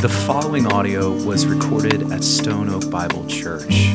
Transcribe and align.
The 0.00 0.08
following 0.08 0.66
audio 0.66 1.12
was 1.26 1.44
recorded 1.44 2.10
at 2.10 2.24
Stone 2.24 2.70
Oak 2.70 2.90
Bible 2.90 3.26
Church. 3.26 3.92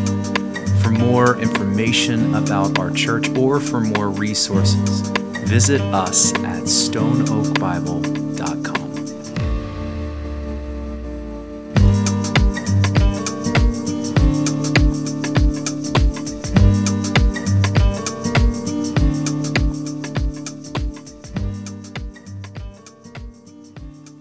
For 0.83 0.91
more 0.91 1.41
information 1.41 2.35
about 2.35 2.77
our 2.77 2.91
church 2.91 3.27
or 3.29 3.59
for 3.59 3.79
more 3.79 4.11
resources, 4.11 5.01
visit 5.47 5.81
us 5.81 6.31
at 6.43 6.65
stoneoakbible.com. 6.65 8.75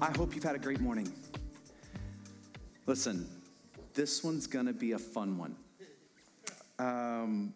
I 0.00 0.10
hope 0.16 0.34
you've 0.34 0.44
had 0.44 0.54
a 0.54 0.58
great 0.58 0.80
morning. 0.80 1.12
Listen, 2.86 3.26
this 3.94 4.22
one's 4.22 4.46
gonna 4.46 4.72
be 4.72 4.92
a 4.92 4.98
fun 4.98 5.38
one. 5.38 5.56
Um, 6.78 7.54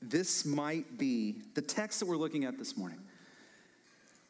this 0.00 0.46
might 0.46 0.96
be 0.96 1.42
the 1.54 1.60
text 1.60 2.00
that 2.00 2.06
we're 2.06 2.16
looking 2.16 2.44
at 2.44 2.56
this 2.56 2.76
morning. 2.76 3.00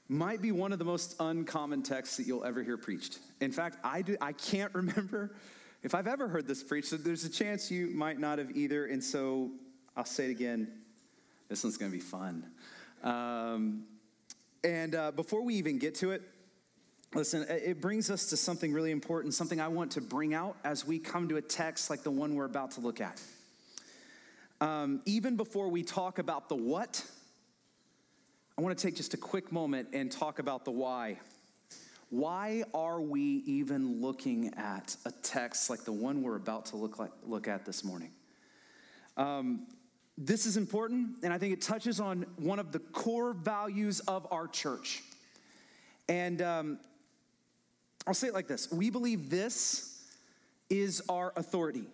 Might 0.08 0.42
be 0.42 0.50
one 0.50 0.72
of 0.72 0.80
the 0.80 0.84
most 0.84 1.14
uncommon 1.20 1.82
texts 1.82 2.16
that 2.16 2.26
you'll 2.26 2.44
ever 2.44 2.62
hear 2.62 2.76
preached. 2.76 3.18
In 3.40 3.52
fact, 3.52 3.76
I 3.84 4.02
do. 4.02 4.16
I 4.20 4.32
can't 4.32 4.74
remember 4.74 5.36
if 5.84 5.94
I've 5.94 6.08
ever 6.08 6.26
heard 6.26 6.48
this 6.48 6.64
preached. 6.64 6.88
So 6.88 6.96
there's 6.96 7.24
a 7.24 7.30
chance 7.30 7.70
you 7.70 7.88
might 7.88 8.18
not 8.18 8.38
have 8.38 8.56
either. 8.56 8.86
And 8.86 9.04
so 9.04 9.50
I'll 9.96 10.04
say 10.04 10.24
it 10.24 10.30
again. 10.30 10.72
This 11.48 11.62
one's 11.62 11.76
gonna 11.76 11.92
be 11.92 12.00
fun. 12.00 12.50
Um, 13.04 13.84
and 14.64 14.96
uh, 14.96 15.12
before 15.12 15.42
we 15.42 15.54
even 15.54 15.78
get 15.78 15.94
to 15.96 16.10
it, 16.10 16.22
Listen, 17.14 17.46
it 17.48 17.80
brings 17.80 18.10
us 18.10 18.26
to 18.26 18.36
something 18.36 18.70
really 18.72 18.90
important, 18.90 19.32
something 19.32 19.60
I 19.60 19.68
want 19.68 19.92
to 19.92 20.02
bring 20.02 20.34
out 20.34 20.56
as 20.62 20.86
we 20.86 20.98
come 20.98 21.28
to 21.30 21.36
a 21.36 21.42
text 21.42 21.88
like 21.88 22.02
the 22.02 22.10
one 22.10 22.34
we're 22.34 22.44
about 22.44 22.72
to 22.72 22.80
look 22.80 23.00
at. 23.00 23.20
Um, 24.60 25.00
even 25.06 25.36
before 25.36 25.68
we 25.68 25.82
talk 25.82 26.18
about 26.18 26.50
the 26.50 26.56
what, 26.56 27.02
I 28.58 28.60
want 28.60 28.76
to 28.76 28.86
take 28.86 28.94
just 28.94 29.14
a 29.14 29.16
quick 29.16 29.50
moment 29.52 29.88
and 29.94 30.12
talk 30.12 30.38
about 30.38 30.66
the 30.66 30.70
why. 30.70 31.18
Why 32.10 32.64
are 32.74 33.00
we 33.00 33.42
even 33.46 34.02
looking 34.02 34.52
at 34.56 34.94
a 35.06 35.10
text 35.22 35.70
like 35.70 35.84
the 35.84 35.92
one 35.92 36.22
we're 36.22 36.36
about 36.36 36.66
to 36.66 36.76
look, 36.76 36.98
like, 36.98 37.12
look 37.24 37.48
at 37.48 37.64
this 37.64 37.84
morning? 37.84 38.10
Um, 39.16 39.66
this 40.18 40.44
is 40.44 40.58
important, 40.58 41.18
and 41.22 41.32
I 41.32 41.38
think 41.38 41.54
it 41.54 41.62
touches 41.62 42.00
on 42.00 42.26
one 42.36 42.58
of 42.58 42.72
the 42.72 42.80
core 42.80 43.32
values 43.32 44.00
of 44.00 44.26
our 44.30 44.46
church. 44.46 45.02
And 46.08 46.42
um, 46.42 46.78
I'll 48.08 48.14
say 48.14 48.28
it 48.28 48.34
like 48.34 48.48
this 48.48 48.72
We 48.72 48.88
believe 48.88 49.28
this 49.28 50.02
is 50.70 51.02
our 51.10 51.34
authority. 51.36 51.84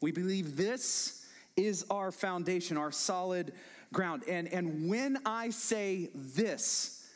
We 0.00 0.10
believe 0.10 0.56
this 0.56 1.26
is 1.54 1.84
our 1.90 2.10
foundation, 2.10 2.78
our 2.78 2.90
solid 2.90 3.52
ground. 3.92 4.22
And, 4.26 4.48
and 4.48 4.88
when 4.88 5.18
I 5.26 5.50
say 5.50 6.08
this, 6.14 7.06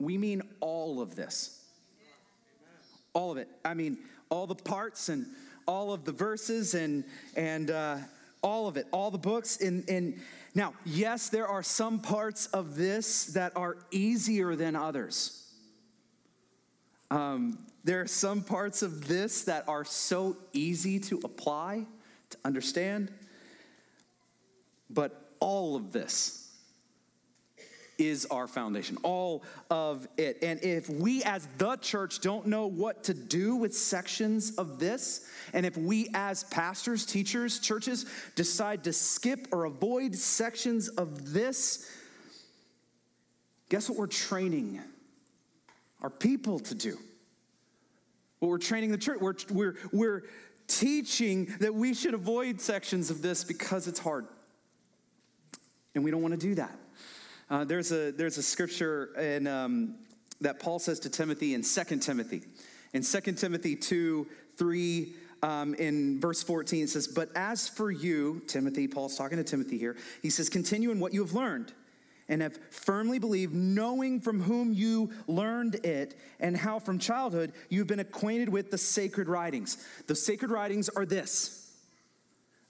we 0.00 0.18
mean 0.18 0.42
all 0.58 1.00
of 1.00 1.14
this. 1.14 1.62
All 3.12 3.30
of 3.30 3.38
it. 3.38 3.48
I 3.64 3.74
mean, 3.74 3.98
all 4.30 4.48
the 4.48 4.56
parts 4.56 5.08
and 5.08 5.26
all 5.66 5.92
of 5.92 6.04
the 6.04 6.12
verses 6.12 6.74
and, 6.74 7.04
and 7.36 7.70
uh, 7.70 7.98
all 8.42 8.66
of 8.66 8.76
it, 8.76 8.88
all 8.90 9.12
the 9.12 9.18
books. 9.18 9.60
And, 9.60 9.88
and 9.88 10.20
now, 10.56 10.74
yes, 10.84 11.28
there 11.28 11.46
are 11.46 11.62
some 11.62 12.00
parts 12.00 12.46
of 12.48 12.74
this 12.74 13.26
that 13.26 13.52
are 13.56 13.78
easier 13.92 14.56
than 14.56 14.74
others. 14.74 15.43
Um, 17.10 17.58
there 17.84 18.00
are 18.00 18.06
some 18.06 18.42
parts 18.42 18.82
of 18.82 19.06
this 19.06 19.42
that 19.42 19.68
are 19.68 19.84
so 19.84 20.36
easy 20.52 20.98
to 21.00 21.20
apply, 21.22 21.86
to 22.30 22.38
understand, 22.44 23.12
but 24.88 25.32
all 25.40 25.76
of 25.76 25.92
this 25.92 26.40
is 27.98 28.26
our 28.26 28.46
foundation, 28.46 28.96
all 29.02 29.44
of 29.70 30.08
it. 30.16 30.38
And 30.42 30.62
if 30.64 30.88
we 30.88 31.22
as 31.22 31.46
the 31.58 31.76
church 31.76 32.20
don't 32.20 32.46
know 32.46 32.66
what 32.66 33.04
to 33.04 33.14
do 33.14 33.56
with 33.56 33.74
sections 33.74 34.56
of 34.56 34.78
this, 34.78 35.28
and 35.52 35.64
if 35.64 35.76
we 35.76 36.08
as 36.14 36.44
pastors, 36.44 37.06
teachers, 37.06 37.58
churches 37.58 38.06
decide 38.34 38.84
to 38.84 38.92
skip 38.92 39.48
or 39.52 39.64
avoid 39.64 40.14
sections 40.16 40.88
of 40.88 41.32
this, 41.32 41.88
guess 43.68 43.88
what 43.88 43.98
we're 43.98 44.06
training 44.06 44.80
our 46.04 46.10
people 46.10 46.58
to 46.60 46.74
do? 46.74 46.98
What 48.38 48.50
we're 48.50 48.58
training 48.58 48.90
the 48.90 48.98
church, 48.98 49.20
we're, 49.22 49.36
we're, 49.48 49.76
we're 49.90 50.24
teaching 50.66 51.46
that 51.60 51.74
we 51.74 51.94
should 51.94 52.12
avoid 52.12 52.60
sections 52.60 53.08
of 53.08 53.22
this 53.22 53.42
because 53.42 53.88
it's 53.88 53.98
hard. 53.98 54.26
And 55.94 56.04
we 56.04 56.10
don't 56.10 56.20
want 56.20 56.38
to 56.38 56.46
do 56.46 56.56
that. 56.56 56.78
Uh, 57.48 57.64
there's, 57.64 57.90
a, 57.90 58.10
there's 58.10 58.36
a 58.36 58.42
scripture 58.42 59.18
in, 59.18 59.46
um, 59.46 59.94
that 60.42 60.60
Paul 60.60 60.78
says 60.78 61.00
to 61.00 61.08
Timothy 61.08 61.54
in 61.54 61.62
2 61.62 61.96
Timothy. 62.00 62.42
In 62.92 63.02
2 63.02 63.20
Timothy 63.32 63.74
2 63.74 64.26
3, 64.58 65.12
um, 65.42 65.74
in 65.76 66.20
verse 66.20 66.42
14, 66.42 66.84
it 66.84 66.90
says, 66.90 67.08
But 67.08 67.30
as 67.34 67.66
for 67.66 67.90
you, 67.90 68.42
Timothy, 68.46 68.88
Paul's 68.88 69.16
talking 69.16 69.38
to 69.38 69.44
Timothy 69.44 69.78
here, 69.78 69.96
he 70.20 70.28
says, 70.28 70.50
Continue 70.50 70.90
in 70.90 71.00
what 71.00 71.14
you 71.14 71.22
have 71.22 71.32
learned 71.32 71.72
and 72.28 72.42
have 72.42 72.58
firmly 72.70 73.18
believed, 73.18 73.54
knowing 73.54 74.20
from 74.20 74.40
whom 74.40 74.72
you 74.72 75.10
learned 75.26 75.76
it, 75.84 76.18
and 76.40 76.56
how 76.56 76.78
from 76.78 76.98
childhood 76.98 77.52
you've 77.68 77.86
been 77.86 78.00
acquainted 78.00 78.48
with 78.48 78.70
the 78.70 78.78
sacred 78.78 79.28
writings. 79.28 79.84
The 80.06 80.14
sacred 80.14 80.50
writings 80.50 80.88
are 80.88 81.04
this. 81.04 81.72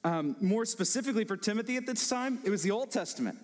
Um, 0.03 0.37
more 0.41 0.67
specifically 0.67 1.25
for 1.25 1.37
Timothy 1.37 1.77
at 1.77 1.87
this 1.87 2.09
time, 2.09 2.41
it 2.45 2.51
was 2.51 2.63
the 2.63 2.71
Old 2.71 2.91
Testament. 2.91 3.39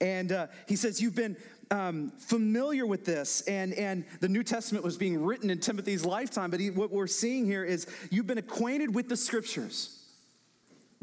And 0.00 0.32
uh, 0.32 0.46
he 0.66 0.76
says, 0.76 1.00
You've 1.00 1.14
been 1.14 1.36
um, 1.70 2.12
familiar 2.18 2.86
with 2.86 3.04
this, 3.04 3.42
and, 3.42 3.74
and 3.74 4.04
the 4.20 4.28
New 4.28 4.42
Testament 4.42 4.84
was 4.84 4.96
being 4.96 5.22
written 5.22 5.50
in 5.50 5.60
Timothy's 5.60 6.04
lifetime, 6.04 6.50
but 6.50 6.60
he, 6.60 6.70
what 6.70 6.90
we're 6.90 7.06
seeing 7.06 7.46
here 7.46 7.64
is 7.64 7.86
you've 8.10 8.26
been 8.26 8.38
acquainted 8.38 8.94
with 8.94 9.08
the 9.08 9.16
scriptures, 9.16 10.03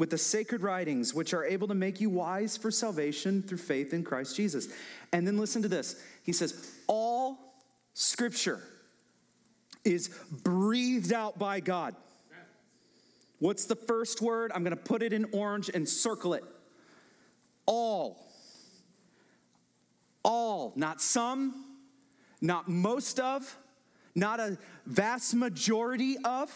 with 0.01 0.09
the 0.09 0.17
sacred 0.17 0.63
writings, 0.63 1.13
which 1.13 1.31
are 1.31 1.45
able 1.45 1.67
to 1.67 1.75
make 1.75 2.01
you 2.01 2.09
wise 2.09 2.57
for 2.57 2.71
salvation 2.71 3.43
through 3.43 3.59
faith 3.59 3.93
in 3.93 4.03
Christ 4.03 4.35
Jesus. 4.35 4.67
And 5.13 5.27
then 5.27 5.37
listen 5.37 5.61
to 5.61 5.67
this 5.67 6.01
He 6.23 6.33
says, 6.33 6.71
All 6.87 7.37
scripture 7.93 8.63
is 9.85 10.07
breathed 10.41 11.13
out 11.13 11.37
by 11.37 11.59
God. 11.59 11.95
What's 13.37 13.65
the 13.65 13.75
first 13.75 14.23
word? 14.23 14.51
I'm 14.55 14.63
going 14.63 14.75
to 14.75 14.83
put 14.83 15.03
it 15.03 15.13
in 15.13 15.27
orange 15.33 15.69
and 15.71 15.87
circle 15.87 16.33
it. 16.33 16.43
All 17.67 18.25
all, 20.23 20.73
not 20.75 20.99
some, 20.99 21.63
not 22.41 22.67
most 22.67 23.19
of, 23.19 23.55
not 24.15 24.39
a 24.39 24.57
vast 24.87 25.35
majority 25.35 26.17
of. 26.25 26.51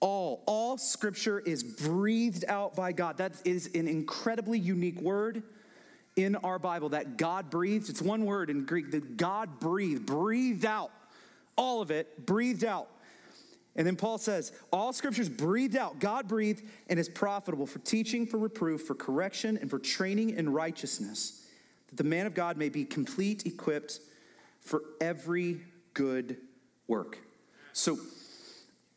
All, 0.00 0.42
all 0.46 0.76
scripture 0.76 1.40
is 1.40 1.62
breathed 1.62 2.44
out 2.48 2.76
by 2.76 2.92
God. 2.92 3.18
That 3.18 3.32
is 3.44 3.70
an 3.74 3.88
incredibly 3.88 4.58
unique 4.58 5.00
word 5.00 5.42
in 6.16 6.36
our 6.36 6.58
Bible 6.58 6.90
that 6.90 7.16
God 7.16 7.50
breathed. 7.50 7.88
It's 7.90 8.02
one 8.02 8.24
word 8.24 8.50
in 8.50 8.64
Greek 8.64 8.90
that 8.90 9.16
God 9.16 9.58
breathed, 9.60 10.06
breathed 10.06 10.64
out. 10.64 10.90
All 11.56 11.80
of 11.80 11.90
it, 11.90 12.26
breathed 12.26 12.64
out. 12.64 12.88
And 13.76 13.86
then 13.86 13.96
Paul 13.96 14.18
says, 14.18 14.52
All 14.72 14.92
scriptures 14.92 15.28
breathed 15.28 15.76
out, 15.76 15.98
God 15.98 16.28
breathed, 16.28 16.62
and 16.88 16.98
is 16.98 17.08
profitable 17.08 17.66
for 17.66 17.78
teaching, 17.80 18.26
for 18.26 18.38
reproof, 18.38 18.82
for 18.82 18.94
correction, 18.94 19.58
and 19.58 19.68
for 19.70 19.78
training 19.78 20.30
in 20.30 20.50
righteousness 20.50 21.46
that 21.88 21.96
the 21.96 22.04
man 22.04 22.26
of 22.26 22.34
God 22.34 22.56
may 22.56 22.68
be 22.68 22.84
complete, 22.84 23.46
equipped 23.46 24.00
for 24.60 24.82
every 25.00 25.60
good 25.94 26.38
work. 26.88 27.18
So, 27.72 27.98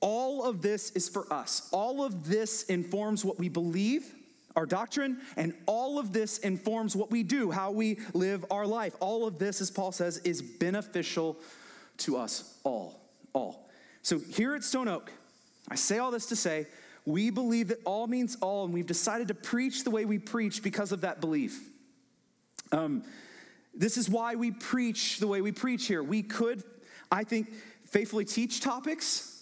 all 0.01 0.45
of 0.45 0.61
this 0.61 0.91
is 0.91 1.09
for 1.09 1.31
us. 1.31 1.67
All 1.71 2.03
of 2.03 2.27
this 2.27 2.63
informs 2.63 3.25
what 3.25 3.37
we 3.37 3.49
believe, 3.49 4.13
our 4.55 4.65
doctrine, 4.65 5.19
and 5.35 5.53
all 5.65 5.99
of 5.99 6.13
this 6.13 6.37
informs 6.39 6.95
what 6.95 7.11
we 7.11 7.23
do, 7.23 7.51
how 7.51 7.71
we 7.71 7.99
live 8.13 8.45
our 8.49 8.65
life. 8.65 8.95
All 8.99 9.27
of 9.27 9.39
this, 9.39 9.61
as 9.61 9.69
Paul 9.69 9.91
says, 9.91 10.17
is 10.19 10.41
beneficial 10.41 11.37
to 11.99 12.17
us 12.17 12.57
all. 12.63 13.01
All. 13.33 13.69
So, 14.01 14.19
here 14.19 14.55
at 14.55 14.63
Stone 14.63 14.87
Oak, 14.87 15.11
I 15.69 15.75
say 15.75 15.99
all 15.99 16.11
this 16.11 16.27
to 16.27 16.35
say, 16.35 16.65
we 17.05 17.29
believe 17.29 17.69
that 17.69 17.79
all 17.85 18.07
means 18.07 18.37
all, 18.41 18.65
and 18.65 18.73
we've 18.73 18.87
decided 18.87 19.27
to 19.27 19.33
preach 19.33 19.83
the 19.83 19.91
way 19.91 20.05
we 20.05 20.17
preach 20.17 20.63
because 20.63 20.91
of 20.91 21.01
that 21.01 21.21
belief. 21.21 21.59
Um, 22.71 23.03
this 23.73 23.97
is 23.97 24.09
why 24.09 24.35
we 24.35 24.51
preach 24.51 25.19
the 25.19 25.27
way 25.27 25.41
we 25.41 25.51
preach 25.51 25.87
here. 25.87 26.03
We 26.03 26.23
could, 26.23 26.63
I 27.11 27.23
think, 27.23 27.51
faithfully 27.85 28.25
teach 28.25 28.61
topics. 28.61 29.38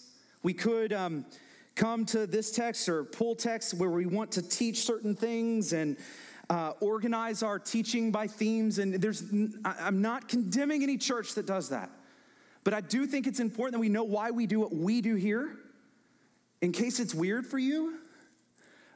We 0.48 0.54
could 0.54 0.94
um, 0.94 1.26
come 1.74 2.06
to 2.06 2.26
this 2.26 2.50
text 2.50 2.88
or 2.88 3.04
pull 3.04 3.34
text 3.34 3.74
where 3.74 3.90
we 3.90 4.06
want 4.06 4.32
to 4.32 4.40
teach 4.40 4.78
certain 4.78 5.14
things 5.14 5.74
and 5.74 5.98
uh, 6.48 6.72
organize 6.80 7.42
our 7.42 7.58
teaching 7.58 8.10
by 8.10 8.28
themes. 8.28 8.78
And 8.78 8.94
there's, 8.94 9.24
I'm 9.62 10.00
not 10.00 10.26
condemning 10.26 10.82
any 10.82 10.96
church 10.96 11.34
that 11.34 11.44
does 11.44 11.68
that. 11.68 11.90
But 12.64 12.72
I 12.72 12.80
do 12.80 13.06
think 13.06 13.26
it's 13.26 13.40
important 13.40 13.74
that 13.74 13.80
we 13.80 13.90
know 13.90 14.04
why 14.04 14.30
we 14.30 14.46
do 14.46 14.58
what 14.58 14.74
we 14.74 15.02
do 15.02 15.16
here. 15.16 15.54
In 16.62 16.72
case 16.72 16.98
it's 16.98 17.14
weird 17.14 17.46
for 17.46 17.58
you, 17.58 17.98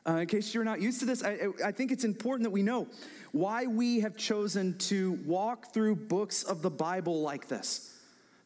uh, 0.09 0.13
in 0.13 0.29
case 0.29 0.55
you're 0.55 0.65
not 0.65 0.81
used 0.81 1.01
to 1.01 1.05
this, 1.05 1.23
I, 1.23 1.49
I 1.63 1.71
think 1.71 1.93
it's 1.93 2.05
important 2.05 2.45
that 2.45 2.51
we 2.51 2.63
know 2.63 2.89
why 3.33 3.67
we 3.67 4.01
have 4.01 4.17
chosen 4.17 4.79
to 4.89 5.21
walk 5.27 5.75
through 5.75 5.97
books 5.97 6.45
of 6.45 6.63
the 6.63 6.71
Bible 6.71 7.21
like 7.21 7.47
this. 7.49 7.95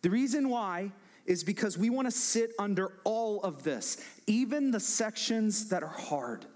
The 0.03 0.11
reason 0.11 0.49
why 0.49 0.91
is 1.27 1.45
because 1.45 1.77
we 1.77 1.91
want 1.91 2.07
to 2.07 2.13
sit 2.13 2.53
under 2.59 2.93
all 3.05 3.43
of 3.43 3.63
this, 3.63 4.03
even 4.27 4.71
the 4.71 4.81
sections 4.81 5.69
that 5.69 5.83
are 5.83 5.89
hard. 5.89 6.47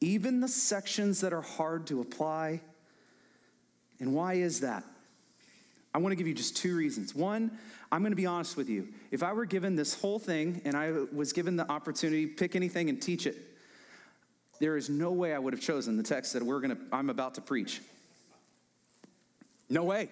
Even 0.00 0.40
the 0.40 0.48
sections 0.48 1.20
that 1.20 1.32
are 1.32 1.42
hard 1.42 1.86
to 1.88 2.00
apply. 2.00 2.60
And 3.98 4.14
why 4.14 4.34
is 4.34 4.60
that? 4.60 4.84
I 5.92 5.98
want 5.98 6.12
to 6.12 6.16
give 6.16 6.26
you 6.26 6.34
just 6.34 6.56
two 6.56 6.74
reasons. 6.76 7.14
One, 7.14 7.58
I'm 7.92 8.00
going 8.00 8.12
to 8.12 8.16
be 8.16 8.26
honest 8.26 8.56
with 8.56 8.68
you. 8.68 8.88
If 9.10 9.22
I 9.22 9.32
were 9.32 9.44
given 9.44 9.76
this 9.76 9.92
whole 10.00 10.18
thing 10.18 10.62
and 10.64 10.76
I 10.76 10.92
was 11.12 11.32
given 11.32 11.56
the 11.56 11.70
opportunity, 11.70 12.26
to 12.26 12.34
pick 12.34 12.54
anything 12.56 12.88
and 12.88 13.02
teach 13.02 13.26
it, 13.26 13.36
there 14.60 14.76
is 14.76 14.88
no 14.88 15.10
way 15.10 15.34
I 15.34 15.38
would 15.38 15.52
have 15.52 15.62
chosen 15.62 15.96
the 15.96 16.02
text 16.02 16.32
that 16.34 16.42
we're 16.42 16.60
going 16.60 16.76
to, 16.76 16.82
I'm 16.92 17.10
about 17.10 17.34
to 17.34 17.40
preach. 17.40 17.80
No 19.68 19.84
way. 19.84 20.08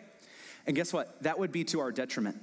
And 0.67 0.75
guess 0.75 0.93
what? 0.93 1.23
That 1.23 1.38
would 1.38 1.52
be 1.52 1.64
to 1.64 1.81
our 1.81 1.93
detriment. 1.93 2.37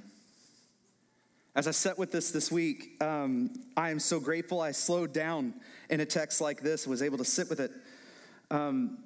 As 1.56 1.66
I 1.66 1.70
sat 1.70 1.96
with 1.96 2.12
this 2.12 2.32
this 2.32 2.52
week, 2.52 3.02
um, 3.02 3.50
I 3.78 3.88
am 3.88 3.98
so 3.98 4.20
grateful 4.20 4.60
I 4.60 4.72
slowed 4.72 5.14
down 5.14 5.54
in 5.88 6.00
a 6.00 6.04
text 6.04 6.42
like 6.42 6.60
this, 6.60 6.86
was 6.86 7.00
able 7.00 7.16
to 7.16 7.24
sit 7.24 7.48
with 7.48 7.60
it. 7.60 7.70
Um, 8.50 8.98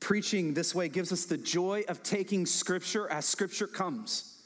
preaching 0.00 0.52
this 0.52 0.74
way 0.74 0.88
gives 0.88 1.12
us 1.12 1.26
the 1.26 1.36
joy 1.36 1.84
of 1.86 2.02
taking 2.02 2.44
Scripture 2.44 3.08
as 3.08 3.24
Scripture 3.24 3.68
comes. 3.68 4.42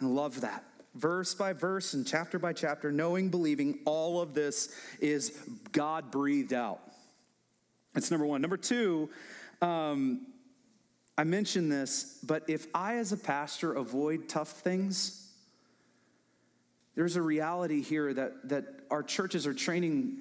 I 0.00 0.04
love 0.04 0.42
that. 0.42 0.62
Verse 0.94 1.34
by 1.34 1.52
verse 1.52 1.94
and 1.94 2.06
chapter 2.06 2.38
by 2.38 2.52
chapter, 2.52 2.92
knowing, 2.92 3.28
believing, 3.28 3.80
all 3.84 4.20
of 4.20 4.32
this 4.32 4.72
is 5.00 5.36
God 5.72 6.12
breathed 6.12 6.52
out. 6.52 6.80
That's 7.92 8.12
number 8.12 8.24
one. 8.24 8.40
Number 8.40 8.56
two, 8.56 9.10
um, 9.60 10.28
I 11.18 11.24
mentioned 11.24 11.72
this, 11.72 12.20
but 12.22 12.44
if 12.48 12.68
I, 12.72 12.98
as 12.98 13.10
a 13.10 13.16
pastor, 13.16 13.72
avoid 13.72 14.28
tough 14.28 14.50
things, 14.50 15.26
there's 17.00 17.16
a 17.16 17.22
reality 17.22 17.80
here 17.80 18.12
that, 18.12 18.46
that 18.50 18.66
our 18.90 19.02
churches 19.02 19.46
are 19.46 19.54
training 19.54 20.18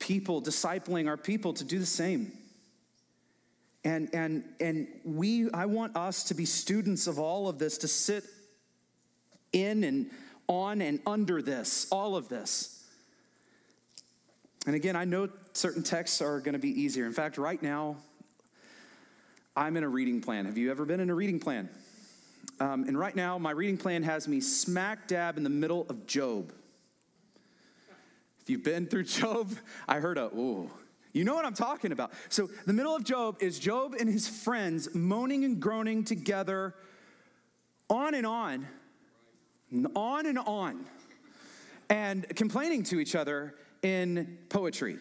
people, 0.00 0.42
discipling 0.42 1.06
our 1.06 1.16
people 1.16 1.52
to 1.52 1.62
do 1.62 1.78
the 1.78 1.86
same. 1.86 2.32
And, 3.84 4.12
and, 4.12 4.42
and 4.58 4.88
we, 5.04 5.48
I 5.52 5.66
want 5.66 5.96
us 5.96 6.24
to 6.24 6.34
be 6.34 6.46
students 6.46 7.06
of 7.06 7.20
all 7.20 7.48
of 7.48 7.60
this, 7.60 7.78
to 7.78 7.86
sit 7.86 8.24
in 9.52 9.84
and 9.84 10.10
on 10.48 10.82
and 10.82 10.98
under 11.06 11.40
this, 11.40 11.86
all 11.92 12.16
of 12.16 12.28
this. 12.28 12.84
And 14.66 14.74
again, 14.74 14.96
I 14.96 15.04
know 15.04 15.28
certain 15.52 15.84
texts 15.84 16.20
are 16.20 16.40
going 16.40 16.54
to 16.54 16.58
be 16.58 16.70
easier. 16.70 17.06
In 17.06 17.12
fact, 17.12 17.38
right 17.38 17.62
now, 17.62 17.98
I'm 19.54 19.76
in 19.76 19.84
a 19.84 19.88
reading 19.88 20.22
plan. 20.22 20.46
Have 20.46 20.58
you 20.58 20.72
ever 20.72 20.84
been 20.84 20.98
in 20.98 21.08
a 21.08 21.14
reading 21.14 21.38
plan? 21.38 21.68
Um, 22.58 22.84
and 22.84 22.98
right 22.98 23.14
now, 23.14 23.38
my 23.38 23.50
reading 23.50 23.76
plan 23.76 24.02
has 24.02 24.26
me 24.26 24.40
smack 24.40 25.08
dab 25.08 25.36
in 25.36 25.42
the 25.42 25.50
middle 25.50 25.86
of 25.90 26.06
Job. 26.06 26.52
If 28.40 28.48
you've 28.48 28.64
been 28.64 28.86
through 28.86 29.04
Job, 29.04 29.52
I 29.86 30.00
heard 30.00 30.16
a, 30.16 30.26
ooh, 30.26 30.70
you 31.12 31.24
know 31.24 31.34
what 31.34 31.44
I'm 31.44 31.54
talking 31.54 31.92
about. 31.92 32.12
So, 32.28 32.48
the 32.66 32.72
middle 32.72 32.94
of 32.94 33.04
Job 33.04 33.36
is 33.40 33.58
Job 33.58 33.94
and 33.98 34.08
his 34.08 34.26
friends 34.28 34.94
moaning 34.94 35.44
and 35.44 35.60
groaning 35.60 36.04
together 36.04 36.74
on 37.90 38.14
and 38.14 38.26
on, 38.26 38.66
on 39.94 40.26
and 40.26 40.38
on, 40.38 40.86
and 41.90 42.26
complaining 42.36 42.82
to 42.84 43.00
each 43.00 43.14
other 43.14 43.54
in 43.82 44.38
poetry. 44.48 44.98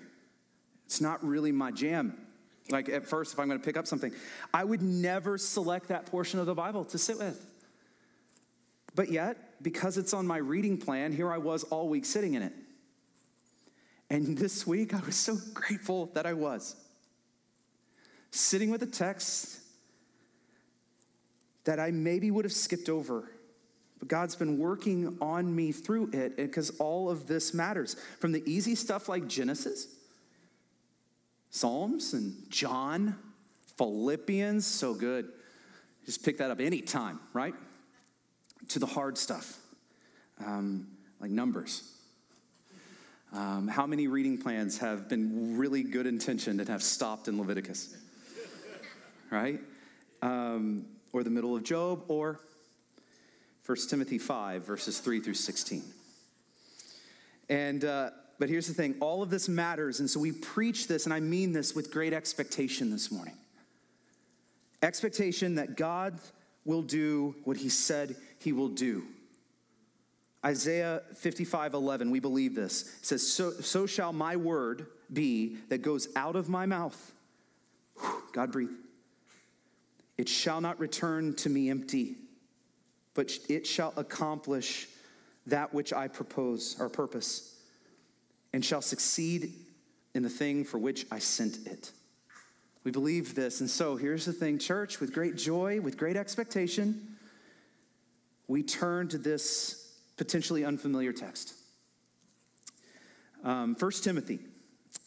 It's 0.86 1.02
not 1.02 1.26
really 1.26 1.52
my 1.52 1.72
jam. 1.72 2.25
Like 2.70 2.90
at 2.90 3.06
first, 3.06 3.34
if 3.34 3.40
I'm 3.40 3.48
going 3.48 3.60
to 3.60 3.66
pick 3.66 3.78
up 3.78 3.86
something, 3.86 4.12
I 4.54 4.64
would 4.64 4.82
never 4.82 5.38
select 5.38 5.90
that 5.90 6.08
portion 6.08 6.40
of 6.40 6.46
the 6.46 6.56
Bible 6.56 6.84
to 6.86 6.98
sit 6.98 7.18
with. 7.18 7.46
But 8.96 9.12
yet, 9.12 9.62
because 9.62 9.98
it's 9.98 10.14
on 10.14 10.26
my 10.26 10.38
reading 10.38 10.78
plan, 10.78 11.12
here 11.12 11.32
I 11.32 11.38
was 11.38 11.64
all 11.66 11.90
week 11.90 12.06
sitting 12.06 12.34
in 12.34 12.42
it. 12.42 12.54
And 14.10 14.38
this 14.38 14.66
week, 14.66 14.94
I 14.94 15.00
was 15.06 15.16
so 15.16 15.38
grateful 15.54 16.08
that 16.14 16.26
I 16.26 16.34
was 16.34 16.76
sitting 18.32 18.70
with 18.70 18.84
a 18.84 18.88
text 18.88 19.60
that 21.66 21.80
I 21.80 21.92
maybe 21.92 22.32
would 22.32 22.46
have 22.46 22.54
skipped 22.54 22.90
over. 22.90 23.30
But 24.00 24.08
God's 24.08 24.36
been 24.36 24.60
working 24.60 25.18
on 25.22 25.56
me 25.56 25.72
through 25.72 26.12
it 26.14 26.38
because 26.38 26.70
all 26.80 27.10
of 27.10 27.28
this 27.28 27.54
matters. 27.54 27.96
From 28.20 28.32
the 28.32 28.44
easy 28.50 28.76
stuff 28.76 29.10
like 29.10 29.28
Genesis 29.28 29.88
Psalms 31.56 32.12
and 32.12 32.36
John, 32.50 33.16
Philippians, 33.78 34.66
so 34.66 34.94
good. 34.94 35.32
Just 36.06 36.26
pick 36.26 36.40
that 36.40 36.52
up 36.52 36.60
anytime, 36.60 37.18
right? 37.32 37.56
To 38.70 38.80
the 38.80 38.86
hard 38.86 39.18
stuff, 39.18 39.58
um, 40.46 40.86
like 41.22 41.32
Numbers. 41.32 41.90
Um, 43.32 43.70
how 43.70 43.88
many 43.88 44.08
reading 44.08 44.38
plans 44.38 44.80
have 44.80 45.08
been 45.08 45.58
really 45.58 45.82
good 45.82 46.08
intentioned 46.08 46.60
and 46.60 46.68
have 46.68 46.84
stopped 46.84 47.30
in 47.30 47.38
Leviticus? 47.38 47.96
right? 49.32 49.62
Um, 50.22 50.86
or 51.14 51.24
the 51.24 51.30
middle 51.30 51.56
of 51.56 51.64
Job, 51.64 52.04
or 52.10 52.38
1 53.66 53.78
Timothy 53.90 54.18
5, 54.18 54.66
verses 54.66 55.00
3 55.00 55.22
through 55.22 55.36
16. 55.36 55.84
And 57.48 57.86
uh, 57.86 58.10
but 58.40 58.50
here's 58.50 58.68
the 58.68 58.74
thing 58.74 58.96
all 59.00 59.24
of 59.24 59.30
this 59.30 59.48
matters. 59.48 60.00
And 60.00 60.10
so 60.10 60.20
we 60.20 60.32
preach 60.32 60.88
this, 60.88 61.06
and 61.06 61.14
I 61.14 61.20
mean 61.20 61.54
this 61.54 61.74
with 61.74 61.92
great 61.92 62.14
expectation 62.14 62.92
this 62.92 63.12
morning 63.12 63.36
expectation 64.86 65.56
that 65.56 65.76
God 65.76 66.20
will 66.64 66.82
do 66.82 67.36
what 67.44 67.58
he 67.58 67.70
said 67.70 68.16
he 68.40 68.54
will 68.54 68.70
do. 68.70 69.04
Isaiah 70.46 71.02
55 71.16 71.74
11, 71.74 72.12
we 72.12 72.20
believe 72.20 72.56
this. 72.56 72.84
It 72.84 73.06
says, 73.06 73.28
So, 73.28 73.52
so 73.52 73.86
shall 73.86 74.14
my 74.14 74.36
word 74.36 74.86
be 75.12 75.58
that 75.70 75.82
goes 75.82 76.08
out 76.16 76.36
of 76.36 76.50
my 76.50 76.66
mouth. 76.66 77.14
God 78.32 78.52
breathe. 78.52 78.70
It 80.18 80.30
shall 80.30 80.62
not 80.62 80.80
return 80.80 81.36
to 81.38 81.50
me 81.50 81.70
empty, 81.70 82.16
but 83.16 83.32
it 83.50 83.66
shall 83.66 83.94
accomplish 83.98 84.88
that 85.48 85.74
which 85.74 85.94
I 85.94 86.08
propose 86.08 86.76
or 86.80 86.90
purpose 86.90 87.55
and 88.56 88.64
shall 88.64 88.82
succeed 88.82 89.52
in 90.14 90.24
the 90.24 90.30
thing 90.30 90.64
for 90.64 90.78
which 90.78 91.06
I 91.12 91.20
sent 91.20 91.68
it. 91.68 91.92
We 92.86 92.92
believe 92.92 93.36
this. 93.36 93.60
And 93.60 93.70
so 93.70 93.98
here's 93.98 94.24
the 94.24 94.32
thing, 94.32 94.60
church, 94.60 95.02
with 95.02 95.14
great 95.14 95.36
joy, 95.36 95.82
with 95.82 95.98
great 95.98 96.16
expectation, 96.16 97.18
we 98.48 98.64
turn 98.64 99.10
to 99.10 99.18
this 99.18 99.92
potentially 100.16 100.64
unfamiliar 100.64 101.12
text. 101.12 101.54
Um, 103.44 103.76
1 103.78 103.92
Timothy 104.02 104.40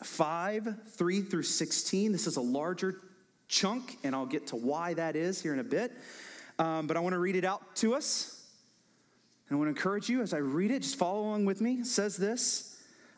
5 0.05 0.69
3 0.87 1.23
through 1.23 1.43
16. 1.43 2.13
This 2.13 2.27
is 2.27 2.37
a 2.37 2.43
larger 2.43 3.01
chunk, 3.49 3.97
and 4.05 4.15
I'll 4.15 4.27
get 4.27 4.49
to 4.49 4.57
why 4.57 4.93
that 4.93 5.17
is 5.17 5.41
here 5.41 5.55
in 5.55 5.59
a 5.59 5.65
bit. 5.65 5.91
Um, 6.59 6.87
but 6.87 6.99
I 6.99 7.01
want 7.01 7.15
to 7.15 7.19
read 7.19 7.35
it 7.35 7.47
out 7.47 7.77
to 7.77 7.95
us. 7.95 8.47
And 9.49 9.57
I 9.57 9.59
want 9.59 9.69
to 9.69 9.71
encourage 9.71 10.11
you 10.11 10.21
as 10.21 10.35
I 10.35 10.39
read 10.39 10.71
it, 10.71 10.81
just 10.81 10.97
follow 10.97 11.21
along 11.21 11.47
with 11.47 11.63
me. 11.63 11.77
It 11.77 11.87
says 11.87 12.19
this 12.19 12.68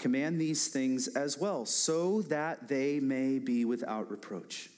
Command 0.00 0.40
these 0.40 0.68
things 0.68 1.08
as 1.08 1.36
well, 1.36 1.66
so 1.66 2.22
that 2.22 2.68
they 2.68 3.00
may 3.00 3.38
be 3.38 3.66
without 3.66 4.10
reproach. 4.10 4.70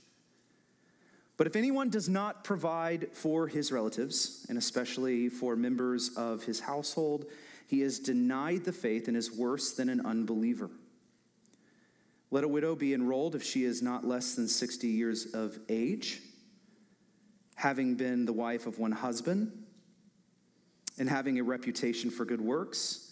But 1.36 1.46
if 1.46 1.54
anyone 1.54 1.90
does 1.90 2.08
not 2.08 2.42
provide 2.42 3.08
for 3.12 3.46
his 3.46 3.70
relatives, 3.70 4.44
and 4.48 4.58
especially 4.58 5.28
for 5.28 5.54
members 5.54 6.10
of 6.16 6.42
his 6.42 6.58
household, 6.58 7.26
he 7.68 7.82
has 7.82 8.00
denied 8.00 8.64
the 8.64 8.72
faith 8.72 9.06
and 9.06 9.16
is 9.16 9.30
worse 9.30 9.72
than 9.72 9.88
an 9.88 10.04
unbeliever. 10.04 10.70
Let 12.32 12.42
a 12.42 12.48
widow 12.48 12.74
be 12.74 12.92
enrolled 12.92 13.36
if 13.36 13.44
she 13.44 13.62
is 13.62 13.80
not 13.80 14.04
less 14.04 14.34
than 14.34 14.48
60 14.48 14.88
years 14.88 15.26
of 15.34 15.56
age, 15.68 16.20
having 17.54 17.94
been 17.94 18.24
the 18.24 18.32
wife 18.32 18.66
of 18.66 18.80
one 18.80 18.90
husband, 18.90 19.52
and 20.98 21.08
having 21.08 21.38
a 21.38 21.44
reputation 21.44 22.10
for 22.10 22.24
good 22.24 22.40
works. 22.40 23.11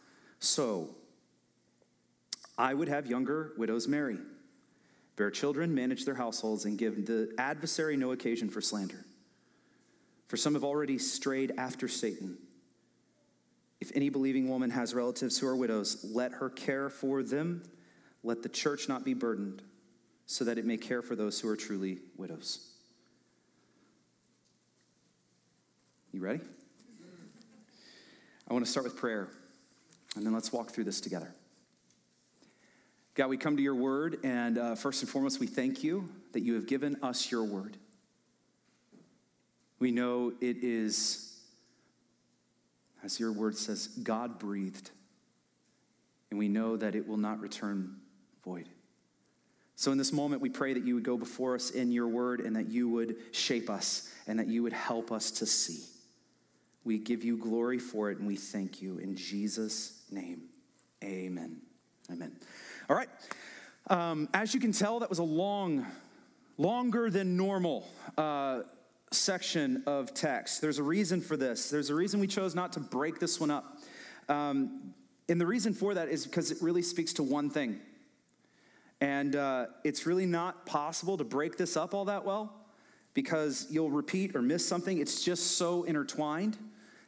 So, 0.41 0.89
I 2.57 2.73
would 2.73 2.89
have 2.89 3.07
younger 3.07 3.53
widows 3.57 3.87
marry, 3.87 4.17
bear 5.15 5.31
children, 5.31 5.73
manage 5.73 6.03
their 6.03 6.15
households, 6.15 6.65
and 6.65 6.77
give 6.77 7.05
the 7.05 7.33
adversary 7.37 7.95
no 7.95 8.11
occasion 8.11 8.49
for 8.49 8.59
slander. 8.59 9.05
For 10.27 10.35
some 10.35 10.53
have 10.55 10.63
already 10.63 10.97
strayed 10.97 11.53
after 11.57 11.87
Satan. 11.87 12.37
If 13.79 13.91
any 13.95 14.09
believing 14.09 14.49
woman 14.49 14.71
has 14.71 14.93
relatives 14.93 15.37
who 15.37 15.47
are 15.47 15.55
widows, 15.55 16.05
let 16.11 16.33
her 16.33 16.49
care 16.49 16.89
for 16.89 17.23
them 17.23 17.63
let 18.23 18.43
the 18.43 18.49
church 18.49 18.87
not 18.87 19.03
be 19.03 19.13
burdened, 19.13 19.61
so 20.25 20.45
that 20.45 20.57
it 20.57 20.65
may 20.65 20.77
care 20.77 21.01
for 21.01 21.15
those 21.15 21.39
who 21.39 21.47
are 21.49 21.55
truly 21.55 21.99
widows. 22.17 22.71
You 26.11 26.21
ready? 26.21 26.41
I 28.47 28.53
want 28.53 28.65
to 28.65 28.71
start 28.71 28.83
with 28.83 28.97
prayer, 28.97 29.29
and 30.15 30.25
then 30.25 30.33
let's 30.33 30.51
walk 30.51 30.71
through 30.71 30.83
this 30.83 31.01
together. 31.01 31.33
God, 33.13 33.27
we 33.27 33.37
come 33.37 33.57
to 33.57 33.63
your 33.63 33.75
word, 33.75 34.19
and 34.23 34.57
uh, 34.57 34.75
first 34.75 35.01
and 35.01 35.09
foremost, 35.09 35.39
we 35.39 35.47
thank 35.47 35.83
you 35.83 36.09
that 36.31 36.41
you 36.41 36.55
have 36.55 36.65
given 36.65 36.97
us 37.03 37.29
your 37.29 37.43
word. 37.43 37.77
We 39.79 39.91
know 39.91 40.33
it 40.39 40.63
is, 40.63 41.41
as 43.03 43.19
your 43.19 43.31
word 43.33 43.57
says, 43.57 43.87
God 43.87 44.39
breathed, 44.39 44.91
and 46.29 46.39
we 46.39 46.47
know 46.47 46.77
that 46.77 46.95
it 46.95 47.07
will 47.07 47.17
not 47.17 47.41
return 47.41 47.97
void. 48.45 48.69
So, 49.75 49.91
in 49.91 49.97
this 49.97 50.13
moment, 50.13 50.41
we 50.41 50.49
pray 50.49 50.73
that 50.73 50.85
you 50.85 50.95
would 50.95 51.03
go 51.03 51.17
before 51.17 51.55
us 51.55 51.71
in 51.71 51.91
your 51.91 52.07
word 52.07 52.39
and 52.39 52.55
that 52.55 52.69
you 52.69 52.87
would 52.87 53.15
shape 53.31 53.69
us 53.69 54.13
and 54.27 54.37
that 54.39 54.47
you 54.47 54.63
would 54.63 54.73
help 54.73 55.11
us 55.11 55.31
to 55.31 55.45
see. 55.45 55.79
We 56.83 56.97
give 56.97 57.23
you 57.23 57.37
glory 57.37 57.79
for 57.79 58.09
it 58.11 58.17
and 58.17 58.27
we 58.27 58.35
thank 58.35 58.81
you. 58.81 58.97
In 58.97 59.15
Jesus' 59.15 60.03
name, 60.11 60.43
amen. 61.03 61.61
Amen. 62.11 62.35
All 62.89 62.95
right. 62.95 63.09
Um, 63.87 64.29
as 64.33 64.53
you 64.53 64.59
can 64.59 64.71
tell, 64.71 64.99
that 64.99 65.09
was 65.09 65.19
a 65.19 65.23
long, 65.23 65.85
longer 66.57 67.09
than 67.09 67.37
normal 67.37 67.87
uh, 68.17 68.61
section 69.11 69.83
of 69.85 70.13
text. 70.13 70.61
There's 70.61 70.79
a 70.79 70.83
reason 70.83 71.21
for 71.21 71.37
this. 71.37 71.69
There's 71.69 71.89
a 71.89 71.95
reason 71.95 72.19
we 72.19 72.27
chose 72.27 72.55
not 72.55 72.73
to 72.73 72.79
break 72.79 73.19
this 73.19 73.39
one 73.39 73.51
up. 73.51 73.77
Um, 74.27 74.93
and 75.29 75.39
the 75.39 75.45
reason 75.45 75.73
for 75.73 75.93
that 75.93 76.09
is 76.09 76.25
because 76.25 76.51
it 76.51 76.57
really 76.61 76.81
speaks 76.81 77.13
to 77.13 77.23
one 77.23 77.49
thing 77.49 77.79
and 79.01 79.35
uh, 79.35 79.65
it's 79.83 80.05
really 80.05 80.27
not 80.27 80.65
possible 80.65 81.17
to 81.17 81.23
break 81.23 81.57
this 81.57 81.75
up 81.75 81.93
all 81.93 82.05
that 82.05 82.23
well 82.23 82.53
because 83.13 83.67
you'll 83.69 83.91
repeat 83.91 84.35
or 84.35 84.41
miss 84.41 84.67
something. 84.67 84.97
It's 84.97 85.23
just 85.23 85.57
so 85.57 85.83
intertwined. 85.83 86.57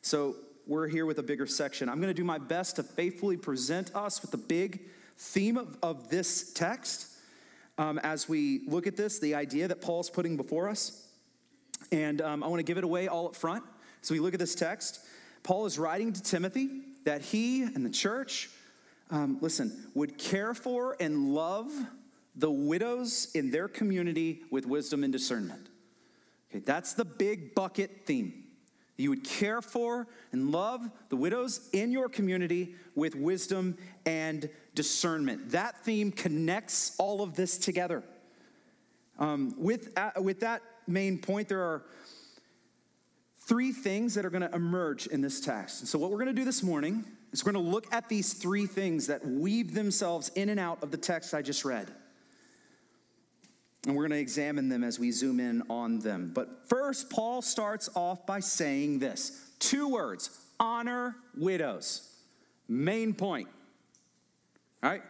So 0.01 0.35
we're 0.67 0.87
here 0.87 1.05
with 1.05 1.19
a 1.19 1.23
bigger 1.23 1.45
section. 1.45 1.89
I'm 1.89 1.99
going 1.99 2.09
to 2.09 2.13
do 2.13 2.23
my 2.23 2.37
best 2.37 2.77
to 2.77 2.83
faithfully 2.83 3.37
present 3.37 3.95
us 3.95 4.21
with 4.21 4.31
the 4.31 4.37
big 4.37 4.81
theme 5.17 5.57
of, 5.57 5.77
of 5.81 6.09
this 6.09 6.53
text 6.53 7.07
um, 7.77 7.99
as 7.99 8.29
we 8.29 8.63
look 8.67 8.87
at 8.87 8.95
this, 8.95 9.19
the 9.19 9.35
idea 9.35 9.67
that 9.67 9.81
Paul's 9.81 10.09
putting 10.09 10.37
before 10.37 10.69
us. 10.69 11.07
And 11.91 12.21
um, 12.21 12.43
I 12.43 12.47
want 12.47 12.59
to 12.59 12.63
give 12.63 12.77
it 12.77 12.83
away 12.83 13.07
all 13.07 13.27
up 13.27 13.35
front. 13.35 13.63
So 14.01 14.13
we 14.13 14.19
look 14.19 14.33
at 14.33 14.39
this 14.39 14.55
text. 14.55 14.99
Paul 15.43 15.65
is 15.65 15.79
writing 15.79 16.13
to 16.13 16.21
Timothy 16.21 16.81
that 17.05 17.21
he 17.21 17.63
and 17.63 17.85
the 17.85 17.89
church 17.89 18.49
um, 19.13 19.37
listen, 19.41 19.71
would 19.93 20.17
care 20.17 20.53
for 20.53 20.97
and 20.99 21.33
love 21.33 21.71
the 22.35 22.49
widows 22.49 23.29
in 23.35 23.51
their 23.51 23.67
community 23.67 24.41
with 24.49 24.65
wisdom 24.65 25.03
and 25.03 25.13
discernment. 25.13 25.69
Okay, 26.53 26.63
that's 26.63 26.93
the 26.93 27.05
big 27.05 27.55
bucket 27.55 28.05
theme. 28.05 28.43
You 28.95 29.09
would 29.09 29.23
care 29.23 29.59
for 29.59 30.07
and 30.31 30.51
love 30.51 30.87
the 31.09 31.15
widows 31.15 31.67
in 31.73 31.91
your 31.91 32.07
community 32.07 32.75
with 32.93 33.15
wisdom 33.15 33.75
and 34.05 34.47
discernment. 34.75 35.49
That 35.49 35.83
theme 35.83 36.11
connects 36.11 36.95
all 36.99 37.23
of 37.23 37.35
this 37.35 37.57
together. 37.57 38.03
Um, 39.17 39.55
with, 39.57 39.97
uh, 39.97 40.11
with 40.21 40.41
that 40.41 40.61
main 40.85 41.17
point, 41.17 41.49
there 41.49 41.63
are 41.63 41.83
three 43.47 43.71
things 43.71 44.13
that 44.13 44.23
are 44.23 44.29
going 44.29 44.47
to 44.47 44.55
emerge 44.55 45.07
in 45.07 45.21
this 45.21 45.41
text. 45.41 45.81
And 45.81 45.89
so, 45.89 45.97
what 45.97 46.11
we're 46.11 46.17
going 46.17 46.27
to 46.27 46.33
do 46.33 46.45
this 46.45 46.61
morning 46.61 47.03
is 47.31 47.43
we're 47.43 47.51
going 47.51 47.65
to 47.65 47.71
look 47.71 47.91
at 47.91 48.09
these 48.09 48.33
three 48.33 48.67
things 48.67 49.07
that 49.07 49.25
weave 49.25 49.73
themselves 49.73 50.29
in 50.35 50.49
and 50.49 50.59
out 50.59 50.83
of 50.83 50.91
the 50.91 50.97
text 50.97 51.33
I 51.33 51.41
just 51.41 51.65
read. 51.65 51.91
And 53.85 53.95
we're 53.95 54.03
going 54.03 54.11
to 54.11 54.19
examine 54.19 54.69
them 54.69 54.83
as 54.83 54.97
we 54.97 55.11
zoom 55.11 55.39
in 55.39 55.61
on 55.69 55.99
them. 55.99 56.31
But 56.33 56.69
first, 56.69 57.09
Paul 57.09 57.41
starts 57.41 57.89
off 57.95 58.25
by 58.25 58.39
saying 58.39 58.99
this 58.99 59.51
two 59.59 59.89
words 59.89 60.29
honor 60.59 61.15
widows. 61.35 62.09
Main 62.69 63.13
point. 63.13 63.49
All 64.81 64.89
right? 64.89 65.01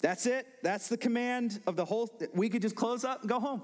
That's 0.00 0.26
it. 0.26 0.46
That's 0.62 0.88
the 0.88 0.96
command 0.96 1.60
of 1.66 1.76
the 1.76 1.84
whole. 1.84 2.10
We 2.34 2.48
could 2.48 2.62
just 2.62 2.74
close 2.74 3.04
up 3.04 3.20
and 3.20 3.28
go 3.28 3.38
home. 3.38 3.62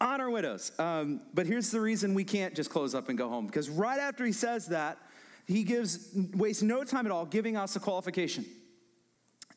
Honor 0.00 0.30
widows. 0.30 0.72
Um, 0.78 1.20
but 1.32 1.46
here's 1.46 1.70
the 1.70 1.80
reason 1.80 2.14
we 2.14 2.24
can't 2.24 2.54
just 2.54 2.70
close 2.70 2.94
up 2.94 3.08
and 3.08 3.16
go 3.16 3.28
home. 3.28 3.46
Because 3.46 3.68
right 3.68 3.98
after 3.98 4.24
he 4.24 4.32
says 4.32 4.66
that, 4.68 4.98
he 5.46 5.62
gives 5.62 6.10
wastes 6.34 6.62
no 6.62 6.84
time 6.84 7.06
at 7.06 7.12
all 7.12 7.24
giving 7.24 7.56
us 7.56 7.76
a 7.76 7.80
qualification. 7.80 8.44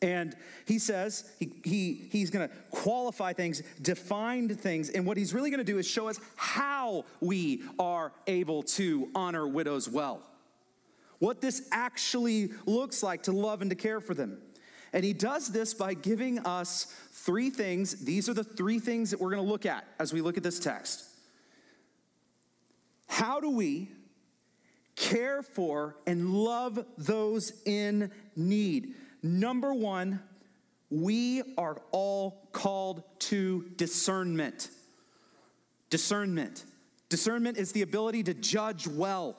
And 0.02 0.36
he 0.66 0.80
says 0.80 1.30
he, 1.40 1.52
he, 1.64 2.08
he's 2.10 2.30
going 2.30 2.48
to 2.48 2.56
qualify 2.72 3.34
things, 3.34 3.62
define 3.82 4.48
things, 4.48 4.90
and 4.90 5.06
what 5.06 5.18
he's 5.18 5.34
really 5.34 5.50
going 5.50 5.60
to 5.60 5.70
do 5.70 5.78
is 5.78 5.88
show 5.88 6.08
us 6.08 6.20
how 6.38 7.04
we 7.20 7.64
are 7.78 8.14
able 8.26 8.64
to 8.64 9.10
honor 9.14 9.46
widows 9.46 9.90
well. 9.90 10.24
What 11.20 11.42
this 11.42 11.68
actually 11.72 12.52
looks 12.66 13.04
like 13.04 13.24
to 13.24 13.34
love 13.34 13.62
and 13.62 13.70
to 13.72 13.76
care 13.76 14.00
for 14.00 14.14
them. 14.14 14.38
And 14.94 15.04
he 15.04 15.12
does 15.12 15.50
this 15.50 15.74
by 15.74 15.94
giving 15.94 16.40
us 16.40 16.86
three 17.12 17.50
things. 17.50 18.06
These 18.06 18.30
are 18.30 18.34
the 18.34 18.44
three 18.44 18.80
things 18.80 19.12
that 19.12 19.20
we're 19.20 19.32
going 19.32 19.44
to 19.44 19.52
look 19.52 19.66
at 19.66 19.86
as 20.00 20.14
we 20.14 20.22
look 20.22 20.38
at 20.38 20.44
this 20.44 20.60
text. 20.60 21.04
How 23.08 23.42
do 23.42 23.50
we 23.50 23.90
care 25.00 25.42
for, 25.42 25.96
and 26.06 26.34
love 26.34 26.86
those 26.98 27.54
in 27.66 28.12
need. 28.36 28.96
Number 29.22 29.74
one, 29.74 30.22
we 30.90 31.44
are 31.58 31.82
all 31.92 32.48
called 32.52 33.04
to 33.20 33.70
discernment. 33.76 34.70
Discernment. 35.90 36.66
Discernment 37.10 37.58
is 37.58 37.72
the 37.72 37.82
ability 37.82 38.24
to 38.24 38.34
judge 38.34 38.88
well 38.88 39.36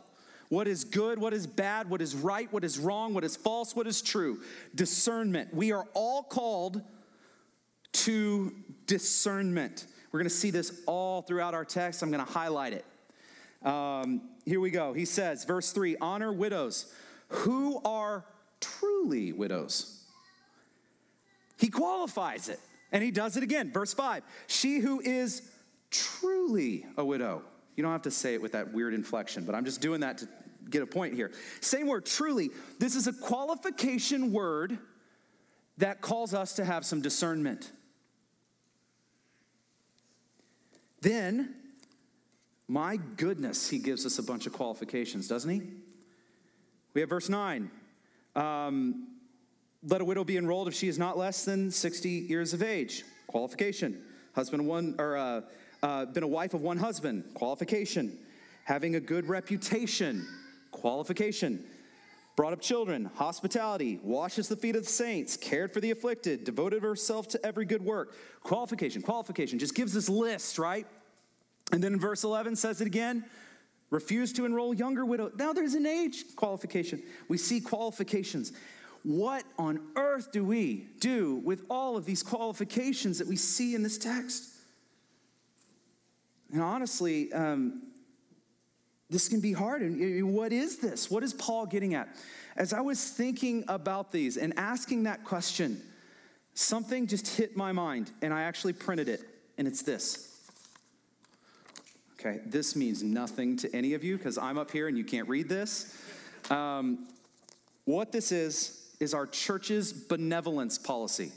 what 0.50 0.66
is 0.66 0.82
good, 0.82 1.20
what 1.20 1.32
is 1.32 1.46
bad, 1.46 1.88
what 1.88 2.02
is 2.02 2.14
right, 2.14 2.52
what 2.52 2.64
is 2.64 2.76
wrong, 2.76 3.14
what 3.14 3.22
is 3.22 3.36
false, 3.36 3.74
what 3.74 3.86
is 3.86 4.02
true. 4.02 4.40
Discernment. 4.74 5.54
We 5.54 5.70
are 5.70 5.86
all 5.94 6.24
called 6.24 6.82
to 7.92 8.52
discernment. 8.86 9.86
We're 10.10 10.18
going 10.18 10.28
to 10.28 10.34
see 10.34 10.50
this 10.50 10.82
all 10.86 11.22
throughout 11.22 11.54
our 11.54 11.64
text. 11.64 12.02
I'm 12.02 12.10
going 12.10 12.24
to 12.24 12.30
highlight 12.30 12.72
it. 12.72 12.84
Um, 13.64 14.22
here 14.44 14.58
we 14.58 14.72
go. 14.72 14.92
He 14.92 15.04
says, 15.04 15.44
verse 15.44 15.70
3 15.70 15.96
honor 16.00 16.32
widows 16.32 16.92
who 17.28 17.80
are 17.84 18.24
truly 18.60 19.32
widows. 19.32 20.04
He 21.58 21.68
qualifies 21.68 22.48
it, 22.48 22.60
and 22.92 23.02
he 23.02 23.10
does 23.10 23.36
it 23.36 23.42
again. 23.42 23.70
Verse 23.72 23.92
5 23.92 24.22
she 24.46 24.78
who 24.78 25.00
is 25.00 25.42
truly 25.90 26.86
a 26.96 27.04
widow. 27.04 27.42
You 27.76 27.82
don't 27.82 27.92
have 27.92 28.02
to 28.02 28.10
say 28.10 28.34
it 28.34 28.42
with 28.42 28.52
that 28.52 28.72
weird 28.72 28.94
inflection, 28.94 29.44
but 29.44 29.54
I'm 29.54 29.64
just 29.64 29.80
doing 29.80 30.00
that 30.00 30.18
to 30.18 30.28
get 30.68 30.82
a 30.82 30.86
point 30.86 31.14
here. 31.14 31.32
Same 31.60 31.86
word, 31.86 32.04
truly. 32.04 32.50
This 32.78 32.94
is 32.94 33.06
a 33.06 33.12
qualification 33.12 34.32
word 34.32 34.78
that 35.78 36.00
calls 36.00 36.34
us 36.34 36.54
to 36.54 36.64
have 36.64 36.84
some 36.84 37.00
discernment. 37.00 37.72
Then 41.00 41.54
my 42.70 42.98
goodness, 43.16 43.68
he 43.68 43.80
gives 43.80 44.06
us 44.06 44.20
a 44.20 44.22
bunch 44.22 44.46
of 44.46 44.52
qualifications, 44.52 45.26
doesn't 45.26 45.50
he? 45.50 45.60
We 46.94 47.00
have 47.00 47.10
verse 47.10 47.28
9. 47.28 47.68
Um, 48.36 49.08
let 49.82 50.00
a 50.00 50.04
widow 50.04 50.24
be 50.24 50.36
enrolled 50.36 50.68
if 50.68 50.74
she 50.74 50.88
is 50.88 50.98
not 50.98 51.16
less 51.16 51.44
than 51.44 51.70
60 51.70 52.08
years 52.08 52.52
of 52.52 52.62
age. 52.62 53.04
Qualification. 53.26 54.02
Husband 54.34 54.66
one, 54.66 54.94
or 54.98 55.16
uh, 55.16 55.40
uh, 55.82 56.04
been 56.06 56.22
a 56.22 56.28
wife 56.28 56.54
of 56.54 56.60
one 56.60 56.76
husband. 56.76 57.24
Qualification. 57.34 58.18
having 58.64 58.94
a 58.94 59.00
good 59.00 59.28
reputation, 59.28 60.26
qualification, 60.70 61.64
brought 62.36 62.52
up 62.52 62.60
children, 62.60 63.10
hospitality, 63.16 63.98
washes 64.02 64.48
the 64.48 64.56
feet 64.56 64.76
of 64.76 64.84
the 64.84 64.90
saints, 64.90 65.36
cared 65.36 65.72
for 65.72 65.80
the 65.80 65.90
afflicted, 65.90 66.44
devoted 66.44 66.82
herself 66.82 67.26
to 67.28 67.44
every 67.44 67.64
good 67.64 67.82
work. 67.82 68.14
Qualification, 68.42 69.02
qualification, 69.02 69.58
just 69.58 69.74
gives 69.74 69.92
this 69.92 70.08
list, 70.08 70.58
right? 70.58 70.86
And 71.72 71.82
then 71.82 71.94
in 71.94 72.00
verse 72.00 72.22
11 72.22 72.56
says 72.56 72.80
it 72.80 72.86
again 72.86 73.24
refuse 73.90 74.32
to 74.34 74.44
enroll 74.44 74.72
younger 74.72 75.04
widows. 75.04 75.32
Now 75.36 75.52
there's 75.52 75.74
an 75.74 75.86
age 75.86 76.24
qualification. 76.36 77.02
We 77.28 77.38
see 77.38 77.60
qualifications. 77.60 78.52
What 79.02 79.44
on 79.58 79.80
earth 79.96 80.30
do 80.30 80.44
we 80.44 80.88
do 81.00 81.36
with 81.44 81.64
all 81.70 81.96
of 81.96 82.04
these 82.04 82.22
qualifications 82.22 83.18
that 83.18 83.26
we 83.26 83.36
see 83.36 83.74
in 83.74 83.82
this 83.82 83.98
text? 83.98 84.48
And 86.52 86.62
honestly, 86.62 87.32
um, 87.32 87.82
this 89.08 89.28
can 89.28 89.40
be 89.40 89.52
hard. 89.52 89.82
And 89.82 90.32
what 90.32 90.52
is 90.52 90.78
this? 90.78 91.10
What 91.10 91.22
is 91.22 91.32
Paul 91.32 91.66
getting 91.66 91.94
at? 91.94 92.08
As 92.56 92.72
I 92.72 92.80
was 92.80 93.10
thinking 93.10 93.64
about 93.68 94.12
these 94.12 94.36
and 94.36 94.52
asking 94.56 95.04
that 95.04 95.24
question, 95.24 95.80
something 96.54 97.06
just 97.06 97.36
hit 97.36 97.56
my 97.56 97.72
mind, 97.72 98.10
and 98.22 98.34
I 98.34 98.42
actually 98.42 98.72
printed 98.72 99.08
it, 99.08 99.22
and 99.56 99.66
it's 99.66 99.82
this. 99.82 100.29
Okay, 102.20 102.40
this 102.44 102.76
means 102.76 103.02
nothing 103.02 103.56
to 103.56 103.74
any 103.74 103.94
of 103.94 104.04
you 104.04 104.18
because 104.18 104.36
I'm 104.36 104.58
up 104.58 104.70
here 104.70 104.88
and 104.88 104.98
you 104.98 105.04
can't 105.04 105.26
read 105.26 105.48
this. 105.48 105.96
Um, 106.50 107.08
what 107.86 108.12
this 108.12 108.30
is, 108.30 108.90
is 109.00 109.14
our 109.14 109.26
church's 109.26 109.94
benevolence 109.94 110.76
policy. 110.76 111.32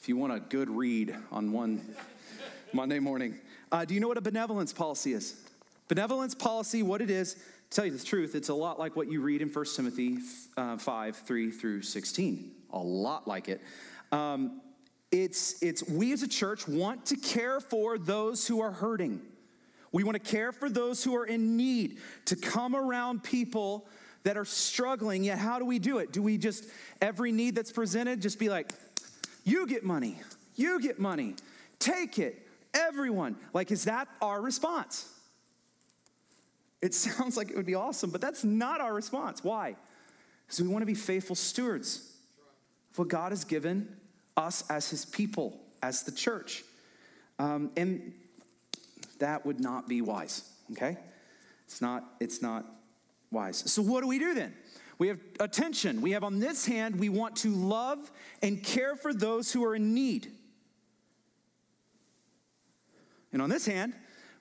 If 0.00 0.08
you 0.08 0.16
want 0.16 0.32
a 0.32 0.40
good 0.40 0.68
read 0.68 1.14
on 1.30 1.52
one 1.52 1.82
Monday 2.72 2.98
morning, 2.98 3.38
uh, 3.70 3.84
do 3.84 3.94
you 3.94 4.00
know 4.00 4.08
what 4.08 4.18
a 4.18 4.22
benevolence 4.22 4.72
policy 4.72 5.12
is? 5.12 5.40
Benevolence 5.86 6.34
policy, 6.34 6.82
what 6.82 7.00
it 7.00 7.08
is, 7.08 7.36
tell 7.70 7.84
you 7.84 7.92
the 7.96 8.04
truth, 8.04 8.34
it's 8.34 8.48
a 8.48 8.54
lot 8.54 8.80
like 8.80 8.96
what 8.96 9.08
you 9.08 9.20
read 9.20 9.40
in 9.40 9.50
1 9.50 9.64
Timothy 9.76 10.18
uh, 10.56 10.76
5 10.76 11.16
3 11.16 11.50
through 11.52 11.82
16. 11.82 12.50
A 12.72 12.78
lot 12.78 13.28
like 13.28 13.48
it. 13.48 13.60
Um, 14.10 14.60
it's, 15.12 15.62
it's 15.62 15.86
we 15.86 16.12
as 16.14 16.22
a 16.22 16.28
church 16.28 16.66
want 16.66 17.06
to 17.06 17.16
care 17.16 17.60
for 17.60 17.98
those 17.98 18.46
who 18.46 18.60
are 18.62 18.72
hurting. 18.72 19.20
We 19.92 20.04
want 20.04 20.14
to 20.14 20.30
care 20.30 20.52
for 20.52 20.70
those 20.70 21.04
who 21.04 21.14
are 21.14 21.26
in 21.26 21.58
need, 21.58 21.98
to 22.24 22.36
come 22.36 22.74
around 22.74 23.22
people 23.22 23.86
that 24.22 24.38
are 24.38 24.46
struggling. 24.46 25.22
Yet, 25.22 25.38
how 25.38 25.58
do 25.58 25.66
we 25.66 25.78
do 25.78 25.98
it? 25.98 26.12
Do 26.12 26.22
we 26.22 26.38
just, 26.38 26.64
every 27.02 27.30
need 27.30 27.54
that's 27.54 27.70
presented, 27.70 28.22
just 28.22 28.38
be 28.38 28.48
like, 28.48 28.72
you 29.44 29.66
get 29.66 29.84
money, 29.84 30.18
you 30.56 30.80
get 30.80 30.98
money, 30.98 31.34
take 31.78 32.18
it, 32.18 32.48
everyone? 32.72 33.36
Like, 33.52 33.70
is 33.70 33.84
that 33.84 34.08
our 34.22 34.40
response? 34.40 35.06
It 36.80 36.94
sounds 36.94 37.36
like 37.36 37.50
it 37.50 37.56
would 37.56 37.66
be 37.66 37.74
awesome, 37.74 38.08
but 38.08 38.22
that's 38.22 38.44
not 38.44 38.80
our 38.80 38.94
response. 38.94 39.44
Why? 39.44 39.76
Because 40.46 40.62
we 40.62 40.68
want 40.68 40.82
to 40.82 40.86
be 40.86 40.94
faithful 40.94 41.36
stewards 41.36 42.14
of 42.92 42.98
what 42.98 43.08
God 43.08 43.32
has 43.32 43.44
given 43.44 43.94
us 44.36 44.64
as 44.70 44.90
his 44.90 45.04
people, 45.04 45.60
as 45.82 46.02
the 46.02 46.12
church. 46.12 46.64
Um, 47.38 47.70
and 47.76 48.12
that 49.18 49.44
would 49.46 49.60
not 49.60 49.88
be 49.88 50.00
wise, 50.00 50.48
okay? 50.72 50.96
It's 51.66 51.80
not, 51.80 52.04
it's 52.20 52.42
not 52.42 52.64
wise. 53.30 53.70
So 53.70 53.82
what 53.82 54.00
do 54.00 54.08
we 54.08 54.18
do 54.18 54.34
then? 54.34 54.54
We 54.98 55.08
have 55.08 55.18
attention. 55.40 56.00
We 56.00 56.12
have 56.12 56.22
on 56.22 56.38
this 56.38 56.66
hand, 56.66 56.98
we 57.00 57.08
want 57.08 57.36
to 57.36 57.50
love 57.50 58.10
and 58.42 58.62
care 58.62 58.94
for 58.94 59.12
those 59.12 59.52
who 59.52 59.64
are 59.64 59.74
in 59.74 59.94
need. 59.94 60.30
And 63.32 63.40
on 63.40 63.48
this 63.48 63.66
hand, 63.66 63.94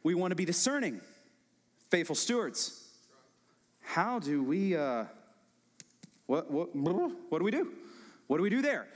we 0.04 0.14
want 0.14 0.32
to 0.32 0.36
be 0.36 0.46
discerning, 0.46 1.00
faithful 1.90 2.16
stewards. 2.16 2.90
How 3.82 4.20
do 4.20 4.44
we, 4.44 4.76
uh, 4.76 5.06
what, 6.28 6.52
what, 6.52 6.76
what 6.76 7.40
do 7.40 7.44
we 7.44 7.52
do? 7.52 7.72
What 8.28 8.38
do 8.38 8.44
we 8.44 8.50
do 8.50 8.62
there? 8.62 8.88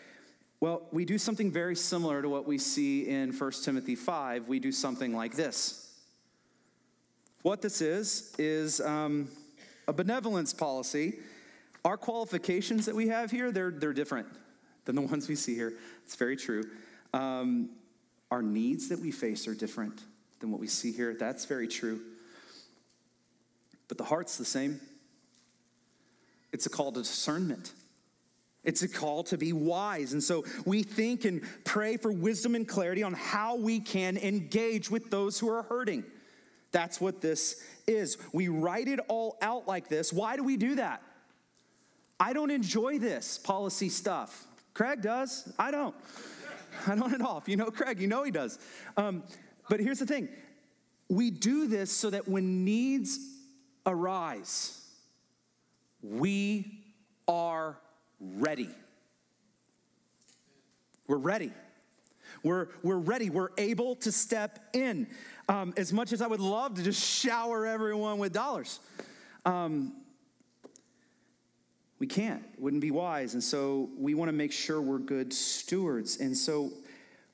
Well, 0.60 0.88
we 0.92 1.06
do 1.06 1.18
something 1.18 1.52
very 1.52 1.76
similar 1.76 2.22
to 2.22 2.30
what 2.30 2.46
we 2.46 2.58
see 2.58 3.08
in 3.08 3.34
1 3.34 3.52
Timothy 3.64 3.96
5. 3.96 4.48
We 4.48 4.60
do 4.60 4.72
something 4.72 5.16
like 5.16 5.36
this. 5.36 5.94
What 7.42 7.62
this 7.62 7.82
is, 7.82 8.34
is 8.40 8.82
um, 8.82 9.30
a 9.88 9.94
benevolence 9.94 10.54
policy. 10.54 11.20
Our 11.84 11.98
qualifications 11.98 12.86
that 12.86 12.96
we 12.96 13.10
have 13.10 13.30
here, 13.30 13.52
they're, 13.52 13.72
they're 13.72 13.94
different 13.94 14.28
than 14.86 14.96
the 14.96 15.02
ones 15.14 15.28
we 15.28 15.36
see 15.36 15.56
here. 15.56 15.74
It's 16.04 16.16
very 16.16 16.38
true. 16.38 16.64
Um, 17.14 17.70
our 18.32 18.42
needs 18.42 18.90
that 18.90 19.00
we 19.00 19.12
face 19.12 19.48
are 19.48 19.54
different 19.54 20.02
than 20.40 20.52
what 20.52 20.60
we 20.60 20.68
see 20.68 20.92
here. 20.92 21.14
That's 21.14 21.46
very 21.46 21.68
true. 21.68 22.02
But 23.88 23.98
the 23.98 24.04
heart's 24.06 24.38
the 24.38 24.46
same. 24.46 24.80
It's 26.52 26.66
a 26.66 26.70
call 26.70 26.92
to 26.94 27.02
discernment. 27.02 27.74
It's 28.66 28.82
a 28.82 28.88
call 28.90 29.24
to 29.26 29.38
be 29.38 29.54
wise. 29.54 30.14
And 30.14 30.24
so 30.24 30.44
we 30.66 30.84
think 30.84 31.26
and 31.26 31.42
pray 31.64 31.98
for 31.98 32.12
wisdom 32.12 32.56
and 32.56 32.68
clarity 32.68 33.04
on 33.04 33.14
how 33.14 33.56
we 33.56 33.80
can 33.80 34.18
engage 34.18 34.90
with 34.90 35.10
those 35.10 35.40
who 35.40 35.50
are 35.50 35.64
hurting. 35.64 36.04
That's 36.72 37.00
what 37.00 37.22
this 37.22 37.64
is. 37.88 38.18
We 38.34 38.50
write 38.50 38.88
it 38.88 39.00
all 39.08 39.38
out 39.42 39.68
like 39.68 39.88
this. 39.88 40.12
Why 40.12 40.36
do 40.36 40.44
we 40.44 40.58
do 40.58 40.76
that? 40.76 41.02
I 42.20 42.34
don't 42.34 42.52
enjoy 42.52 43.00
this 43.00 43.38
policy 43.38 43.90
stuff. 43.90 44.46
Craig 44.74 45.02
does. 45.02 45.52
I 45.58 45.72
don't. 45.72 45.96
I 46.88 46.96
don't 46.96 47.14
at 47.14 47.22
all. 47.22 47.38
If 47.38 47.48
you 47.48 47.56
know 47.56 47.72
Craig, 47.72 48.02
you 48.02 48.08
know 48.08 48.24
he 48.24 48.32
does. 48.32 48.60
Um, 48.98 49.24
but 49.70 49.80
here's 49.80 50.00
the 50.00 50.06
thing 50.06 50.30
we 51.10 51.32
do 51.32 51.68
this 51.68 51.92
so 51.92 52.10
that 52.10 52.28
when 52.28 52.66
needs 52.66 53.20
arise, 53.86 54.82
we 56.02 56.84
are 57.28 57.78
ready. 58.20 58.70
We're 61.08 61.18
ready. 61.18 61.52
We're, 62.44 62.70
we're 62.84 62.98
ready. 62.98 63.30
We're 63.30 63.50
able 63.58 63.96
to 63.98 64.12
step 64.12 64.60
in. 64.74 65.08
Um, 65.48 65.74
as 65.78 65.94
much 65.94 66.14
as 66.14 66.22
I 66.22 66.28
would 66.28 66.40
love 66.40 66.76
to 66.76 66.84
just 66.84 67.04
shower 67.04 67.66
everyone 67.66 68.18
with 68.18 68.34
dollars, 68.34 68.80
um, 69.46 69.94
we 72.00 72.08
can't. 72.08 72.44
It 72.54 72.60
wouldn't 72.60 72.82
be 72.82 72.92
wise. 72.92 73.34
And 73.34 73.44
so 73.44 73.90
we 73.98 74.16
want 74.16 74.30
to 74.30 74.34
make 74.34 74.52
sure 74.52 74.82
we're 74.82 75.00
good 75.00 75.34
stewards. 75.34 76.20
And 76.20 76.36
so 76.36 76.72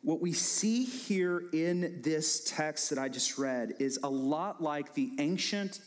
what 0.04 0.22
we 0.22 0.34
see 0.34 0.84
here 0.84 1.44
in 1.54 2.02
this 2.02 2.44
text 2.46 2.90
that 2.90 3.00
I 3.00 3.10
just 3.10 3.38
read 3.38 3.76
is 3.80 4.00
a 4.04 4.10
lot 4.10 4.62
like 4.62 4.94
the 4.94 5.12
ancient 5.20 5.80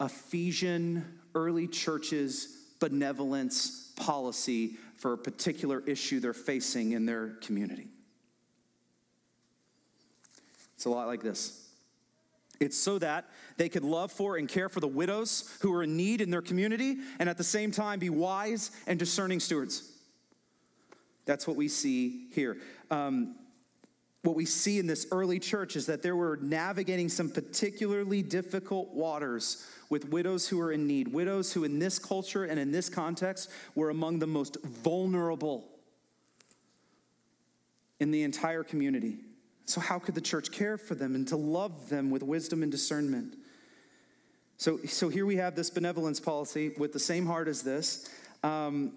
Ephesian 0.00 1.20
early 1.34 1.68
church's 1.68 2.61
benevolence 2.82 3.92
policy 3.94 4.76
for 4.96 5.12
a 5.12 5.18
particular 5.18 5.84
issue 5.86 6.18
they're 6.18 6.34
facing 6.34 6.92
in 6.92 7.06
their 7.06 7.28
community. 7.40 7.86
It's 10.74 10.84
a 10.84 10.90
lot 10.90 11.06
like 11.06 11.22
this. 11.22 11.64
It's 12.58 12.76
so 12.76 12.98
that 12.98 13.26
they 13.56 13.68
could 13.68 13.84
love 13.84 14.10
for 14.10 14.36
and 14.36 14.48
care 14.48 14.68
for 14.68 14.80
the 14.80 14.88
widows 14.88 15.56
who 15.60 15.72
are 15.74 15.84
in 15.84 15.96
need 15.96 16.20
in 16.20 16.30
their 16.30 16.42
community 16.42 16.96
and 17.20 17.28
at 17.28 17.38
the 17.38 17.44
same 17.44 17.70
time 17.70 18.00
be 18.00 18.10
wise 18.10 18.72
and 18.88 18.98
discerning 18.98 19.38
stewards. 19.38 19.88
That's 21.24 21.46
what 21.46 21.56
we 21.56 21.68
see 21.68 22.26
here. 22.32 22.58
Um, 22.90 23.36
what 24.22 24.34
we 24.34 24.44
see 24.44 24.80
in 24.80 24.88
this 24.88 25.06
early 25.12 25.38
church 25.38 25.76
is 25.76 25.86
that 25.86 26.02
they 26.02 26.12
were 26.12 26.38
navigating 26.42 27.08
some 27.08 27.28
particularly 27.28 28.22
difficult 28.22 28.92
waters 28.92 29.64
with 29.92 30.08
widows 30.08 30.48
who 30.48 30.58
are 30.58 30.72
in 30.72 30.86
need, 30.86 31.08
widows 31.08 31.52
who, 31.52 31.64
in 31.64 31.78
this 31.78 31.98
culture 31.98 32.44
and 32.44 32.58
in 32.58 32.72
this 32.72 32.88
context, 32.88 33.50
were 33.74 33.90
among 33.90 34.20
the 34.20 34.26
most 34.26 34.56
vulnerable 34.64 35.68
in 38.00 38.10
the 38.10 38.22
entire 38.22 38.64
community. 38.64 39.18
So, 39.66 39.82
how 39.82 39.98
could 39.98 40.14
the 40.14 40.22
church 40.22 40.50
care 40.50 40.78
for 40.78 40.94
them 40.94 41.14
and 41.14 41.28
to 41.28 41.36
love 41.36 41.90
them 41.90 42.10
with 42.10 42.22
wisdom 42.22 42.62
and 42.62 42.72
discernment? 42.72 43.36
So, 44.56 44.78
so 44.86 45.10
here 45.10 45.26
we 45.26 45.36
have 45.36 45.56
this 45.56 45.68
benevolence 45.68 46.20
policy 46.20 46.72
with 46.78 46.94
the 46.94 46.98
same 46.98 47.26
heart 47.26 47.46
as 47.46 47.60
this. 47.60 48.08
Um, 48.42 48.94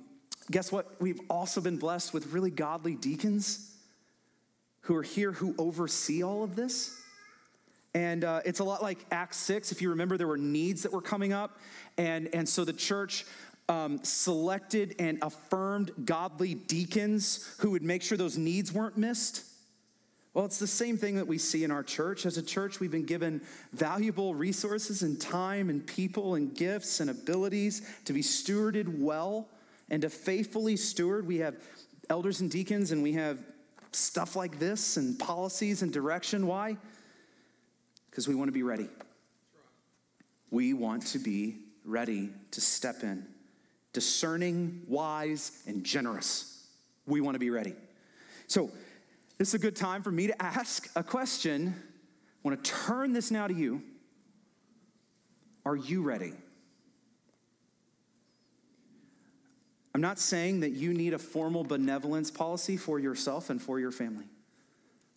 guess 0.49 0.71
what? 0.71 1.01
We've 1.01 1.19
also 1.29 1.59
been 1.59 1.77
blessed 1.77 2.13
with 2.13 2.27
really 2.27 2.51
godly 2.51 2.95
deacons 2.95 3.75
who 4.81 4.95
are 4.95 5.03
here 5.03 5.33
who 5.33 5.55
oversee 5.57 6.23
all 6.23 6.41
of 6.41 6.55
this. 6.55 7.01
And 7.95 8.25
uh, 8.25 8.41
it's 8.43 8.59
a 8.59 8.63
lot 8.63 8.83
like 8.83 9.05
Acts 9.09 9.37
6. 9.37 9.71
If 9.71 9.81
you 9.81 9.89
remember, 9.89 10.17
there 10.17 10.27
were 10.27 10.37
needs 10.37 10.83
that 10.83 10.91
were 10.91 11.01
coming 11.01 11.31
up. 11.31 11.57
And, 11.97 12.29
and 12.33 12.47
so 12.47 12.65
the 12.65 12.73
church 12.73 13.25
um, 13.69 14.03
selected 14.03 14.95
and 14.99 15.17
affirmed 15.21 15.91
godly 16.03 16.55
deacons 16.55 17.55
who 17.59 17.71
would 17.71 17.83
make 17.83 18.01
sure 18.01 18.17
those 18.17 18.37
needs 18.37 18.73
weren't 18.73 18.97
missed. 18.97 19.45
Well, 20.33 20.43
it's 20.43 20.59
the 20.59 20.67
same 20.67 20.97
thing 20.97 21.15
that 21.15 21.25
we 21.25 21.37
see 21.37 21.63
in 21.63 21.71
our 21.71 21.83
church. 21.83 22.25
As 22.25 22.37
a 22.37 22.43
church, 22.43 22.81
we've 22.81 22.91
been 22.91 23.05
given 23.05 23.41
valuable 23.71 24.35
resources 24.35 25.01
and 25.01 25.19
time 25.19 25.69
and 25.69 25.87
people 25.87 26.35
and 26.35 26.53
gifts 26.53 26.99
and 26.99 27.09
abilities 27.09 27.81
to 28.03 28.11
be 28.11 28.21
stewarded 28.21 28.99
well 28.99 29.47
and 29.89 30.01
to 30.01 30.09
faithfully 30.09 30.75
steward. 30.75 31.25
We 31.25 31.37
have 31.37 31.55
elders 32.09 32.41
and 32.41 32.51
deacons, 32.51 32.91
and 32.91 33.01
we 33.01 33.13
have 33.13 33.39
stuff 33.93 34.35
like 34.35 34.59
this 34.59 34.97
and 34.97 35.17
policies 35.17 35.81
and 35.81 35.93
direction. 35.93 36.45
Why? 36.45 36.75
Because 38.15 38.29
we 38.29 38.35
want 38.35 38.47
to 38.47 38.53
be 38.53 38.63
ready. 38.63 38.87
We 40.49 40.71
want 40.71 41.05
to 41.07 41.19
be 41.19 41.57
ready 41.83 42.29
to 42.51 42.61
step 42.61 43.03
in, 43.03 43.27
discerning, 43.91 44.83
wise, 44.87 45.61
and 45.67 45.83
generous. 45.83 46.65
We 47.05 47.19
want 47.19 47.35
to 47.35 47.39
be 47.39 47.49
ready. 47.49 47.73
So, 48.47 48.71
this 49.37 49.49
is 49.49 49.53
a 49.55 49.59
good 49.59 49.75
time 49.75 50.01
for 50.01 50.11
me 50.11 50.27
to 50.27 50.41
ask 50.41 50.89
a 50.95 51.03
question. 51.03 51.75
I 51.77 52.47
want 52.47 52.63
to 52.63 52.71
turn 52.71 53.11
this 53.11 53.31
now 53.31 53.47
to 53.47 53.53
you. 53.53 53.83
Are 55.65 55.75
you 55.75 56.01
ready? 56.01 56.31
I'm 59.93 59.99
not 59.99 60.19
saying 60.19 60.61
that 60.61 60.69
you 60.69 60.93
need 60.93 61.13
a 61.13 61.19
formal 61.19 61.65
benevolence 61.65 62.31
policy 62.31 62.77
for 62.77 62.97
yourself 62.97 63.49
and 63.49 63.61
for 63.61 63.77
your 63.77 63.91
family, 63.91 64.27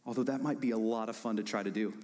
although 0.05 0.25
that 0.25 0.43
might 0.43 0.61
be 0.61 0.73
a 0.73 0.79
lot 0.79 1.09
of 1.09 1.15
fun 1.15 1.37
to 1.37 1.45
try 1.45 1.63
to 1.63 1.71
do. 1.71 1.95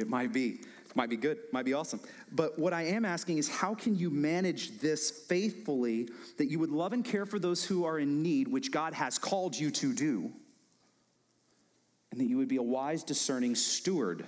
It 0.00 0.08
might 0.08 0.32
be. 0.32 0.60
Might 0.94 1.10
be 1.10 1.16
good, 1.16 1.38
might 1.52 1.64
be 1.64 1.74
awesome. 1.74 2.00
But 2.32 2.58
what 2.58 2.72
I 2.72 2.82
am 2.82 3.04
asking 3.04 3.38
is 3.38 3.48
how 3.48 3.74
can 3.74 3.96
you 3.96 4.10
manage 4.10 4.78
this 4.78 5.10
faithfully 5.10 6.08
that 6.38 6.50
you 6.50 6.58
would 6.58 6.70
love 6.70 6.92
and 6.92 7.04
care 7.04 7.26
for 7.26 7.38
those 7.38 7.64
who 7.64 7.84
are 7.84 7.98
in 7.98 8.22
need, 8.22 8.48
which 8.48 8.72
God 8.72 8.94
has 8.94 9.18
called 9.18 9.56
you 9.56 9.70
to 9.70 9.92
do, 9.92 10.32
and 12.10 12.20
that 12.20 12.24
you 12.24 12.38
would 12.38 12.48
be 12.48 12.56
a 12.56 12.62
wise, 12.62 13.04
discerning 13.04 13.54
steward, 13.54 14.26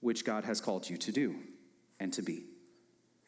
which 0.00 0.24
God 0.24 0.44
has 0.44 0.60
called 0.60 0.88
you 0.88 0.96
to 0.98 1.12
do 1.12 1.34
and 1.98 2.12
to 2.14 2.22
be? 2.22 2.44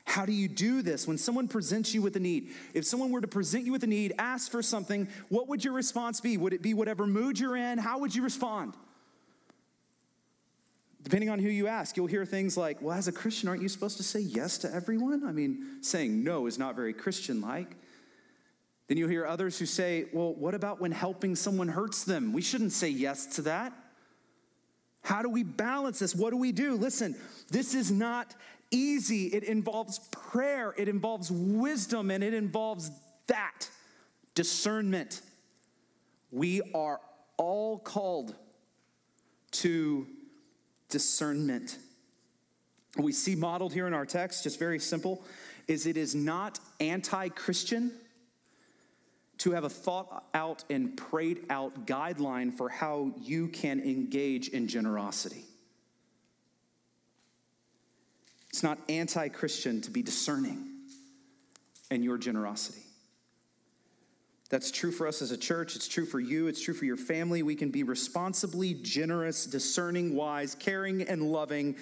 How 0.04 0.24
do 0.24 0.32
you 0.32 0.48
do 0.48 0.82
this 0.82 1.06
when 1.06 1.18
someone 1.18 1.48
presents 1.48 1.92
you 1.94 2.00
with 2.00 2.16
a 2.16 2.20
need? 2.20 2.52
If 2.74 2.86
someone 2.86 3.10
were 3.10 3.20
to 3.20 3.28
present 3.28 3.64
you 3.64 3.72
with 3.72 3.84
a 3.84 3.88
need, 3.88 4.14
ask 4.18 4.50
for 4.50 4.62
something, 4.62 5.08
what 5.28 5.48
would 5.48 5.64
your 5.64 5.74
response 5.74 6.20
be? 6.20 6.36
Would 6.36 6.52
it 6.52 6.62
be 6.62 6.74
whatever 6.74 7.06
mood 7.06 7.38
you're 7.38 7.56
in? 7.56 7.78
How 7.78 7.98
would 7.98 8.14
you 8.14 8.22
respond? 8.22 8.74
Depending 11.02 11.30
on 11.30 11.38
who 11.38 11.48
you 11.48 11.66
ask, 11.66 11.96
you'll 11.96 12.06
hear 12.06 12.24
things 12.24 12.56
like, 12.56 12.80
well, 12.80 12.96
as 12.96 13.08
a 13.08 13.12
Christian, 13.12 13.48
aren't 13.48 13.62
you 13.62 13.68
supposed 13.68 13.96
to 13.96 14.02
say 14.02 14.20
yes 14.20 14.58
to 14.58 14.72
everyone? 14.72 15.24
I 15.26 15.32
mean, 15.32 15.82
saying 15.82 16.22
no 16.22 16.46
is 16.46 16.58
not 16.58 16.76
very 16.76 16.92
Christian 16.92 17.40
like. 17.40 17.76
Then 18.86 18.98
you'll 18.98 19.08
hear 19.08 19.26
others 19.26 19.58
who 19.58 19.66
say, 19.66 20.06
well, 20.12 20.34
what 20.34 20.54
about 20.54 20.80
when 20.80 20.92
helping 20.92 21.34
someone 21.34 21.68
hurts 21.68 22.04
them? 22.04 22.32
We 22.32 22.42
shouldn't 22.42 22.72
say 22.72 22.88
yes 22.88 23.26
to 23.36 23.42
that. 23.42 23.72
How 25.02 25.22
do 25.22 25.28
we 25.28 25.42
balance 25.42 25.98
this? 25.98 26.14
What 26.14 26.30
do 26.30 26.36
we 26.36 26.52
do? 26.52 26.76
Listen, 26.76 27.16
this 27.50 27.74
is 27.74 27.90
not 27.90 28.34
easy. 28.70 29.26
It 29.26 29.44
involves 29.44 29.98
prayer, 30.10 30.74
it 30.76 30.88
involves 30.88 31.30
wisdom, 31.30 32.10
and 32.10 32.22
it 32.22 32.34
involves 32.34 32.90
that 33.26 33.68
discernment. 34.34 35.20
We 36.30 36.62
are 36.74 37.00
all 37.36 37.78
called 37.78 38.34
to 39.52 40.06
discernment. 40.92 41.78
What 42.94 43.04
we 43.04 43.12
see 43.12 43.34
modeled 43.34 43.72
here 43.72 43.88
in 43.88 43.94
our 43.94 44.06
text, 44.06 44.44
just 44.44 44.58
very 44.58 44.78
simple, 44.78 45.24
is 45.66 45.86
it 45.86 45.96
is 45.96 46.14
not 46.14 46.60
anti 46.78 47.30
Christian 47.30 47.90
to 49.38 49.50
have 49.52 49.64
a 49.64 49.68
thought 49.68 50.24
out 50.34 50.62
and 50.70 50.96
prayed 50.96 51.46
out 51.50 51.86
guideline 51.86 52.52
for 52.52 52.68
how 52.68 53.12
you 53.20 53.48
can 53.48 53.80
engage 53.80 54.48
in 54.48 54.68
generosity. 54.68 55.44
It's 58.50 58.62
not 58.62 58.78
anti 58.88 59.28
Christian 59.30 59.80
to 59.80 59.90
be 59.90 60.02
discerning 60.02 60.68
in 61.90 62.02
your 62.02 62.18
generosity. 62.18 62.82
That's 64.52 64.70
true 64.70 64.92
for 64.92 65.06
us 65.06 65.22
as 65.22 65.30
a 65.30 65.36
church. 65.38 65.76
It's 65.76 65.88
true 65.88 66.04
for 66.04 66.20
you. 66.20 66.46
It's 66.46 66.60
true 66.60 66.74
for 66.74 66.84
your 66.84 66.98
family. 66.98 67.42
We 67.42 67.54
can 67.54 67.70
be 67.70 67.84
responsibly 67.84 68.74
generous, 68.74 69.46
discerning, 69.46 70.14
wise, 70.14 70.54
caring, 70.54 71.00
and 71.00 71.22
loving. 71.22 71.74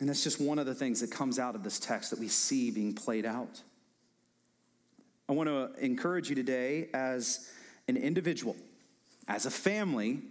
And 0.00 0.08
that's 0.08 0.24
just 0.24 0.40
one 0.40 0.58
of 0.58 0.64
the 0.64 0.74
things 0.74 1.00
that 1.00 1.10
comes 1.10 1.38
out 1.38 1.54
of 1.54 1.62
this 1.62 1.78
text 1.78 2.08
that 2.08 2.18
we 2.18 2.28
see 2.28 2.70
being 2.70 2.94
played 2.94 3.26
out. 3.26 3.60
I 5.28 5.34
want 5.34 5.50
to 5.50 5.72
encourage 5.84 6.30
you 6.30 6.34
today 6.34 6.88
as 6.94 7.50
an 7.86 7.98
individual, 7.98 8.56
as 9.28 9.44
a 9.44 9.50
family, 9.50 10.22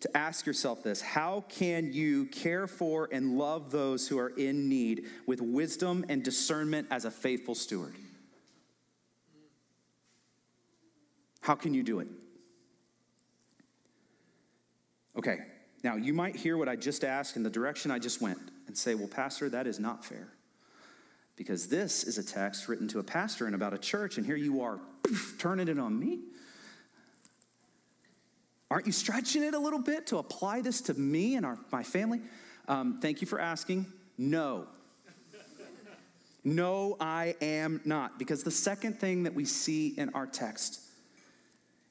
to 0.00 0.14
ask 0.14 0.44
yourself 0.44 0.82
this 0.82 1.00
How 1.00 1.46
can 1.48 1.94
you 1.94 2.26
care 2.26 2.66
for 2.66 3.08
and 3.10 3.38
love 3.38 3.70
those 3.70 4.06
who 4.06 4.18
are 4.18 4.34
in 4.36 4.68
need 4.68 5.06
with 5.26 5.40
wisdom 5.40 6.04
and 6.10 6.22
discernment 6.22 6.88
as 6.90 7.06
a 7.06 7.10
faithful 7.10 7.54
steward? 7.54 7.94
How 11.42 11.56
can 11.56 11.74
you 11.74 11.82
do 11.82 11.98
it? 11.98 12.08
Okay, 15.18 15.38
now 15.84 15.96
you 15.96 16.14
might 16.14 16.36
hear 16.36 16.56
what 16.56 16.68
I 16.68 16.76
just 16.76 17.04
asked 17.04 17.36
in 17.36 17.42
the 17.42 17.50
direction 17.50 17.90
I 17.90 17.98
just 17.98 18.22
went 18.22 18.38
and 18.68 18.78
say, 18.78 18.94
well, 18.94 19.08
Pastor, 19.08 19.50
that 19.50 19.66
is 19.66 19.78
not 19.78 20.04
fair. 20.04 20.28
Because 21.36 21.66
this 21.66 22.04
is 22.04 22.16
a 22.16 22.22
text 22.22 22.68
written 22.68 22.86
to 22.88 23.00
a 23.00 23.02
pastor 23.02 23.46
and 23.46 23.54
about 23.54 23.74
a 23.74 23.78
church, 23.78 24.16
and 24.16 24.24
here 24.24 24.36
you 24.36 24.62
are 24.62 24.78
poof, 25.02 25.36
turning 25.38 25.66
it 25.66 25.78
on 25.78 25.98
me. 25.98 26.20
Aren't 28.70 28.86
you 28.86 28.92
stretching 28.92 29.42
it 29.42 29.52
a 29.52 29.58
little 29.58 29.82
bit 29.82 30.06
to 30.08 30.18
apply 30.18 30.60
this 30.60 30.80
to 30.82 30.94
me 30.94 31.34
and 31.34 31.44
our, 31.44 31.58
my 31.72 31.82
family? 31.82 32.20
Um, 32.68 33.00
thank 33.02 33.20
you 33.20 33.26
for 33.26 33.40
asking. 33.40 33.86
No. 34.16 34.68
no, 36.44 36.96
I 37.00 37.34
am 37.42 37.80
not. 37.84 38.18
Because 38.18 38.44
the 38.44 38.50
second 38.50 39.00
thing 39.00 39.24
that 39.24 39.34
we 39.34 39.44
see 39.44 39.88
in 39.98 40.10
our 40.10 40.26
text 40.26 40.80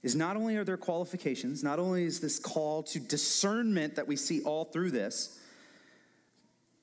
is 0.04 0.16
not 0.16 0.36
only 0.36 0.56
are 0.58 0.64
there 0.64 0.78
qualifications, 0.78 1.64
not 1.64 1.80
only 1.80 2.06
is 2.06 2.20
this 2.20 2.40
call 2.40 2.84
to 2.84 3.00
discernment 3.00 3.96
that 3.96 4.08
we 4.08 4.16
see 4.16 4.42
all 4.42 4.66
through 4.66 4.92
this, 4.92 5.40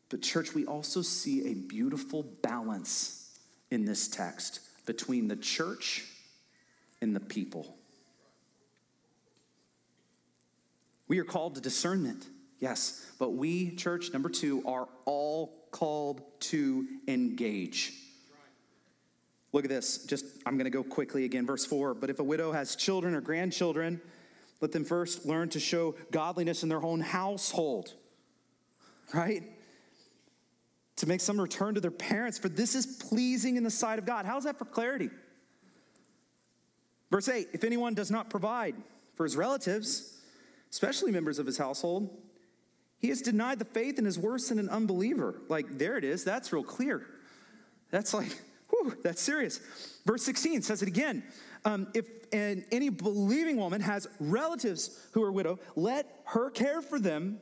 but 0.09 0.23
church, 0.23 0.55
we 0.55 0.65
also 0.65 1.03
see 1.03 1.51
a 1.51 1.55
beautiful 1.55 2.23
balance 2.23 3.39
in 3.71 3.85
this 3.85 4.09
text 4.09 4.61
between 4.87 5.29
the 5.29 5.37
church 5.37 6.07
and 7.03 7.15
the 7.15 7.21
people. 7.21 7.77
We 11.09 11.19
are 11.19 11.25
called 11.25 11.57
to 11.57 11.61
discernment, 11.61 12.27
yes, 12.59 13.05
but 13.19 13.31
we, 13.31 13.75
church, 13.77 14.13
number 14.13 14.29
two, 14.29 14.63
are 14.67 14.89
all 15.05 15.67
called 15.71 16.23
to 16.41 16.87
engage. 17.07 17.93
Look 19.53 19.65
at 19.65 19.71
this. 19.71 20.05
Just, 20.05 20.25
I'm 20.45 20.55
going 20.55 20.65
to 20.65 20.71
go 20.71 20.83
quickly 20.83 21.25
again. 21.25 21.47
Verse 21.47 21.65
4. 21.65 21.95
But 21.95 22.11
if 22.11 22.19
a 22.19 22.25
widow 22.25 22.53
has 22.53 22.77
children 22.77 23.15
or 23.15 23.21
grandchildren, 23.21 24.01
let 24.61 24.73
them 24.73 24.85
first 24.85 25.25
learn 25.25 25.49
to 25.51 25.61
show 25.61 25.95
godliness 26.11 26.63
in 26.63 26.69
their 26.69 26.83
own 26.83 27.01
household, 27.01 27.95
right? 29.15 29.43
To 30.97 31.07
make 31.07 31.21
some 31.21 31.41
return 31.41 31.75
to 31.75 31.81
their 31.81 31.91
parents, 31.91 32.39
for 32.39 32.49
this 32.49 32.75
is 32.75 32.87
pleasing 32.87 33.57
in 33.57 33.63
the 33.63 33.71
sight 33.71 33.99
of 33.99 34.05
God. 34.05 34.27
How's 34.27 34.45
that 34.45 34.59
for 34.59 34.65
clarity? 34.65 35.11
Verse 37.11 37.29
8 37.29 37.49
If 37.53 37.65
anyone 37.65 37.95
does 37.95 38.11
not 38.11 38.31
provide 38.31 38.75
for 39.15 39.25
his 39.25 39.37
relatives, 39.37 40.19
especially 40.71 41.13
members 41.13 41.39
of 41.39 41.47
his 41.47 41.57
household, 41.57 42.11
he 42.99 43.09
has 43.09 43.23
denied 43.23 43.61
the 43.61 43.65
faith 43.65 43.99
and 43.99 44.07
is 44.07 44.19
worse 44.19 44.49
than 44.49 44.59
an 44.59 44.69
unbeliever. 44.69 45.41
Like, 45.49 45.79
there 45.79 45.97
it 45.97 46.05
is. 46.05 46.25
That's 46.25 46.53
real 46.53 46.65
clear. 46.65 47.07
That's 47.91 48.13
like, 48.13 48.37
Whew, 48.71 48.97
that's 49.03 49.21
serious. 49.21 49.61
Verse 50.07 50.23
16 50.23 50.63
says 50.63 50.83
it 50.83 50.89
again. 50.89 51.23
Um, 51.65 51.89
if 51.95 52.07
an, 52.33 52.65
any 52.71 52.89
believing 52.89 53.57
woman 53.57 53.81
has 53.81 54.07
relatives 54.21 55.07
who 55.13 55.23
are 55.23 55.33
widow, 55.33 55.59
let 55.77 56.21
her 56.25 56.51
care 56.51 56.83
for 56.83 56.99
them. 56.99 57.41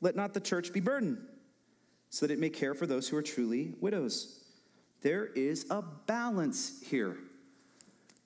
Let 0.00 0.16
not 0.16 0.34
the 0.34 0.40
church 0.40 0.72
be 0.72 0.80
burdened, 0.80 1.18
so 2.10 2.26
that 2.26 2.32
it 2.32 2.38
may 2.38 2.50
care 2.50 2.74
for 2.74 2.86
those 2.86 3.08
who 3.08 3.16
are 3.16 3.22
truly 3.22 3.74
widows. 3.80 4.40
There 5.02 5.26
is 5.26 5.66
a 5.70 5.82
balance 5.82 6.82
here. 6.84 7.16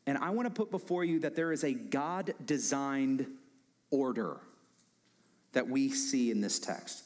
And 0.06 0.18
I 0.18 0.30
want 0.30 0.46
to 0.46 0.54
put 0.54 0.70
before 0.70 1.04
you 1.04 1.20
that 1.20 1.36
there 1.36 1.52
is 1.52 1.62
a 1.62 1.72
God 1.72 2.34
designed 2.44 3.26
order 3.90 4.40
that 5.52 5.68
we 5.68 5.90
see 5.90 6.30
in 6.30 6.40
this 6.40 6.58
text. 6.58 7.04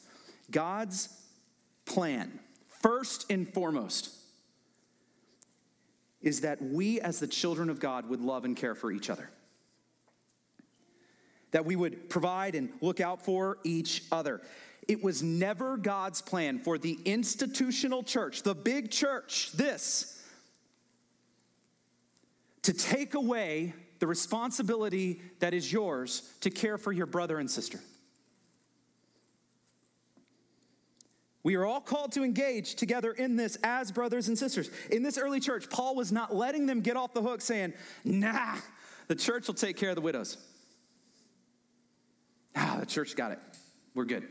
God's 0.49 1.09
plan, 1.85 2.39
first 2.67 3.25
and 3.29 3.51
foremost, 3.51 4.11
is 6.25 6.41
that 6.41 6.61
we, 6.61 6.99
as 6.99 7.19
the 7.19 7.27
children 7.27 7.69
of 7.69 7.79
God, 7.79 8.09
would 8.09 8.19
love 8.19 8.43
and 8.43 8.57
care 8.57 8.75
for 8.75 8.91
each 8.91 9.09
other. 9.09 9.29
That 11.51 11.65
we 11.65 11.77
would 11.77 12.09
provide 12.09 12.55
and 12.55 12.69
look 12.81 12.99
out 12.99 13.23
for 13.23 13.59
each 13.63 14.03
other. 14.11 14.41
It 14.87 15.03
was 15.03 15.23
never 15.23 15.77
God's 15.77 16.21
plan 16.21 16.59
for 16.59 16.77
the 16.77 16.99
institutional 17.05 18.03
church, 18.03 18.41
the 18.41 18.55
big 18.55 18.91
church, 18.91 19.51
this, 19.53 20.23
to 22.63 22.73
take 22.73 23.13
away 23.13 23.73
the 23.99 24.07
responsibility 24.07 25.21
that 25.39 25.53
is 25.53 25.71
yours 25.71 26.33
to 26.41 26.49
care 26.49 26.79
for 26.79 26.91
your 26.91 27.05
brother 27.05 27.37
and 27.37 27.49
sister. 27.49 27.79
We 31.45 31.53
are 31.53 31.63
all 31.63 31.79
called 31.79 32.11
to 32.13 32.23
engage 32.23 32.73
together 32.73 33.11
in 33.11 33.35
this 33.35 33.55
as 33.63 33.91
brothers 33.91 34.29
and 34.29 34.35
sisters. 34.35 34.71
In 34.89 35.03
this 35.03 35.15
early 35.15 35.39
church, 35.39 35.69
Paul 35.69 35.95
was 35.95 36.11
not 36.11 36.33
letting 36.33 36.65
them 36.65 36.81
get 36.81 36.97
off 36.97 37.13
the 37.13 37.21
hook 37.21 37.39
saying, 37.39 37.73
nah, 38.03 38.55
the 39.07 39.13
church 39.13 39.45
will 39.45 39.53
take 39.53 39.77
care 39.77 39.89
of 39.89 39.95
the 39.95 40.01
widows. 40.01 40.37
Ah, 42.55 42.77
the 42.79 42.85
church 42.87 43.15
got 43.15 43.31
it. 43.31 43.37
We're 43.93 44.05
good. 44.05 44.27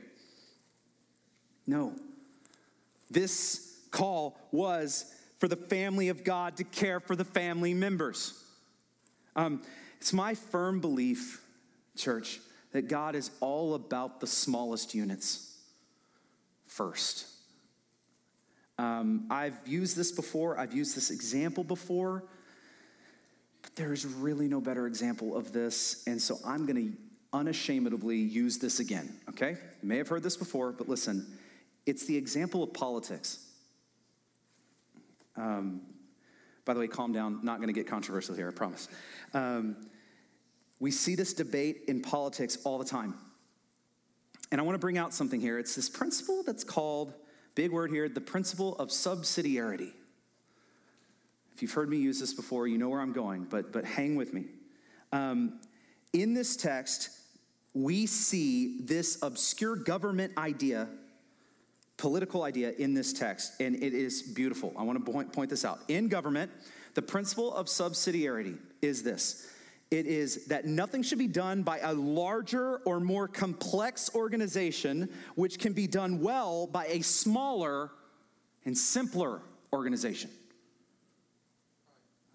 No. 1.69 1.93
This 3.09 3.79
call 3.93 4.37
was 4.51 5.05
for 5.39 5.47
the 5.47 5.55
family 5.55 6.09
of 6.09 6.25
God 6.25 6.57
to 6.57 6.65
care 6.65 6.99
for 6.99 7.15
the 7.15 7.25
family 7.25 7.75
members. 7.75 8.43
Um, 9.37 9.63
it's 9.99 10.13
my 10.13 10.35
firm 10.35 10.81
belief, 10.81 11.45
church, 11.97 12.41
that 12.73 12.89
God 12.89 13.15
is 13.15 13.31
all 13.39 13.75
about 13.75 14.19
the 14.19 14.27
smallest 14.27 14.97
units 14.97 15.54
first. 16.75 17.27
Um, 18.79 19.27
I've 19.31 19.57
used 19.65 19.97
this 19.97 20.11
before, 20.11 20.59
I've 20.59 20.75
used 20.75 20.97
this 20.97 21.11
example 21.11 21.63
before, 21.63 22.25
but 23.63 23.77
there 23.77 23.93
is 23.93 24.05
really 24.05 24.49
no 24.49 24.61
better 24.61 24.87
example 24.89 25.37
of 25.37 25.53
this. 25.53 26.03
And 26.09 26.21
so 26.21 26.39
I'm 26.45 26.67
going 26.67 26.93
to 26.93 26.97
unashamedly 27.33 28.17
use 28.17 28.59
this 28.59 28.81
again, 28.81 29.15
okay? 29.29 29.57
You 29.83 29.89
may 29.89 29.99
have 29.99 30.09
heard 30.09 30.25
this 30.25 30.37
before, 30.37 30.73
but 30.73 30.89
listen, 30.89 31.39
it's 31.87 32.07
the 32.07 32.17
example 32.17 32.65
of 32.65 32.73
politics. 32.73 33.39
Um, 35.37 35.83
by 36.65 36.75
the 36.75 36.81
way, 36.81 36.89
calm 36.89 37.13
down, 37.13 37.45
not 37.45 37.59
going 37.59 37.69
to 37.69 37.73
get 37.73 37.87
controversial 37.87 38.35
here, 38.35 38.49
I 38.49 38.53
promise. 38.53 38.89
Um, 39.33 39.77
we 40.81 40.91
see 40.91 41.15
this 41.15 41.35
debate 41.35 41.83
in 41.87 42.03
politics 42.03 42.59
all 42.65 42.79
the 42.79 42.85
time. 42.85 43.15
And 44.55 44.61
I 44.61 44.65
want 44.65 44.77
to 44.77 44.79
bring 44.79 44.99
out 44.99 45.13
something 45.13 45.41
here. 45.41 45.59
It's 45.59 45.75
this 45.75 45.89
principle 45.89 46.45
that's 46.45 46.63
called, 46.63 47.13
big 47.57 47.73
word 47.73 47.91
here, 47.91 48.09
the 48.09 48.21
principle 48.21 48.77
of 48.77 48.91
subsidiarity. 48.91 49.91
If 51.57 51.61
you've 51.61 51.73
heard 51.73 51.89
me 51.89 51.97
use 51.97 52.21
this 52.21 52.33
before, 52.33 52.69
you 52.69 52.79
know 52.79 52.89
where 52.89 53.01
I'm 53.01 53.13
going, 53.13 53.49
but, 53.51 53.73
but 53.73 53.85
hang 53.85 54.15
with 54.15 54.33
me. 54.33 54.45
Um, 55.11 55.59
in 56.13 56.35
this 56.35 56.55
text, 56.55 57.11
we 57.75 58.07
see 58.07 58.79
this 58.83 59.21
obscure 59.25 59.75
government 59.75 60.35
idea, 60.39 60.87
political 61.97 62.45
idea 62.45 62.75
in 62.79 62.95
this 62.95 63.13
text, 63.13 63.61
and 63.61 63.75
it 63.75 63.93
is 63.93 64.23
beautiful. 64.23 64.73
I 64.79 64.85
want 64.85 65.05
to 65.05 65.13
point, 65.13 65.33
point 65.33 65.51
this 65.51 65.65
out. 65.65 65.81
In 65.89 66.07
government, 66.07 66.53
the 66.95 67.03
principle 67.03 67.53
of 67.57 67.67
subsidiarity 67.67 68.59
is 68.83 69.03
this 69.03 69.51
it 69.95 70.07
is 70.07 70.47
that 70.47 70.65
nothing 70.67 71.05
should 71.05 71.19
be 71.19 71.29
done 71.29 71.63
by 71.63 71.79
a 71.79 71.93
larger 71.93 72.79
or 72.79 72.99
more 72.99 73.29
complex 73.29 74.11
organization, 74.15 75.09
which 75.37 75.61
can 75.61 75.73
be 75.73 75.87
done 75.87 76.21
well 76.21 76.67
by 76.67 76.87
a 76.87 77.01
smaller 77.01 77.91
and 78.65 78.77
simpler 78.77 79.41
organization. 79.73 80.31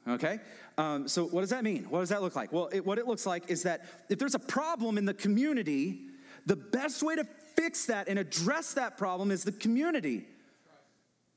Okay? 0.08 0.40
Um, 0.78 1.10
so, 1.10 1.26
what 1.26 1.42
does 1.42 1.50
that 1.50 1.66
mean? 1.66 1.84
What 1.90 2.00
does 2.00 2.10
that 2.10 2.22
look 2.22 2.36
like? 2.36 2.54
Well, 2.54 2.70
it, 2.72 2.86
what 2.86 2.98
it 2.98 3.08
looks 3.08 3.26
like 3.26 3.50
is 3.50 3.64
that 3.64 3.86
if 4.10 4.18
there's 4.18 4.36
a 4.36 4.40
problem 4.40 4.98
in 4.98 5.04
the 5.04 5.14
community, 5.14 6.00
the 6.46 6.56
best 6.56 7.04
way 7.04 7.18
to 7.18 7.26
fix 7.56 7.88
that 7.88 8.08
and 8.08 8.18
address 8.18 8.74
that 8.76 8.98
problem 8.98 9.32
is 9.32 9.44
the 9.44 9.52
community, 9.52 10.26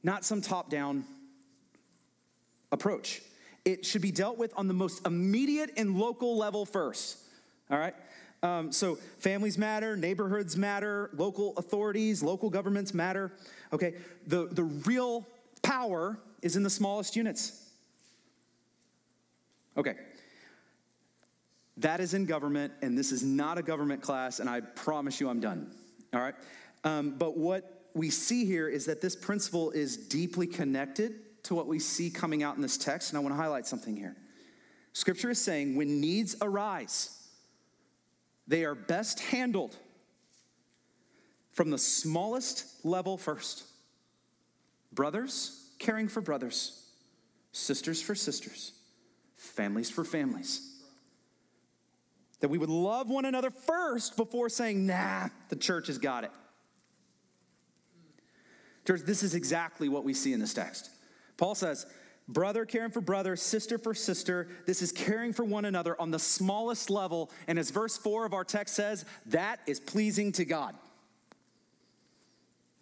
not 0.04 0.24
some 0.24 0.40
top 0.40 0.70
down 0.70 1.04
approach. 2.70 3.22
It 3.64 3.86
should 3.86 4.02
be 4.02 4.10
dealt 4.10 4.38
with 4.38 4.52
on 4.56 4.68
the 4.68 4.74
most 4.74 5.06
immediate 5.06 5.70
and 5.76 5.96
local 5.96 6.36
level 6.36 6.66
first. 6.66 7.18
All 7.70 7.78
right? 7.78 7.94
Um, 8.42 8.72
so 8.72 8.96
families 9.18 9.56
matter, 9.56 9.96
neighborhoods 9.96 10.56
matter, 10.56 11.10
local 11.14 11.54
authorities, 11.56 12.22
local 12.22 12.50
governments 12.50 12.92
matter. 12.92 13.32
Okay, 13.72 13.94
the, 14.26 14.48
the 14.50 14.64
real 14.64 15.26
power 15.62 16.18
is 16.42 16.56
in 16.56 16.64
the 16.64 16.70
smallest 16.70 17.14
units. 17.14 17.70
Okay, 19.76 19.94
that 21.76 22.00
is 22.00 22.14
in 22.14 22.26
government, 22.26 22.72
and 22.82 22.98
this 22.98 23.12
is 23.12 23.22
not 23.22 23.58
a 23.58 23.62
government 23.62 24.02
class, 24.02 24.40
and 24.40 24.50
I 24.50 24.60
promise 24.60 25.20
you 25.20 25.28
I'm 25.28 25.40
done. 25.40 25.72
All 26.12 26.20
right, 26.20 26.34
um, 26.82 27.14
but 27.16 27.36
what 27.38 27.84
we 27.94 28.10
see 28.10 28.44
here 28.44 28.68
is 28.68 28.86
that 28.86 29.00
this 29.00 29.14
principle 29.14 29.70
is 29.70 29.96
deeply 29.96 30.48
connected 30.48 31.20
to 31.44 31.54
what 31.54 31.66
we 31.66 31.78
see 31.78 32.10
coming 32.10 32.42
out 32.42 32.56
in 32.56 32.62
this 32.62 32.76
text, 32.76 33.10
and 33.10 33.18
I 33.18 33.20
want 33.20 33.34
to 33.34 33.40
highlight 33.40 33.66
something 33.66 33.96
here. 33.96 34.16
Scripture 34.92 35.30
is 35.30 35.40
saying 35.40 35.76
when 35.76 36.00
needs 36.00 36.36
arise, 36.40 37.18
they 38.46 38.64
are 38.64 38.74
best 38.74 39.20
handled 39.20 39.76
from 41.52 41.70
the 41.70 41.78
smallest 41.78 42.84
level 42.84 43.16
first. 43.16 43.64
Brothers 44.92 45.70
caring 45.78 46.08
for 46.08 46.20
brothers, 46.20 46.86
sisters 47.52 48.00
for 48.00 48.14
sisters, 48.14 48.72
families 49.36 49.90
for 49.90 50.04
families. 50.04 50.68
That 52.40 52.48
we 52.48 52.58
would 52.58 52.70
love 52.70 53.08
one 53.08 53.24
another 53.24 53.50
first 53.50 54.16
before 54.16 54.48
saying, 54.48 54.86
nah, 54.86 55.28
the 55.48 55.56
church 55.56 55.86
has 55.86 55.98
got 55.98 56.24
it. 56.24 56.30
Church, 58.86 59.02
this 59.02 59.22
is 59.22 59.34
exactly 59.34 59.88
what 59.88 60.04
we 60.04 60.12
see 60.12 60.32
in 60.32 60.40
this 60.40 60.52
text. 60.52 60.90
Paul 61.36 61.54
says, 61.54 61.86
brother 62.28 62.64
caring 62.64 62.90
for 62.90 63.00
brother, 63.00 63.36
sister 63.36 63.78
for 63.78 63.94
sister. 63.94 64.48
This 64.66 64.82
is 64.82 64.92
caring 64.92 65.32
for 65.32 65.44
one 65.44 65.64
another 65.64 66.00
on 66.00 66.10
the 66.10 66.18
smallest 66.18 66.90
level. 66.90 67.30
And 67.46 67.58
as 67.58 67.70
verse 67.70 67.96
4 67.96 68.26
of 68.26 68.34
our 68.34 68.44
text 68.44 68.74
says, 68.74 69.04
that 69.26 69.60
is 69.66 69.80
pleasing 69.80 70.32
to 70.32 70.44
God. 70.44 70.74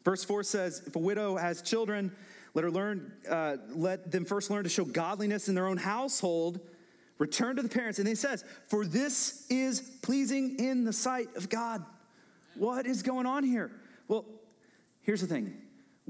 Verse 0.04 0.24
4 0.24 0.42
says, 0.42 0.82
if 0.86 0.96
a 0.96 0.98
widow 0.98 1.36
has 1.36 1.62
children, 1.62 2.12
let 2.54 2.64
her 2.64 2.70
learn, 2.70 3.12
uh, 3.28 3.56
let 3.68 4.10
them 4.10 4.24
first 4.24 4.50
learn 4.50 4.64
to 4.64 4.70
show 4.70 4.84
godliness 4.84 5.48
in 5.48 5.54
their 5.54 5.66
own 5.66 5.76
household. 5.76 6.60
Return 7.18 7.56
to 7.56 7.62
the 7.62 7.68
parents. 7.68 7.98
And 7.98 8.08
he 8.08 8.14
says, 8.14 8.44
For 8.68 8.84
this 8.84 9.46
is 9.50 9.80
pleasing 10.02 10.58
in 10.58 10.84
the 10.84 10.92
sight 10.92 11.28
of 11.36 11.48
God. 11.48 11.84
What 12.54 12.86
is 12.86 13.02
going 13.02 13.26
on 13.26 13.44
here? 13.44 13.70
Well, 14.08 14.24
here's 15.02 15.20
the 15.20 15.26
thing 15.26 15.54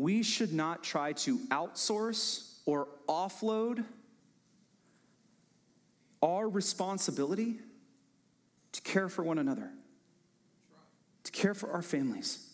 we 0.00 0.22
should 0.22 0.54
not 0.54 0.82
try 0.82 1.12
to 1.12 1.36
outsource 1.50 2.54
or 2.64 2.88
offload 3.06 3.84
our 6.22 6.48
responsibility 6.48 7.58
to 8.72 8.80
care 8.80 9.10
for 9.10 9.22
one 9.22 9.38
another, 9.38 9.70
to 11.24 11.32
care 11.32 11.52
for 11.52 11.70
our 11.70 11.82
families, 11.82 12.48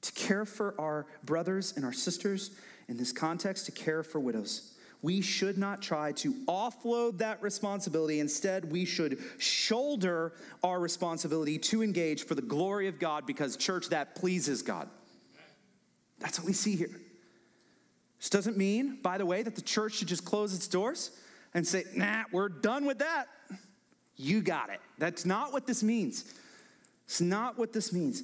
to 0.00 0.10
care 0.12 0.44
for 0.44 0.74
our 0.80 1.06
brothers 1.22 1.74
and 1.76 1.84
our 1.84 1.92
sisters, 1.92 2.50
in 2.88 2.96
this 2.96 3.12
context, 3.12 3.66
to 3.66 3.72
care 3.72 4.02
for 4.02 4.18
widows. 4.18 4.74
We 5.00 5.20
should 5.20 5.58
not 5.58 5.80
try 5.80 6.10
to 6.12 6.34
offload 6.46 7.18
that 7.18 7.40
responsibility. 7.40 8.18
Instead, 8.18 8.72
we 8.72 8.84
should 8.84 9.20
shoulder 9.38 10.32
our 10.64 10.80
responsibility 10.80 11.58
to 11.58 11.84
engage 11.84 12.26
for 12.26 12.34
the 12.34 12.42
glory 12.42 12.88
of 12.88 12.98
God 12.98 13.26
because, 13.28 13.56
church, 13.56 13.90
that 13.90 14.16
pleases 14.16 14.62
God. 14.62 14.88
That's 16.22 16.38
what 16.38 16.46
we 16.46 16.52
see 16.52 16.76
here. 16.76 16.90
This 18.18 18.30
doesn't 18.30 18.56
mean, 18.56 18.98
by 19.02 19.18
the 19.18 19.26
way, 19.26 19.42
that 19.42 19.56
the 19.56 19.62
church 19.62 19.94
should 19.94 20.08
just 20.08 20.24
close 20.24 20.54
its 20.54 20.68
doors 20.68 21.10
and 21.52 21.66
say, 21.66 21.84
nah, 21.94 22.22
we're 22.30 22.48
done 22.48 22.84
with 22.84 23.00
that. 23.00 23.26
You 24.16 24.40
got 24.40 24.70
it. 24.70 24.80
That's 24.98 25.26
not 25.26 25.52
what 25.52 25.66
this 25.66 25.82
means. 25.82 26.32
It's 27.06 27.20
not 27.20 27.58
what 27.58 27.72
this 27.72 27.92
means. 27.92 28.22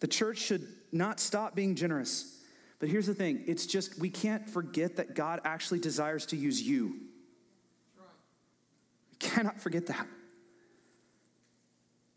The 0.00 0.08
church 0.08 0.38
should 0.38 0.66
not 0.90 1.20
stop 1.20 1.54
being 1.54 1.76
generous. 1.76 2.42
But 2.80 2.88
here's 2.88 3.06
the 3.06 3.14
thing 3.14 3.44
it's 3.46 3.66
just 3.66 3.98
we 3.98 4.10
can't 4.10 4.50
forget 4.50 4.96
that 4.96 5.14
God 5.14 5.40
actually 5.44 5.78
desires 5.78 6.26
to 6.26 6.36
use 6.36 6.60
you. 6.60 6.96
We 9.12 9.16
cannot 9.20 9.60
forget 9.60 9.86
that. 9.86 10.06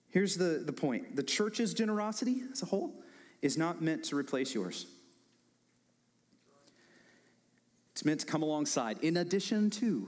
Here's 0.09 0.35
the, 0.35 0.63
the 0.65 0.73
point 0.73 1.15
the 1.15 1.23
church's 1.23 1.75
generosity 1.75 2.41
as 2.51 2.63
a 2.63 2.65
whole 2.65 2.95
is 3.41 3.57
not 3.57 3.81
meant 3.81 4.03
to 4.05 4.17
replace 4.17 4.53
yours. 4.53 4.85
It's 7.91 8.05
meant 8.05 8.19
to 8.19 8.25
come 8.25 8.43
alongside, 8.43 8.99
in 8.99 9.17
addition 9.17 9.69
to, 9.71 10.07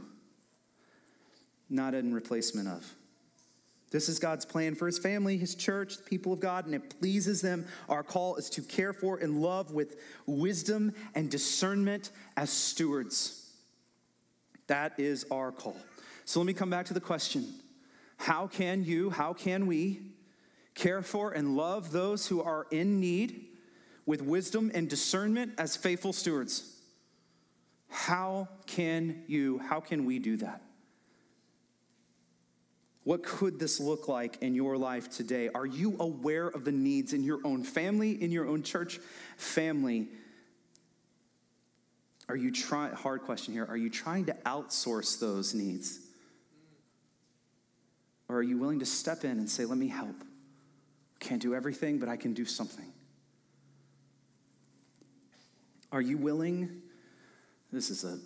not 1.70 1.94
in 1.94 2.14
replacement 2.14 2.68
of. 2.68 2.96
This 3.92 4.08
is 4.08 4.20
God's 4.20 4.46
plan 4.46 4.76
for 4.76 4.86
his 4.86 5.00
family, 5.00 5.38
his 5.38 5.56
church, 5.56 5.98
the 5.98 6.04
people 6.04 6.32
of 6.32 6.40
God, 6.40 6.66
and 6.66 6.76
it 6.76 7.00
pleases 7.00 7.42
them. 7.42 7.66
Our 7.88 8.04
call 8.04 8.36
is 8.36 8.50
to 8.52 8.62
care 8.62 8.94
for 8.94 9.18
and 9.18 9.42
love 9.42 9.72
with 9.72 10.00
wisdom 10.28 10.94
and 11.16 11.32
discernment 11.32 12.12
as 12.38 12.52
stewards. 12.52 13.52
That 14.68 15.00
is 15.00 15.26
our 15.32 15.52
call. 15.52 15.78
So 16.26 16.40
let 16.40 16.46
me 16.46 16.54
come 16.54 16.70
back 16.70 16.86
to 16.88 16.94
the 16.94 17.00
question 17.00 17.48
How 18.18 18.46
can 18.46 18.84
you, 18.84 19.10
how 19.10 19.34
can 19.34 19.66
we 19.66 20.02
care 20.80 21.02
for 21.02 21.32
and 21.32 21.56
love 21.58 21.92
those 21.92 22.28
who 22.28 22.42
are 22.42 22.66
in 22.72 23.00
need 23.00 23.46
with 24.06 24.22
wisdom 24.22 24.72
and 24.74 24.90
discernment 24.90 25.54
as 25.58 25.76
faithful 25.76 26.14
stewards? 26.14 26.76
How 27.90 28.48
can 28.66 29.24
you, 29.28 29.60
how 29.60 29.80
can 29.82 30.06
we 30.06 30.20
do 30.20 30.38
that? 30.38 30.62
What 33.04 33.24
could 33.24 33.60
this 33.60 33.80
look 33.80 34.08
like 34.08 34.42
in 34.42 34.54
your 34.54 34.78
life 34.78 35.10
today? 35.10 35.50
Are 35.54 35.66
you 35.66 35.96
aware 36.00 36.48
of 36.48 36.64
the 36.64 36.72
needs 36.72 37.14
in 37.14 37.24
your 37.24 37.40
own 37.44 37.64
family, 37.64 38.12
in 38.12 38.32
your 38.32 38.48
own 38.48 38.64
church 38.64 39.00
family? 39.38 40.08
Are 42.28 42.36
you 42.36 42.52
trying, 42.52 42.94
hard 42.94 43.24
question 43.24 43.54
here, 43.54 43.66
are 43.68 43.78
you 43.78 43.90
trying 43.90 44.26
to 44.26 44.34
outsource 44.46 45.20
those 45.20 45.54
needs? 45.54 46.00
Or 48.28 48.38
are 48.38 48.44
you 48.44 48.60
willing 48.60 48.80
to 48.80 48.86
step 48.86 49.24
in 49.24 49.32
and 49.32 49.50
say, 49.50 49.66
let 49.66 49.78
me 49.78 49.88
help? 49.88 50.16
Can't 51.20 51.42
do 51.42 51.54
everything, 51.54 52.00
but 52.00 52.10
I 52.10 52.16
can 52.16 52.34
do 52.34 52.46
something. 52.46 52.92
Are 55.92 56.02
you 56.02 56.18
willing? 56.18 56.82
This 57.72 57.90
is 57.90 58.04
a 58.04 58.20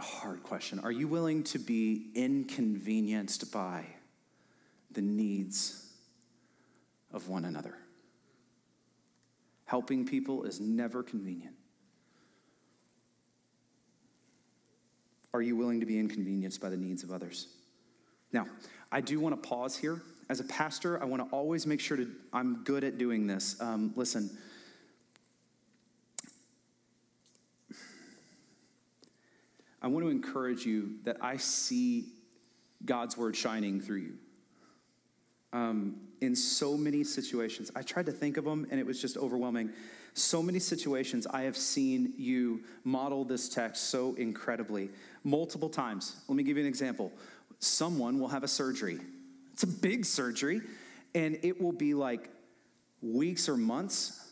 hard 0.00 0.42
question. 0.42 0.78
Are 0.80 0.92
you 0.92 1.08
willing 1.08 1.42
to 1.44 1.58
be 1.58 2.10
inconvenienced 2.14 3.52
by 3.52 3.84
the 4.92 5.02
needs 5.02 5.92
of 7.12 7.28
one 7.28 7.44
another? 7.44 7.76
Helping 9.66 10.06
people 10.06 10.44
is 10.44 10.60
never 10.60 11.02
convenient. 11.02 11.54
Are 15.32 15.42
you 15.42 15.56
willing 15.56 15.80
to 15.80 15.86
be 15.86 15.98
inconvenienced 15.98 16.60
by 16.60 16.70
the 16.70 16.76
needs 16.76 17.02
of 17.02 17.12
others? 17.12 17.46
Now, 18.32 18.46
I 18.90 19.00
do 19.00 19.20
want 19.20 19.40
to 19.40 19.48
pause 19.48 19.76
here. 19.76 20.02
As 20.30 20.38
a 20.38 20.44
pastor, 20.44 21.02
I 21.02 21.06
want 21.06 21.28
to 21.28 21.36
always 21.36 21.66
make 21.66 21.80
sure 21.80 21.96
to, 21.96 22.08
I'm 22.32 22.62
good 22.62 22.84
at 22.84 22.98
doing 22.98 23.26
this. 23.26 23.60
Um, 23.60 23.92
listen, 23.96 24.30
I 29.82 29.88
want 29.88 30.06
to 30.06 30.08
encourage 30.08 30.64
you 30.64 30.98
that 31.02 31.16
I 31.20 31.36
see 31.36 32.12
God's 32.84 33.16
word 33.16 33.34
shining 33.34 33.80
through 33.80 33.96
you. 33.96 34.14
Um, 35.52 35.96
in 36.20 36.36
so 36.36 36.76
many 36.76 37.02
situations, 37.02 37.72
I 37.74 37.82
tried 37.82 38.06
to 38.06 38.12
think 38.12 38.36
of 38.36 38.44
them 38.44 38.68
and 38.70 38.78
it 38.78 38.86
was 38.86 39.00
just 39.00 39.16
overwhelming. 39.16 39.70
So 40.14 40.44
many 40.44 40.60
situations 40.60 41.26
I 41.26 41.42
have 41.42 41.56
seen 41.56 42.12
you 42.16 42.62
model 42.84 43.24
this 43.24 43.48
text 43.48 43.90
so 43.90 44.14
incredibly, 44.14 44.90
multiple 45.24 45.68
times. 45.68 46.22
Let 46.28 46.36
me 46.36 46.44
give 46.44 46.56
you 46.56 46.62
an 46.62 46.68
example. 46.68 47.10
Someone 47.58 48.20
will 48.20 48.28
have 48.28 48.44
a 48.44 48.48
surgery, 48.48 49.00
it's 49.62 49.70
a 49.70 49.78
big 49.80 50.06
surgery, 50.06 50.62
and 51.14 51.38
it 51.42 51.60
will 51.60 51.72
be 51.72 51.92
like 51.92 52.30
weeks 53.02 53.46
or 53.46 53.58
months, 53.58 54.26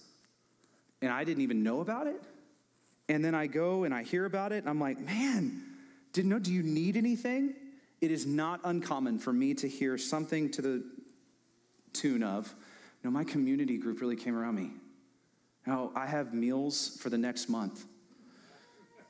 and 1.03 1.13
I 1.13 1.23
didn't 1.25 1.43
even 1.43 1.63
know 1.63 1.81
about 1.81 2.07
it. 2.07 2.23
And 3.11 3.23
then 3.23 3.35
I 3.35 3.47
go 3.47 3.85
and 3.85 3.93
I 3.93 4.05
hear 4.05 4.25
about 4.25 4.53
it, 4.53 4.61
and 4.61 4.71
I'm 4.71 4.81
like, 4.81 4.99
man, 4.99 5.65
didn't 6.15 6.31
know, 6.31 6.39
do 6.39 6.51
you 6.51 6.63
need 6.63 6.97
anything? 6.97 7.55
It 8.01 8.11
is 8.11 8.25
not 8.25 8.61
uncommon 8.65 9.19
for 9.19 9.31
me 9.31 9.53
to 9.55 9.69
hear 9.69 9.99
something 9.99 10.51
to 10.53 10.63
the 10.63 10.85
tune 11.93 12.23
of, 12.23 12.55
no, 13.05 13.11
my 13.11 13.25
community 13.25 13.77
group 13.77 14.01
really 14.01 14.17
came 14.17 14.35
around 14.35 14.55
me. 14.55 14.71
Now, 15.67 15.93
I 15.95 16.07
have 16.07 16.33
meals 16.33 16.97
for 17.03 17.11
the 17.11 17.19
next 17.19 17.51
month. 17.51 17.85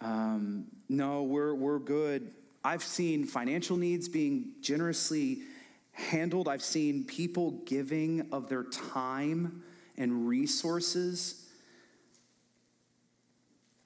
Um, 0.00 0.66
no, 0.88 1.22
we're, 1.22 1.54
we're 1.54 1.78
good. 1.78 2.32
I've 2.64 2.82
seen 2.82 3.24
financial 3.24 3.76
needs 3.76 4.08
being 4.08 4.54
generously 4.60 5.42
handled. 5.98 6.48
I've 6.48 6.62
seen 6.62 7.04
people 7.04 7.50
giving 7.66 8.28
of 8.32 8.48
their 8.48 8.64
time 8.64 9.62
and 9.96 10.26
resources 10.26 11.48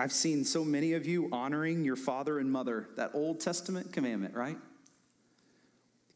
I've 0.02 0.10
seen 0.12 0.44
so 0.44 0.64
many 0.64 0.94
of 0.94 1.06
you 1.06 1.28
honoring 1.30 1.84
your 1.84 1.94
father 1.94 2.40
and 2.40 2.50
mother, 2.50 2.88
that 2.96 3.12
Old 3.14 3.38
Testament 3.38 3.92
commandment, 3.92 4.34
right? 4.34 4.58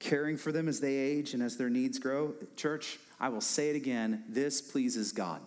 Caring 0.00 0.36
for 0.36 0.50
them 0.50 0.66
as 0.66 0.80
they 0.80 0.96
age 0.96 1.34
and 1.34 1.42
as 1.42 1.56
their 1.56 1.70
needs 1.70 2.00
grow. 2.00 2.34
Church, 2.56 2.98
I 3.20 3.28
will 3.28 3.40
say 3.40 3.70
it 3.70 3.76
again 3.76 4.24
this 4.28 4.60
pleases 4.60 5.12
God. 5.12 5.40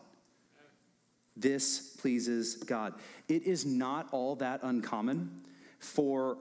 This 1.36 1.80
pleases 1.98 2.56
God. 2.56 2.94
It 3.28 3.44
is 3.44 3.66
not 3.66 4.08
all 4.14 4.38
that 4.38 4.62
uncommon 4.64 5.42
for, 5.80 6.38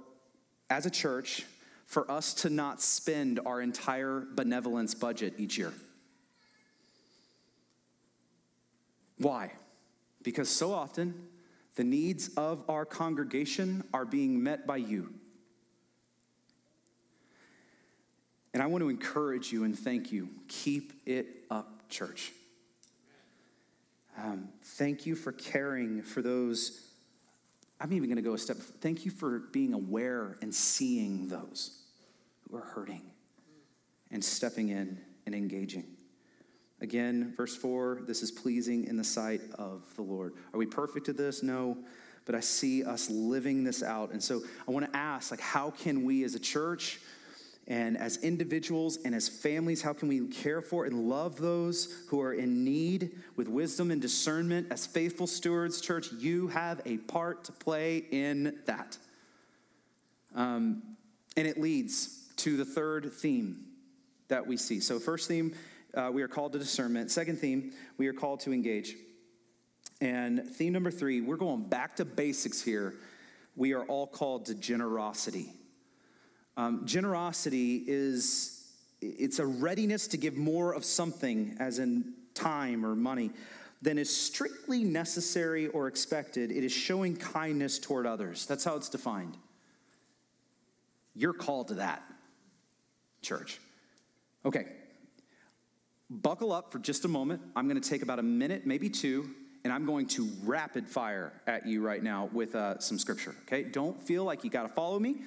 as 0.70 0.86
a 0.86 0.90
church, 0.90 1.46
for 1.88 2.08
us 2.10 2.34
to 2.34 2.50
not 2.50 2.82
spend 2.82 3.40
our 3.46 3.62
entire 3.62 4.22
benevolence 4.34 4.94
budget 4.94 5.32
each 5.38 5.56
year. 5.56 5.72
Why? 9.16 9.52
Because 10.22 10.50
so 10.50 10.74
often 10.74 11.14
the 11.76 11.84
needs 11.84 12.28
of 12.36 12.62
our 12.68 12.84
congregation 12.84 13.84
are 13.94 14.04
being 14.04 14.42
met 14.42 14.66
by 14.66 14.76
you. 14.76 15.14
And 18.52 18.62
I 18.62 18.66
want 18.66 18.82
to 18.82 18.90
encourage 18.90 19.50
you 19.50 19.64
and 19.64 19.76
thank 19.76 20.12
you. 20.12 20.28
Keep 20.46 20.92
it 21.06 21.46
up, 21.50 21.88
church. 21.88 22.32
Um, 24.18 24.50
thank 24.62 25.06
you 25.06 25.14
for 25.14 25.32
caring 25.32 26.02
for 26.02 26.20
those. 26.20 26.87
I'm 27.80 27.92
even 27.92 28.08
going 28.08 28.16
to 28.16 28.22
go 28.22 28.34
a 28.34 28.38
step. 28.38 28.56
Thank 28.56 29.04
you 29.04 29.10
for 29.10 29.38
being 29.52 29.72
aware 29.72 30.36
and 30.42 30.54
seeing 30.54 31.28
those 31.28 31.82
who 32.42 32.56
are 32.56 32.62
hurting 32.62 33.02
and 34.10 34.24
stepping 34.24 34.70
in 34.70 34.98
and 35.26 35.34
engaging. 35.34 35.84
Again, 36.80 37.34
verse 37.36 37.56
4 37.56 38.02
this 38.06 38.22
is 38.22 38.30
pleasing 38.30 38.84
in 38.84 38.96
the 38.96 39.04
sight 39.04 39.40
of 39.54 39.84
the 39.96 40.02
Lord. 40.02 40.34
Are 40.52 40.58
we 40.58 40.66
perfect 40.66 41.08
at 41.08 41.16
this? 41.16 41.42
No. 41.42 41.78
But 42.24 42.34
I 42.34 42.40
see 42.40 42.84
us 42.84 43.08
living 43.08 43.64
this 43.64 43.82
out. 43.82 44.10
And 44.10 44.22
so 44.22 44.42
I 44.66 44.70
want 44.70 44.84
to 44.84 44.94
ask, 44.94 45.30
like, 45.30 45.40
how 45.40 45.70
can 45.70 46.04
we 46.04 46.24
as 46.24 46.34
a 46.34 46.38
church 46.38 47.00
and 47.68 47.98
as 47.98 48.16
individuals 48.24 48.98
and 49.04 49.14
as 49.14 49.28
families, 49.28 49.82
how 49.82 49.92
can 49.92 50.08
we 50.08 50.26
care 50.28 50.62
for 50.62 50.86
and 50.86 51.08
love 51.10 51.36
those 51.36 52.02
who 52.08 52.18
are 52.22 52.32
in 52.32 52.64
need 52.64 53.14
with 53.36 53.46
wisdom 53.46 53.90
and 53.90 54.00
discernment? 54.00 54.68
As 54.70 54.86
faithful 54.86 55.26
stewards, 55.26 55.82
church, 55.82 56.10
you 56.12 56.48
have 56.48 56.80
a 56.86 56.96
part 56.96 57.44
to 57.44 57.52
play 57.52 58.06
in 58.10 58.58
that. 58.64 58.96
Um, 60.34 60.82
and 61.36 61.46
it 61.46 61.60
leads 61.60 62.30
to 62.36 62.56
the 62.56 62.64
third 62.64 63.12
theme 63.12 63.66
that 64.28 64.46
we 64.46 64.56
see. 64.56 64.80
So, 64.80 64.98
first 64.98 65.28
theme 65.28 65.54
uh, 65.94 66.10
we 66.12 66.22
are 66.22 66.28
called 66.28 66.52
to 66.52 66.58
discernment. 66.58 67.10
Second 67.10 67.38
theme, 67.38 67.72
we 67.98 68.06
are 68.06 68.12
called 68.14 68.40
to 68.40 68.52
engage. 68.52 68.96
And 70.00 70.48
theme 70.48 70.72
number 70.72 70.90
three, 70.90 71.20
we're 71.20 71.36
going 71.36 71.64
back 71.64 71.96
to 71.96 72.04
basics 72.06 72.62
here. 72.62 72.94
We 73.56 73.74
are 73.74 73.84
all 73.84 74.06
called 74.06 74.46
to 74.46 74.54
generosity. 74.54 75.52
Um, 76.58 76.84
generosity 76.84 77.84
is 77.86 78.64
it's 79.00 79.38
a 79.38 79.46
readiness 79.46 80.08
to 80.08 80.16
give 80.16 80.36
more 80.36 80.74
of 80.74 80.84
something, 80.84 81.56
as 81.60 81.78
in 81.78 82.14
time 82.34 82.84
or 82.84 82.96
money, 82.96 83.30
than 83.80 83.96
is 83.96 84.14
strictly 84.14 84.82
necessary 84.82 85.68
or 85.68 85.86
expected. 85.86 86.50
It 86.50 86.64
is 86.64 86.72
showing 86.72 87.14
kindness 87.14 87.78
toward 87.78 88.06
others. 88.06 88.44
That's 88.44 88.64
how 88.64 88.74
it's 88.74 88.88
defined. 88.88 89.36
You're 91.14 91.32
called 91.32 91.68
to 91.68 91.74
that, 91.74 92.02
church. 93.22 93.60
Okay, 94.44 94.66
buckle 96.10 96.50
up 96.50 96.72
for 96.72 96.80
just 96.80 97.04
a 97.04 97.08
moment. 97.08 97.40
I'm 97.54 97.68
going 97.68 97.80
to 97.80 97.88
take 97.88 98.02
about 98.02 98.18
a 98.18 98.24
minute, 98.24 98.66
maybe 98.66 98.90
two, 98.90 99.30
and 99.62 99.72
I'm 99.72 99.86
going 99.86 100.08
to 100.08 100.28
rapid 100.42 100.88
fire 100.88 101.32
at 101.46 101.68
you 101.68 101.82
right 101.86 102.02
now 102.02 102.28
with 102.32 102.56
uh, 102.56 102.80
some 102.80 102.98
scripture. 102.98 103.36
Okay, 103.42 103.62
don't 103.62 104.02
feel 104.02 104.24
like 104.24 104.42
you 104.42 104.50
got 104.50 104.62
to 104.64 104.68
follow 104.68 104.98
me 104.98 105.18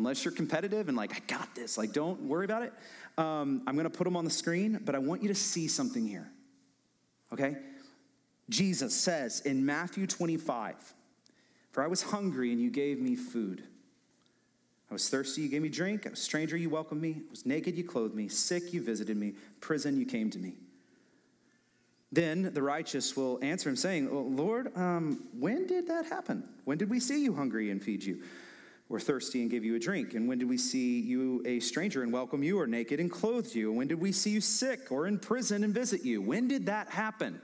unless 0.00 0.24
you're 0.24 0.32
competitive 0.32 0.88
and 0.88 0.96
like 0.96 1.14
I 1.14 1.18
got 1.26 1.54
this. 1.54 1.76
Like, 1.76 1.92
don't 1.92 2.22
worry 2.22 2.46
about 2.46 2.62
it. 2.62 2.72
Um, 3.18 3.62
I'm 3.66 3.76
to 3.76 3.90
put 3.90 4.04
them 4.04 4.16
on 4.16 4.24
the 4.24 4.30
screen, 4.30 4.80
but 4.82 4.94
I 4.94 4.98
want 4.98 5.22
you 5.22 5.28
to 5.28 5.34
see 5.34 5.68
something 5.68 6.06
here. 6.06 6.30
Okay, 7.32 7.56
Jesus 8.48 8.94
says 8.94 9.40
in 9.40 9.64
Matthew 9.64 10.06
25, 10.06 10.94
"For 11.70 11.84
I 11.84 11.86
was 11.86 12.02
hungry 12.02 12.50
and 12.50 12.60
you 12.60 12.70
gave 12.70 12.98
me 12.98 13.14
food." 13.14 13.62
I 14.90 14.94
was 14.94 15.08
thirsty, 15.08 15.42
you 15.42 15.48
gave 15.48 15.62
me 15.62 15.68
drink. 15.68 16.04
I 16.06 16.10
was 16.10 16.18
a 16.18 16.22
stranger, 16.22 16.56
you 16.56 16.70
welcomed 16.70 17.00
me. 17.00 17.16
I 17.18 17.30
was 17.30 17.46
naked, 17.46 17.76
you 17.76 17.84
clothed 17.84 18.14
me. 18.14 18.26
Sick, 18.26 18.72
you 18.72 18.82
visited 18.82 19.16
me. 19.16 19.34
Prison, 19.60 19.96
you 19.96 20.04
came 20.04 20.30
to 20.30 20.38
me. 20.38 20.54
Then 22.10 22.52
the 22.52 22.62
righteous 22.62 23.16
will 23.16 23.38
answer 23.40 23.68
him, 23.68 23.76
saying, 23.76 24.12
well, 24.12 24.28
Lord, 24.28 24.76
um, 24.76 25.28
when 25.38 25.68
did 25.68 25.86
that 25.86 26.06
happen? 26.06 26.42
When 26.64 26.76
did 26.76 26.90
we 26.90 26.98
see 26.98 27.22
you 27.22 27.34
hungry 27.34 27.70
and 27.70 27.80
feed 27.80 28.02
you? 28.02 28.22
Or 28.90 29.00
thirsty 29.00 29.40
and 29.40 29.50
give 29.50 29.64
you 29.64 29.76
a 29.76 29.78
drink? 29.78 30.14
And 30.14 30.28
when 30.28 30.38
did 30.38 30.48
we 30.48 30.58
see 30.58 31.00
you 31.00 31.42
a 31.46 31.60
stranger 31.60 32.02
and 32.02 32.12
welcome 32.12 32.42
you, 32.42 32.58
or 32.58 32.66
naked 32.66 33.00
and 33.00 33.10
clothed 33.10 33.54
you? 33.54 33.68
And 33.68 33.78
when 33.78 33.88
did 33.88 34.00
we 34.00 34.10
see 34.10 34.30
you 34.30 34.40
sick 34.40 34.90
or 34.90 35.06
in 35.06 35.18
prison 35.18 35.64
and 35.64 35.72
visit 35.72 36.04
you? 36.04 36.20
When 36.20 36.48
did 36.48 36.66
that 36.66 36.90
happen? 36.90 37.40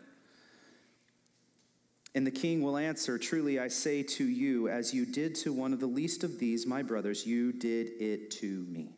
And 2.16 2.26
the 2.26 2.32
king 2.32 2.62
will 2.62 2.76
answer, 2.76 3.16
Truly 3.16 3.60
I 3.60 3.68
say 3.68 4.02
to 4.02 4.24
you, 4.24 4.68
as 4.68 4.92
you 4.92 5.06
did 5.06 5.36
to 5.36 5.52
one 5.52 5.72
of 5.72 5.80
the 5.80 5.86
least 5.86 6.24
of 6.24 6.38
these, 6.38 6.66
my 6.66 6.82
brothers, 6.82 7.26
you 7.26 7.52
did 7.52 7.90
it 8.00 8.30
to 8.32 8.66
me. 8.68 8.96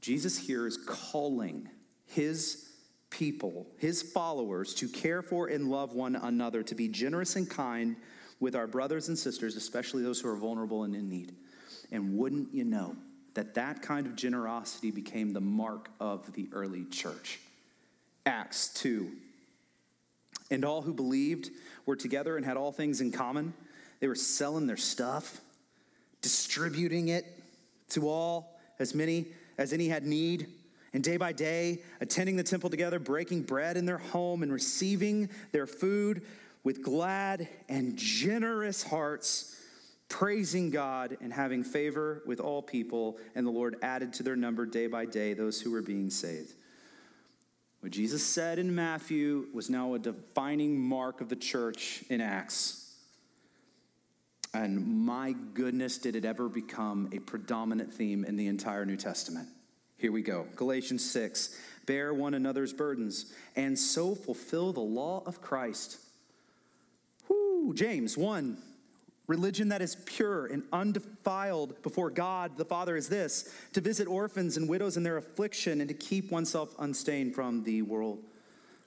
Jesus 0.00 0.38
here 0.38 0.66
is 0.66 0.76
calling 0.76 1.68
his 2.06 2.68
people, 3.10 3.66
his 3.78 4.02
followers, 4.02 4.74
to 4.74 4.88
care 4.88 5.20
for 5.20 5.48
and 5.48 5.68
love 5.68 5.94
one 5.94 6.14
another, 6.14 6.62
to 6.62 6.74
be 6.74 6.88
generous 6.88 7.36
and 7.36 7.50
kind 7.50 7.96
with 8.40 8.56
our 8.56 8.66
brothers 8.66 9.08
and 9.08 9.18
sisters, 9.18 9.54
especially 9.54 10.02
those 10.02 10.20
who 10.20 10.28
are 10.28 10.36
vulnerable 10.36 10.84
and 10.84 10.94
in 10.94 11.08
need. 11.08 11.34
And 11.92 12.16
wouldn't 12.16 12.52
you 12.52 12.64
know 12.64 12.96
that 13.34 13.54
that 13.54 13.82
kind 13.82 14.06
of 14.06 14.16
generosity 14.16 14.90
became 14.90 15.32
the 15.32 15.40
mark 15.40 15.90
of 16.00 16.32
the 16.32 16.48
early 16.52 16.84
church? 16.86 17.38
Acts 18.26 18.68
2 18.74 19.10
and 20.50 20.64
all 20.64 20.82
who 20.82 20.92
believed 20.92 21.50
were 21.86 21.96
together 21.96 22.36
and 22.36 22.44
had 22.44 22.56
all 22.56 22.72
things 22.72 23.00
in 23.00 23.12
common. 23.12 23.54
They 24.00 24.08
were 24.08 24.14
selling 24.14 24.66
their 24.66 24.76
stuff, 24.76 25.40
distributing 26.22 27.08
it 27.08 27.26
to 27.90 28.08
all, 28.08 28.58
as 28.78 28.94
many 28.94 29.26
as 29.58 29.72
any 29.72 29.88
had 29.88 30.04
need. 30.06 30.48
And 30.92 31.04
day 31.04 31.16
by 31.16 31.32
day, 31.32 31.82
attending 32.00 32.36
the 32.36 32.42
temple 32.42 32.68
together, 32.68 32.98
breaking 32.98 33.42
bread 33.42 33.76
in 33.76 33.86
their 33.86 33.98
home, 33.98 34.42
and 34.42 34.52
receiving 34.52 35.28
their 35.52 35.66
food 35.66 36.22
with 36.62 36.82
glad 36.82 37.48
and 37.68 37.96
generous 37.96 38.82
hearts, 38.82 39.56
praising 40.08 40.70
God 40.70 41.16
and 41.20 41.32
having 41.32 41.64
favor 41.64 42.22
with 42.26 42.40
all 42.40 42.62
people. 42.62 43.18
And 43.34 43.46
the 43.46 43.50
Lord 43.50 43.76
added 43.82 44.12
to 44.14 44.22
their 44.22 44.36
number 44.36 44.66
day 44.66 44.86
by 44.86 45.06
day 45.06 45.34
those 45.34 45.60
who 45.60 45.70
were 45.70 45.82
being 45.82 46.10
saved. 46.10 46.54
What 47.80 47.92
Jesus 47.92 48.22
said 48.24 48.58
in 48.58 48.74
Matthew 48.74 49.46
was 49.54 49.70
now 49.70 49.94
a 49.94 49.98
defining 49.98 50.78
mark 50.78 51.22
of 51.22 51.30
the 51.30 51.36
church 51.36 52.04
in 52.10 52.20
Acts. 52.20 52.94
And 54.52 55.06
my 55.06 55.34
goodness, 55.54 55.96
did 55.96 56.16
it 56.16 56.24
ever 56.24 56.48
become 56.48 57.08
a 57.12 57.20
predominant 57.20 57.92
theme 57.92 58.24
in 58.24 58.36
the 58.36 58.48
entire 58.48 58.84
New 58.84 58.96
Testament? 58.96 59.48
Here 59.96 60.12
we 60.12 60.22
go. 60.22 60.46
Galatians 60.56 61.08
6 61.10 61.56
Bear 61.86 62.12
one 62.12 62.34
another's 62.34 62.72
burdens, 62.72 63.32
and 63.56 63.78
so 63.78 64.14
fulfill 64.14 64.72
the 64.72 64.80
law 64.80 65.22
of 65.26 65.40
Christ. 65.40 65.98
James 67.74 68.16
1 68.16 68.56
Religion 69.30 69.68
that 69.68 69.80
is 69.80 69.94
pure 70.06 70.46
and 70.46 70.64
undefiled 70.72 71.80
before 71.84 72.10
God 72.10 72.56
the 72.56 72.64
Father 72.64 72.96
is 72.96 73.08
this 73.08 73.54
to 73.74 73.80
visit 73.80 74.08
orphans 74.08 74.56
and 74.56 74.68
widows 74.68 74.96
in 74.96 75.04
their 75.04 75.18
affliction 75.18 75.80
and 75.80 75.86
to 75.86 75.94
keep 75.94 76.32
oneself 76.32 76.74
unstained 76.80 77.36
from 77.36 77.62
the 77.62 77.82
world. 77.82 78.18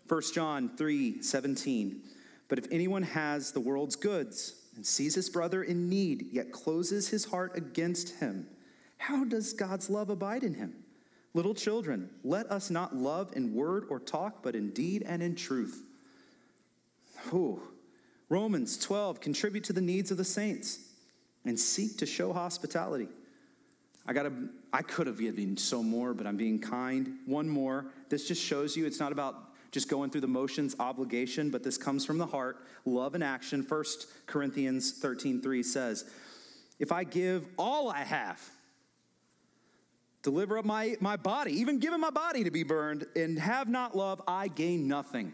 1 0.10 0.22
John 0.34 0.70
3 0.76 1.22
17. 1.22 2.02
But 2.50 2.60
if 2.60 2.68
anyone 2.74 3.04
has 3.04 3.54
the 3.54 3.62
world's 3.62 3.96
goods 3.96 4.56
and 4.76 4.86
sees 4.86 5.16
his 5.16 5.30
brother 5.30 5.64
in 5.64 5.88
need, 5.88 6.28
yet 6.34 6.52
closes 6.52 7.08
his 7.08 7.24
heart 7.24 7.56
against 7.56 8.20
him, 8.20 8.46
how 8.98 9.24
does 9.24 9.54
God's 9.54 9.90
love 9.90 10.10
abide 10.10 10.44
in 10.44 10.56
him? 10.56 10.74
Little 11.34 11.56
children, 11.56 12.10
let 12.22 12.52
us 12.52 12.70
not 12.70 12.94
love 12.94 13.32
in 13.34 13.54
word 13.54 13.86
or 13.90 13.98
talk, 13.98 14.44
but 14.44 14.58
in 14.58 14.72
deed 14.72 15.04
and 15.08 15.24
in 15.24 15.36
truth. 15.36 15.84
Whew. 17.30 17.62
Romans 18.34 18.80
12, 18.80 19.22
contribute 19.22 19.64
to 19.66 19.74
the 19.74 19.82
needs 19.82 20.10
of 20.10 20.18
the 20.18 20.24
saints 20.24 20.80
and 21.46 21.60
seek 21.60 22.00
to 22.00 22.08
show 22.08 22.34
hospitality. 22.34 23.08
I 24.08 24.14
got 24.14 24.26
I 24.74 24.82
could 24.82 25.06
have 25.06 25.20
given 25.20 25.56
so 25.56 25.84
more, 25.84 26.16
but 26.16 26.26
I'm 26.26 26.36
being 26.36 26.58
kind. 26.58 27.20
One 27.28 27.48
more. 27.48 27.86
This 28.10 28.28
just 28.28 28.42
shows 28.42 28.76
you 28.76 28.88
it's 28.88 29.00
not 29.00 29.12
about 29.12 29.36
just 29.72 29.88
going 29.88 30.10
through 30.10 30.22
the 30.22 30.28
motions 30.28 30.76
obligation, 30.80 31.52
but 31.52 31.64
this 31.64 31.78
comes 31.78 32.08
from 32.08 32.18
the 32.18 32.26
heart, 32.26 32.58
love 32.86 33.14
and 33.14 33.24
action. 33.24 33.62
1 33.62 34.08
Corinthians 34.26 34.94
13:3 34.94 35.62
says, 35.62 36.04
"If 36.80 36.92
I 36.92 37.04
give 37.04 37.46
all 37.56 37.92
I 37.92 38.00
have, 38.00 38.42
deliver 40.24 40.58
up 40.58 40.66
my, 40.66 40.98
my 41.00 41.18
body, 41.18 41.52
even 41.60 41.78
given 41.78 42.02
my 42.02 42.10
body 42.10 42.44
to 42.46 42.50
be 42.50 42.64
burned, 42.64 43.06
and 43.16 43.38
have 43.38 43.70
not 43.70 43.96
love, 43.96 44.24
I 44.28 44.48
gain 44.48 44.88
nothing. 44.88 45.34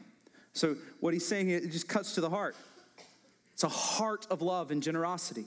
So, 0.52 0.76
what 1.00 1.14
he's 1.14 1.26
saying, 1.26 1.50
it 1.50 1.72
just 1.72 1.88
cuts 1.88 2.16
to 2.16 2.22
the 2.22 2.30
heart. 2.30 2.58
It's 3.60 3.66
a 3.66 3.68
heart 3.68 4.26
of 4.30 4.41
love 4.41 4.72
and 4.72 4.82
generosity. 4.82 5.43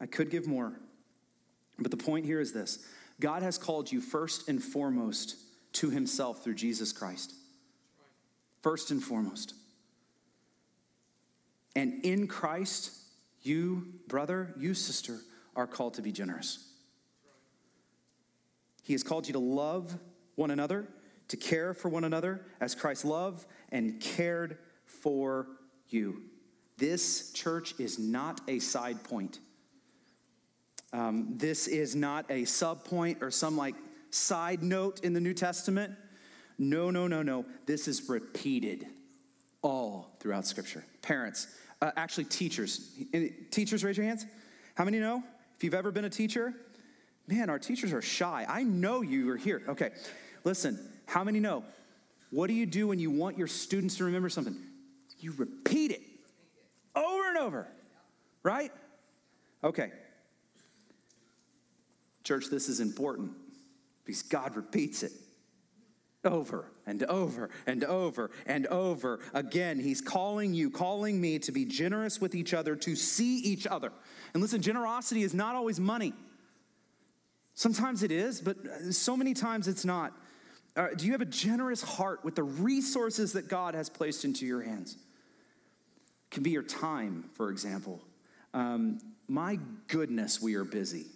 I 0.00 0.06
could 0.06 0.30
give 0.30 0.46
more. 0.46 0.72
But 1.78 1.90
the 1.90 1.98
point 1.98 2.24
here 2.24 2.40
is 2.40 2.54
this 2.54 2.78
God 3.20 3.42
has 3.42 3.58
called 3.58 3.92
you 3.92 4.00
first 4.00 4.48
and 4.48 4.64
foremost 4.64 5.36
to 5.74 5.90
himself 5.90 6.42
through 6.42 6.54
Jesus 6.54 6.94
Christ. 6.94 7.34
First 8.62 8.90
and 8.90 9.04
foremost. 9.04 9.52
And 11.76 12.02
in 12.06 12.26
Christ, 12.26 12.90
you, 13.42 13.92
brother, 14.08 14.54
you, 14.56 14.72
sister, 14.72 15.18
are 15.54 15.66
called 15.66 15.92
to 15.94 16.02
be 16.02 16.12
generous. 16.12 16.70
He 18.82 18.94
has 18.94 19.02
called 19.02 19.26
you 19.26 19.34
to 19.34 19.38
love 19.38 19.94
one 20.36 20.50
another, 20.50 20.88
to 21.28 21.36
care 21.36 21.74
for 21.74 21.90
one 21.90 22.04
another 22.04 22.46
as 22.62 22.74
Christ 22.74 23.04
loved 23.04 23.44
and 23.70 24.00
cared 24.00 24.56
for 24.86 25.48
you. 25.90 26.22
This 26.80 27.30
church 27.32 27.74
is 27.78 28.00
not 28.00 28.40
a 28.48 28.58
side 28.58 29.04
point. 29.04 29.38
Um, 30.92 31.34
this 31.36 31.68
is 31.68 31.94
not 31.94 32.28
a 32.28 32.44
sub 32.44 32.84
point 32.84 33.18
or 33.22 33.30
some 33.30 33.56
like 33.56 33.76
side 34.10 34.64
note 34.64 35.04
in 35.04 35.12
the 35.12 35.20
New 35.20 35.34
Testament. 35.34 35.94
No, 36.58 36.90
no, 36.90 37.06
no, 37.06 37.22
no. 37.22 37.44
This 37.66 37.86
is 37.86 38.08
repeated 38.08 38.86
all 39.62 40.16
throughout 40.18 40.46
Scripture. 40.46 40.84
Parents, 41.00 41.46
uh, 41.80 41.92
actually, 41.96 42.24
teachers. 42.24 42.90
Teachers, 43.52 43.84
raise 43.84 43.96
your 43.96 44.06
hands. 44.06 44.26
How 44.74 44.84
many 44.84 44.98
know? 44.98 45.22
If 45.56 45.62
you've 45.62 45.74
ever 45.74 45.92
been 45.92 46.06
a 46.06 46.10
teacher, 46.10 46.54
Man, 47.30 47.48
our 47.48 47.60
teachers 47.60 47.92
are 47.92 48.02
shy. 48.02 48.44
I 48.48 48.64
know 48.64 49.02
you 49.02 49.30
are 49.30 49.36
here. 49.36 49.62
Okay, 49.68 49.90
listen, 50.42 50.76
how 51.06 51.22
many 51.22 51.38
know? 51.38 51.62
What 52.30 52.48
do 52.48 52.54
you 52.54 52.66
do 52.66 52.88
when 52.88 52.98
you 52.98 53.08
want 53.12 53.38
your 53.38 53.46
students 53.46 53.96
to 53.98 54.04
remember 54.04 54.28
something? 54.28 54.56
You 55.20 55.32
repeat 55.36 55.92
it 55.92 56.02
over 57.40 57.66
right? 58.42 58.72
Okay. 59.62 59.90
Church, 62.24 62.46
this 62.50 62.68
is 62.68 62.80
important 62.80 63.32
because 64.04 64.22
God 64.22 64.56
repeats 64.56 65.02
it 65.02 65.12
over 66.22 66.70
and 66.86 67.02
over 67.04 67.48
and 67.66 67.82
over 67.84 68.30
and 68.46 68.66
over 68.66 69.20
again. 69.32 69.80
He's 69.80 70.00
calling 70.00 70.52
you, 70.52 70.70
calling 70.70 71.20
me 71.20 71.38
to 71.40 71.52
be 71.52 71.64
generous 71.64 72.20
with 72.20 72.34
each 72.34 72.52
other, 72.52 72.76
to 72.76 72.94
see 72.94 73.38
each 73.38 73.66
other. 73.66 73.92
And 74.34 74.42
listen, 74.42 74.60
generosity 74.60 75.22
is 75.22 75.34
not 75.34 75.54
always 75.54 75.80
money. 75.80 76.12
Sometimes 77.54 78.02
it 78.02 78.12
is, 78.12 78.40
but 78.40 78.56
so 78.90 79.16
many 79.16 79.34
times 79.34 79.66
it's 79.66 79.84
not. 79.84 80.12
Uh, 80.76 80.88
do 80.96 81.06
you 81.06 81.12
have 81.12 81.20
a 81.20 81.26
generous 81.26 81.82
heart 81.82 82.24
with 82.24 82.36
the 82.36 82.42
resources 82.42 83.32
that 83.32 83.48
God 83.48 83.74
has 83.74 83.90
placed 83.90 84.24
into 84.24 84.46
your 84.46 84.62
hands? 84.62 84.96
Can 86.30 86.42
be 86.42 86.50
your 86.50 86.62
time, 86.62 87.30
for 87.34 87.50
example. 87.50 88.00
Um, 88.54 88.98
my 89.28 89.58
goodness, 89.88 90.40
we 90.40 90.54
are 90.54 90.64
busy. 90.64 91.06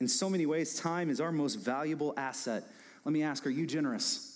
In 0.00 0.08
so 0.08 0.30
many 0.30 0.46
ways, 0.46 0.78
time 0.78 1.10
is 1.10 1.20
our 1.20 1.32
most 1.32 1.56
valuable 1.56 2.14
asset. 2.16 2.64
Let 3.04 3.12
me 3.12 3.22
ask 3.22 3.46
are 3.46 3.50
you 3.50 3.66
generous? 3.66 4.34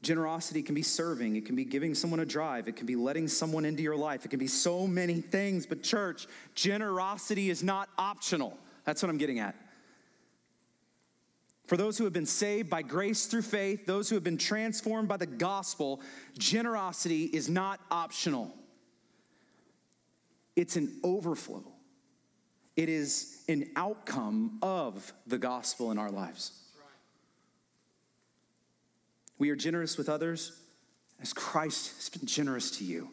Generosity 0.00 0.62
can 0.62 0.74
be 0.74 0.82
serving, 0.82 1.34
it 1.36 1.44
can 1.44 1.56
be 1.56 1.64
giving 1.64 1.94
someone 1.94 2.20
a 2.20 2.24
drive, 2.24 2.68
it 2.68 2.76
can 2.76 2.86
be 2.86 2.94
letting 2.94 3.26
someone 3.26 3.64
into 3.64 3.82
your 3.82 3.96
life, 3.96 4.24
it 4.24 4.28
can 4.28 4.38
be 4.38 4.46
so 4.46 4.86
many 4.86 5.20
things. 5.20 5.66
But, 5.66 5.82
church, 5.82 6.26
generosity 6.54 7.50
is 7.50 7.64
not 7.64 7.88
optional. 7.98 8.56
That's 8.84 9.02
what 9.02 9.10
I'm 9.10 9.18
getting 9.18 9.40
at. 9.40 9.56
For 11.68 11.76
those 11.76 11.98
who 11.98 12.04
have 12.04 12.14
been 12.14 12.24
saved 12.24 12.70
by 12.70 12.80
grace 12.80 13.26
through 13.26 13.42
faith, 13.42 13.84
those 13.84 14.08
who 14.08 14.16
have 14.16 14.24
been 14.24 14.38
transformed 14.38 15.06
by 15.06 15.18
the 15.18 15.26
gospel, 15.26 16.00
generosity 16.38 17.24
is 17.24 17.50
not 17.50 17.78
optional. 17.90 18.54
It's 20.56 20.76
an 20.76 20.98
overflow, 21.04 21.62
it 22.74 22.88
is 22.88 23.44
an 23.48 23.68
outcome 23.76 24.58
of 24.62 25.12
the 25.26 25.36
gospel 25.36 25.90
in 25.90 25.98
our 25.98 26.10
lives. 26.10 26.52
We 29.38 29.50
are 29.50 29.56
generous 29.56 29.98
with 29.98 30.08
others 30.08 30.58
as 31.20 31.34
Christ 31.34 31.94
has 31.96 32.08
been 32.08 32.26
generous 32.26 32.78
to 32.78 32.84
you. 32.84 33.10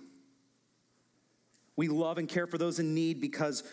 We 1.76 1.89
love 1.89 2.18
and 2.18 2.30
care 2.30 2.47
for 2.47 2.58
those 2.58 2.80
in 2.80 2.95
need 2.95 3.20
because 3.20 3.64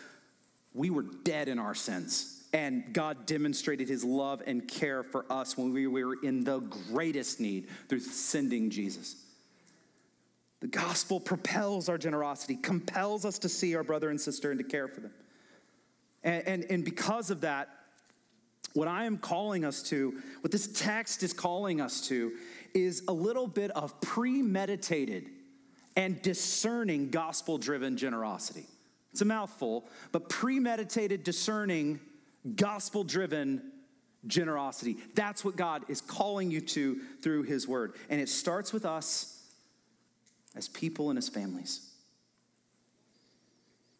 we 0.74 0.90
were 0.90 1.04
dead 1.04 1.48
in 1.48 1.60
our 1.60 1.76
sins. 1.76 2.41
And 2.52 2.92
God 2.92 3.24
demonstrated 3.24 3.88
his 3.88 4.04
love 4.04 4.42
and 4.46 4.68
care 4.68 5.02
for 5.02 5.24
us 5.30 5.56
when 5.56 5.72
we 5.72 5.86
were 5.86 6.16
in 6.22 6.44
the 6.44 6.58
greatest 6.58 7.40
need 7.40 7.68
through 7.88 8.00
sending 8.00 8.68
Jesus. 8.68 9.16
The 10.60 10.66
gospel 10.68 11.18
propels 11.18 11.88
our 11.88 11.98
generosity, 11.98 12.56
compels 12.56 13.24
us 13.24 13.38
to 13.40 13.48
see 13.48 13.74
our 13.74 13.82
brother 13.82 14.10
and 14.10 14.20
sister 14.20 14.50
and 14.50 14.58
to 14.58 14.64
care 14.64 14.86
for 14.86 15.00
them. 15.00 15.12
And, 16.22 16.46
and, 16.46 16.64
and 16.70 16.84
because 16.84 17.30
of 17.30 17.40
that, 17.40 17.68
what 18.74 18.86
I 18.86 19.04
am 19.04 19.18
calling 19.18 19.64
us 19.64 19.82
to, 19.84 20.20
what 20.40 20.52
this 20.52 20.66
text 20.68 21.22
is 21.22 21.32
calling 21.32 21.80
us 21.80 22.06
to, 22.08 22.32
is 22.74 23.02
a 23.08 23.12
little 23.12 23.46
bit 23.46 23.70
of 23.72 24.00
premeditated 24.00 25.28
and 25.96 26.20
discerning 26.22 27.10
gospel 27.10 27.58
driven 27.58 27.96
generosity. 27.96 28.66
It's 29.10 29.20
a 29.20 29.26
mouthful, 29.26 29.84
but 30.10 30.28
premeditated, 30.28 31.22
discerning, 31.22 32.00
gospel 32.56 33.04
driven 33.04 33.72
generosity. 34.26 34.96
That's 35.14 35.44
what 35.44 35.56
God 35.56 35.84
is 35.88 36.00
calling 36.00 36.50
you 36.50 36.60
to 36.60 37.00
through 37.22 37.44
His 37.44 37.66
Word. 37.66 37.94
And 38.08 38.20
it 38.20 38.28
starts 38.28 38.72
with 38.72 38.84
us 38.84 39.42
as 40.54 40.68
people 40.68 41.10
and 41.10 41.18
as 41.18 41.28
families. 41.28 41.88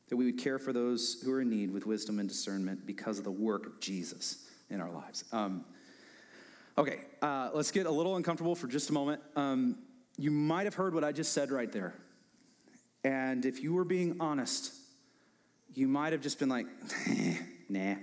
That 0.09 0.17
we 0.17 0.27
would 0.27 0.39
care 0.39 0.59
for 0.59 0.73
those 0.73 1.23
who 1.25 1.33
are 1.33 1.41
in 1.41 1.49
need 1.49 1.71
with 1.71 1.87
wisdom 1.87 2.19
and 2.19 2.29
discernment 2.29 2.87
because 2.87 3.19
of 3.19 3.25
the 3.25 3.31
work 3.31 3.67
of 3.67 3.81
Jesus 3.81 4.47
in 4.69 4.81
our 4.81 4.91
lives. 4.91 5.25
Um, 5.33 5.65
okay, 6.77 7.01
uh, 7.23 7.51
let's 7.55 7.71
get 7.71 7.87
a 7.87 7.91
little 7.91 8.17
uncomfortable 8.17 8.55
for 8.55 8.67
just 8.67 8.91
a 8.91 8.93
moment. 8.93 9.23
Um, 9.37 9.79
you 10.19 10.31
might 10.31 10.65
have 10.65 10.75
heard 10.75 10.95
what 10.95 11.05
I 11.05 11.13
just 11.13 11.33
said 11.33 11.51
right 11.51 11.73
there. 11.73 11.95
And 13.05 13.47
if 13.47 13.63
you 13.63 13.73
were 13.73 13.85
being 13.85 14.17
honest, 14.21 14.73
you 15.75 15.89
might 15.89 16.13
have 16.13 16.21
just 16.21 16.39
been 16.39 16.51
like, 16.51 16.67
nah. 17.69 17.95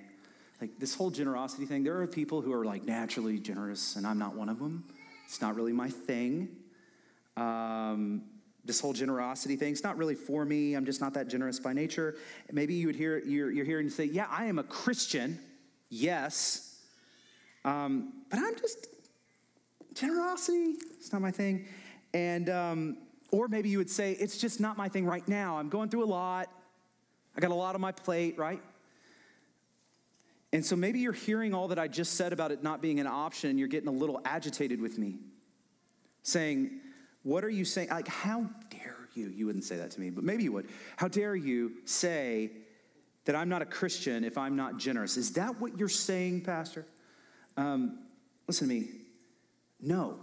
Like 0.61 0.77
this 0.77 0.93
whole 0.93 1.09
generosity 1.09 1.65
thing, 1.65 1.83
there 1.83 2.01
are 2.01 2.07
people 2.07 2.41
who 2.41 2.53
are 2.53 2.65
like 2.65 2.83
naturally 2.83 3.39
generous, 3.39 3.95
and 3.95 4.05
I'm 4.05 4.19
not 4.19 4.35
one 4.35 4.49
of 4.49 4.59
them. 4.59 4.83
It's 5.25 5.41
not 5.41 5.55
really 5.55 5.71
my 5.71 5.89
thing. 5.89 6.49
Um, 7.37 8.23
this 8.65 8.79
whole 8.79 8.93
generosity 8.93 9.55
thing, 9.55 9.71
it's 9.71 9.83
not 9.83 9.97
really 9.97 10.15
for 10.15 10.43
me. 10.43 10.73
I'm 10.73 10.85
just 10.85 11.01
not 11.01 11.13
that 11.13 11.27
generous 11.27 11.59
by 11.59 11.73
nature. 11.73 12.15
Maybe 12.51 12.73
you 12.73 12.87
would 12.87 12.95
hear, 12.95 13.19
you're, 13.19 13.51
you're 13.51 13.65
hearing 13.65 13.85
you 13.85 13.89
say, 13.89 14.05
Yeah, 14.05 14.27
I 14.29 14.45
am 14.45 14.59
a 14.59 14.63
Christian. 14.63 15.39
Yes. 15.89 16.79
Um, 17.63 18.13
but 18.29 18.39
I'm 18.39 18.55
just, 18.57 18.87
generosity, 19.93 20.75
it's 20.97 21.11
not 21.13 21.21
my 21.21 21.31
thing. 21.31 21.67
And, 22.13 22.49
um, 22.49 22.97
or 23.31 23.47
maybe 23.47 23.69
you 23.69 23.77
would 23.77 23.89
say, 23.89 24.11
It's 24.13 24.37
just 24.37 24.59
not 24.59 24.77
my 24.77 24.89
thing 24.89 25.05
right 25.05 25.27
now. 25.27 25.57
I'm 25.57 25.69
going 25.69 25.89
through 25.89 26.03
a 26.03 26.11
lot. 26.11 26.51
I 27.37 27.39
got 27.39 27.51
a 27.51 27.55
lot 27.55 27.75
on 27.75 27.81
my 27.81 27.91
plate, 27.91 28.37
right? 28.37 28.61
And 30.51 30.65
so 30.65 30.75
maybe 30.75 30.99
you're 30.99 31.13
hearing 31.13 31.53
all 31.53 31.67
that 31.67 31.79
I 31.79 31.87
just 31.87 32.13
said 32.13 32.33
about 32.33 32.51
it 32.51 32.63
not 32.63 32.81
being 32.81 32.99
an 32.99 33.07
option, 33.07 33.49
and 33.49 33.59
you're 33.59 33.67
getting 33.67 33.89
a 33.89 33.93
little 33.93 34.19
agitated 34.25 34.81
with 34.81 34.97
me, 34.97 35.17
saying, 36.23 36.71
What 37.23 37.43
are 37.43 37.49
you 37.49 37.65
saying? 37.65 37.89
Like, 37.89 38.07
how 38.07 38.49
dare 38.69 39.09
you? 39.13 39.29
You 39.29 39.45
wouldn't 39.45 39.63
say 39.63 39.77
that 39.77 39.91
to 39.91 40.01
me, 40.01 40.09
but 40.09 40.23
maybe 40.23 40.43
you 40.43 40.51
would. 40.53 40.69
How 40.97 41.07
dare 41.07 41.35
you 41.35 41.73
say 41.85 42.51
that 43.25 43.35
I'm 43.35 43.49
not 43.49 43.61
a 43.61 43.65
Christian 43.65 44.23
if 44.23 44.37
I'm 44.37 44.55
not 44.55 44.77
generous? 44.77 45.17
Is 45.17 45.33
that 45.33 45.59
what 45.59 45.77
you're 45.77 45.87
saying, 45.87 46.41
Pastor? 46.41 46.85
Um, 47.57 47.99
listen 48.47 48.67
to 48.67 48.73
me. 48.73 48.87
No. 49.81 50.19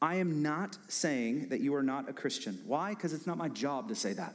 I 0.00 0.16
am 0.16 0.42
not 0.42 0.76
saying 0.88 1.50
that 1.50 1.60
you 1.60 1.76
are 1.76 1.82
not 1.82 2.08
a 2.08 2.12
Christian. 2.12 2.60
Why? 2.66 2.90
Because 2.90 3.12
it's 3.12 3.26
not 3.26 3.38
my 3.38 3.48
job 3.48 3.88
to 3.88 3.94
say 3.94 4.12
that. 4.14 4.34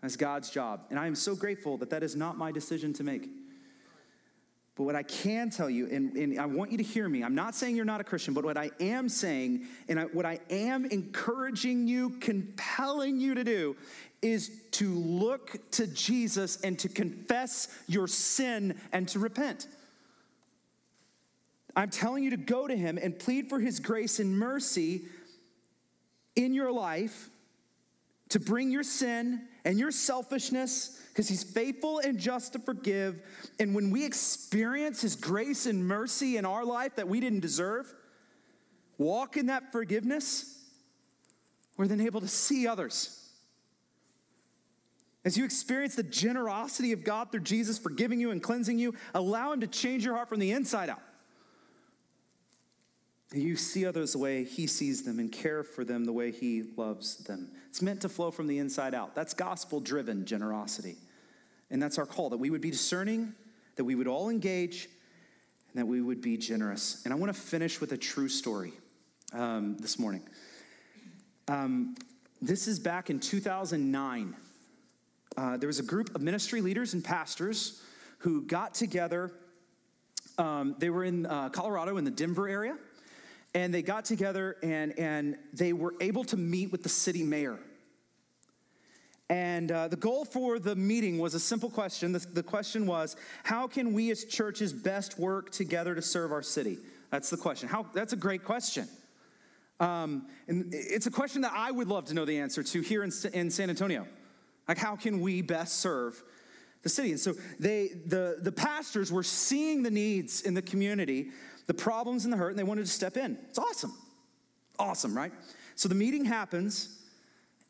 That's 0.00 0.16
God's 0.16 0.48
job. 0.48 0.86
And 0.88 0.98
I 0.98 1.06
am 1.06 1.14
so 1.14 1.34
grateful 1.34 1.76
that 1.78 1.90
that 1.90 2.02
is 2.02 2.16
not 2.16 2.38
my 2.38 2.50
decision 2.50 2.94
to 2.94 3.04
make. 3.04 3.28
But 4.76 4.84
what 4.84 4.94
I 4.94 5.02
can 5.02 5.48
tell 5.48 5.70
you, 5.70 5.88
and, 5.90 6.14
and, 6.16 6.38
I 6.38 6.44
want 6.44 6.70
you 6.70 6.76
to 6.76 6.84
hear 6.84 7.08
me, 7.08 7.24
I'm 7.24 7.34
not 7.34 7.54
saying 7.54 7.76
you're 7.76 7.86
not 7.86 8.02
a 8.02 8.04
Christian, 8.04 8.34
but 8.34 8.44
what 8.44 8.58
I 8.58 8.70
am 8.78 9.08
saying, 9.08 9.64
and 9.88 9.98
I, 9.98 10.04
what 10.04 10.26
I 10.26 10.38
am 10.50 10.84
encouraging 10.84 11.88
you, 11.88 12.10
compelling 12.20 13.18
you 13.18 13.34
to 13.34 13.42
do, 13.42 13.74
is 14.20 14.50
to 14.72 14.90
look 14.90 15.58
to 15.72 15.86
Jesus 15.86 16.60
and 16.60 16.78
to 16.80 16.90
confess 16.90 17.68
your 17.88 18.06
sin 18.06 18.78
and 18.92 19.08
to 19.08 19.18
repent. 19.18 19.66
I'm 21.74 21.90
telling 21.90 22.22
you 22.22 22.30
to 22.30 22.36
go 22.36 22.66
to 22.66 22.76
him 22.76 22.98
and 23.02 23.18
plead 23.18 23.48
for 23.48 23.58
his 23.58 23.80
grace 23.80 24.18
and 24.18 24.38
mercy 24.38 25.02
in 26.34 26.52
your 26.52 26.70
life 26.70 27.30
to 28.30 28.40
bring 28.40 28.70
your 28.70 28.82
sin 28.82 29.42
and 29.64 29.78
your 29.78 29.90
selfishness 29.90 31.00
because 31.08 31.28
he's 31.28 31.44
faithful 31.44 31.98
and 32.00 32.18
just 32.18 32.52
to 32.52 32.58
forgive. 32.58 33.22
And 33.58 33.74
when 33.74 33.90
we 33.90 34.04
experience 34.04 35.00
his 35.00 35.16
grace 35.16 35.66
and 35.66 35.86
mercy 35.86 36.36
in 36.36 36.44
our 36.44 36.64
life 36.64 36.96
that 36.96 37.08
we 37.08 37.20
didn't 37.20 37.40
deserve, 37.40 37.92
walk 38.98 39.36
in 39.36 39.46
that 39.46 39.72
forgiveness, 39.72 40.62
we're 41.76 41.86
then 41.86 42.00
able 42.00 42.20
to 42.20 42.28
see 42.28 42.66
others. 42.66 43.22
As 45.24 45.36
you 45.36 45.44
experience 45.44 45.96
the 45.96 46.04
generosity 46.04 46.92
of 46.92 47.02
God 47.02 47.32
through 47.32 47.40
Jesus 47.40 47.78
forgiving 47.78 48.20
you 48.20 48.30
and 48.30 48.42
cleansing 48.42 48.78
you, 48.78 48.94
allow 49.12 49.52
him 49.52 49.60
to 49.60 49.66
change 49.66 50.04
your 50.04 50.14
heart 50.14 50.28
from 50.28 50.38
the 50.38 50.52
inside 50.52 50.88
out. 50.88 51.02
You 53.36 53.56
see 53.56 53.84
others 53.84 54.12
the 54.12 54.18
way 54.18 54.44
he 54.44 54.66
sees 54.66 55.02
them 55.02 55.18
and 55.18 55.30
care 55.30 55.62
for 55.62 55.84
them 55.84 56.04
the 56.04 56.12
way 56.12 56.30
he 56.30 56.64
loves 56.76 57.16
them. 57.18 57.50
It's 57.68 57.82
meant 57.82 58.00
to 58.02 58.08
flow 58.08 58.30
from 58.30 58.46
the 58.46 58.58
inside 58.58 58.94
out. 58.94 59.14
That's 59.14 59.34
gospel 59.34 59.80
driven 59.80 60.24
generosity. 60.24 60.96
And 61.70 61.82
that's 61.82 61.98
our 61.98 62.06
call 62.06 62.30
that 62.30 62.38
we 62.38 62.50
would 62.50 62.60
be 62.60 62.70
discerning, 62.70 63.34
that 63.76 63.84
we 63.84 63.94
would 63.94 64.06
all 64.06 64.30
engage, 64.30 64.88
and 65.72 65.82
that 65.82 65.86
we 65.86 66.00
would 66.00 66.20
be 66.20 66.36
generous. 66.36 67.02
And 67.04 67.12
I 67.12 67.16
want 67.16 67.34
to 67.34 67.38
finish 67.38 67.80
with 67.80 67.92
a 67.92 67.98
true 67.98 68.28
story 68.28 68.72
um, 69.32 69.76
this 69.78 69.98
morning. 69.98 70.22
Um, 71.48 71.96
this 72.40 72.68
is 72.68 72.78
back 72.78 73.10
in 73.10 73.20
2009. 73.20 74.36
Uh, 75.36 75.56
there 75.56 75.66
was 75.66 75.78
a 75.78 75.82
group 75.82 76.14
of 76.14 76.22
ministry 76.22 76.60
leaders 76.60 76.94
and 76.94 77.04
pastors 77.04 77.82
who 78.18 78.42
got 78.42 78.74
together. 78.74 79.32
Um, 80.38 80.76
they 80.78 80.90
were 80.90 81.04
in 81.04 81.26
uh, 81.26 81.50
Colorado, 81.50 81.96
in 81.96 82.04
the 82.04 82.10
Denver 82.10 82.48
area, 82.48 82.76
and 83.56 83.72
they 83.72 83.80
got 83.80 84.04
together 84.04 84.58
and, 84.62 84.96
and 84.98 85.38
they 85.54 85.72
were 85.72 85.94
able 86.02 86.24
to 86.24 86.36
meet 86.36 86.70
with 86.70 86.82
the 86.82 86.90
city 86.90 87.22
mayor. 87.22 87.58
And 89.30 89.72
uh, 89.72 89.88
the 89.88 89.96
goal 89.96 90.26
for 90.26 90.58
the 90.58 90.76
meeting 90.76 91.18
was 91.18 91.32
a 91.34 91.40
simple 91.40 91.70
question. 91.70 92.12
The, 92.12 92.18
the, 92.18 92.42
question 92.42 92.86
was, 92.86 93.16
how 93.44 93.66
can 93.66 93.94
we 93.94 94.10
as 94.10 94.26
churches 94.26 94.74
best 94.74 95.18
work 95.18 95.50
together 95.50 95.94
to 95.94 96.02
serve 96.02 96.32
our 96.32 96.42
city? 96.42 96.78
That's 97.10 97.30
the 97.30 97.38
question. 97.38 97.70
How, 97.70 97.86
that's 97.94 98.12
a 98.12 98.16
great 98.16 98.44
question. 98.44 98.88
Um, 99.80 100.26
and 100.48 100.68
it's 100.72 101.06
a 101.06 101.10
question 101.10 101.40
that 101.40 101.52
I 101.54 101.70
would 101.70 101.88
love 101.88 102.04
to 102.06 102.14
know 102.14 102.26
the 102.26 102.38
answer 102.38 102.62
to 102.62 102.82
here 102.82 103.04
in, 103.04 103.10
in 103.32 103.50
San 103.50 103.70
Antonio. 103.70 104.06
Like, 104.68 104.76
how 104.76 104.96
can 104.96 105.20
we 105.20 105.40
best 105.40 105.78
serve 105.80 106.22
the 106.82 106.90
city? 106.90 107.10
And 107.10 107.20
so 107.20 107.32
they, 107.58 107.88
the, 108.04 108.36
the 108.38 108.52
pastors 108.52 109.10
were 109.10 109.22
seeing 109.22 109.82
the 109.82 109.90
needs 109.90 110.42
in 110.42 110.52
the 110.52 110.62
community, 110.62 111.30
the 111.66 111.74
problems 111.74 112.24
and 112.24 112.32
the 112.32 112.36
hurt, 112.36 112.50
and 112.50 112.58
they 112.58 112.64
wanted 112.64 112.84
to 112.84 112.90
step 112.90 113.16
in. 113.16 113.38
It's 113.48 113.58
awesome. 113.58 113.92
Awesome, 114.78 115.16
right? 115.16 115.32
So 115.74 115.88
the 115.88 115.94
meeting 115.94 116.24
happens. 116.24 117.02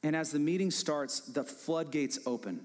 And 0.03 0.14
as 0.14 0.30
the 0.30 0.38
meeting 0.38 0.70
starts, 0.70 1.20
the 1.20 1.42
floodgates 1.42 2.20
open, 2.26 2.61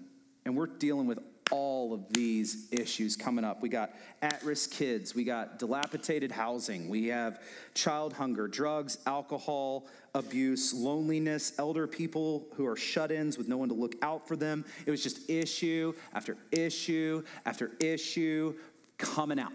and 0.45 0.55
we're 0.55 0.67
dealing 0.67 1.07
with 1.07 1.17
all 1.49 1.93
of 1.93 2.11
these 2.13 2.67
issues 2.71 3.15
coming 3.15 3.43
up. 3.43 3.61
We 3.61 3.69
got 3.69 3.93
at 4.21 4.43
risk 4.43 4.71
kids, 4.71 5.15
we 5.15 5.23
got 5.23 5.59
dilapidated 5.59 6.31
housing, 6.31 6.87
we 6.87 7.07
have 7.07 7.41
child 7.73 8.13
hunger, 8.13 8.47
drugs, 8.47 8.99
alcohol 9.07 9.87
abuse, 10.13 10.73
loneliness, 10.73 11.53
elder 11.57 11.87
people 11.87 12.47
who 12.55 12.65
are 12.67 12.75
shut 12.75 13.11
ins 13.11 13.37
with 13.37 13.47
no 13.47 13.57
one 13.57 13.69
to 13.69 13.75
look 13.75 13.95
out 14.01 14.27
for 14.27 14.35
them. 14.35 14.63
It 14.85 14.91
was 14.91 15.01
just 15.03 15.29
issue 15.29 15.93
after 16.13 16.37
issue 16.51 17.23
after 17.45 17.71
issue 17.79 18.55
coming 18.97 19.39
out. 19.39 19.53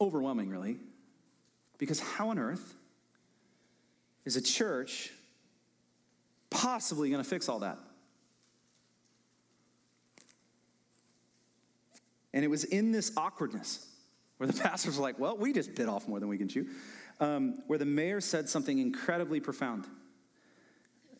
Overwhelming, 0.00 0.50
really. 0.50 0.76
Because 1.78 2.00
how 2.00 2.30
on 2.30 2.38
earth 2.38 2.74
is 4.24 4.36
a 4.36 4.42
church 4.42 5.10
possibly 6.50 7.10
going 7.10 7.22
to 7.22 7.28
fix 7.28 7.48
all 7.48 7.60
that? 7.60 7.78
And 12.32 12.44
it 12.44 12.48
was 12.48 12.64
in 12.64 12.92
this 12.92 13.12
awkwardness 13.16 13.86
where 14.36 14.46
the 14.46 14.52
pastors 14.62 14.96
were 14.96 15.02
like, 15.02 15.18
well, 15.18 15.36
we 15.36 15.52
just 15.52 15.74
bit 15.74 15.88
off 15.88 16.08
more 16.08 16.20
than 16.20 16.28
we 16.28 16.38
can 16.38 16.48
chew, 16.48 16.66
um, 17.20 17.62
where 17.66 17.78
the 17.78 17.86
mayor 17.86 18.20
said 18.20 18.48
something 18.48 18.78
incredibly 18.78 19.40
profound. 19.40 19.86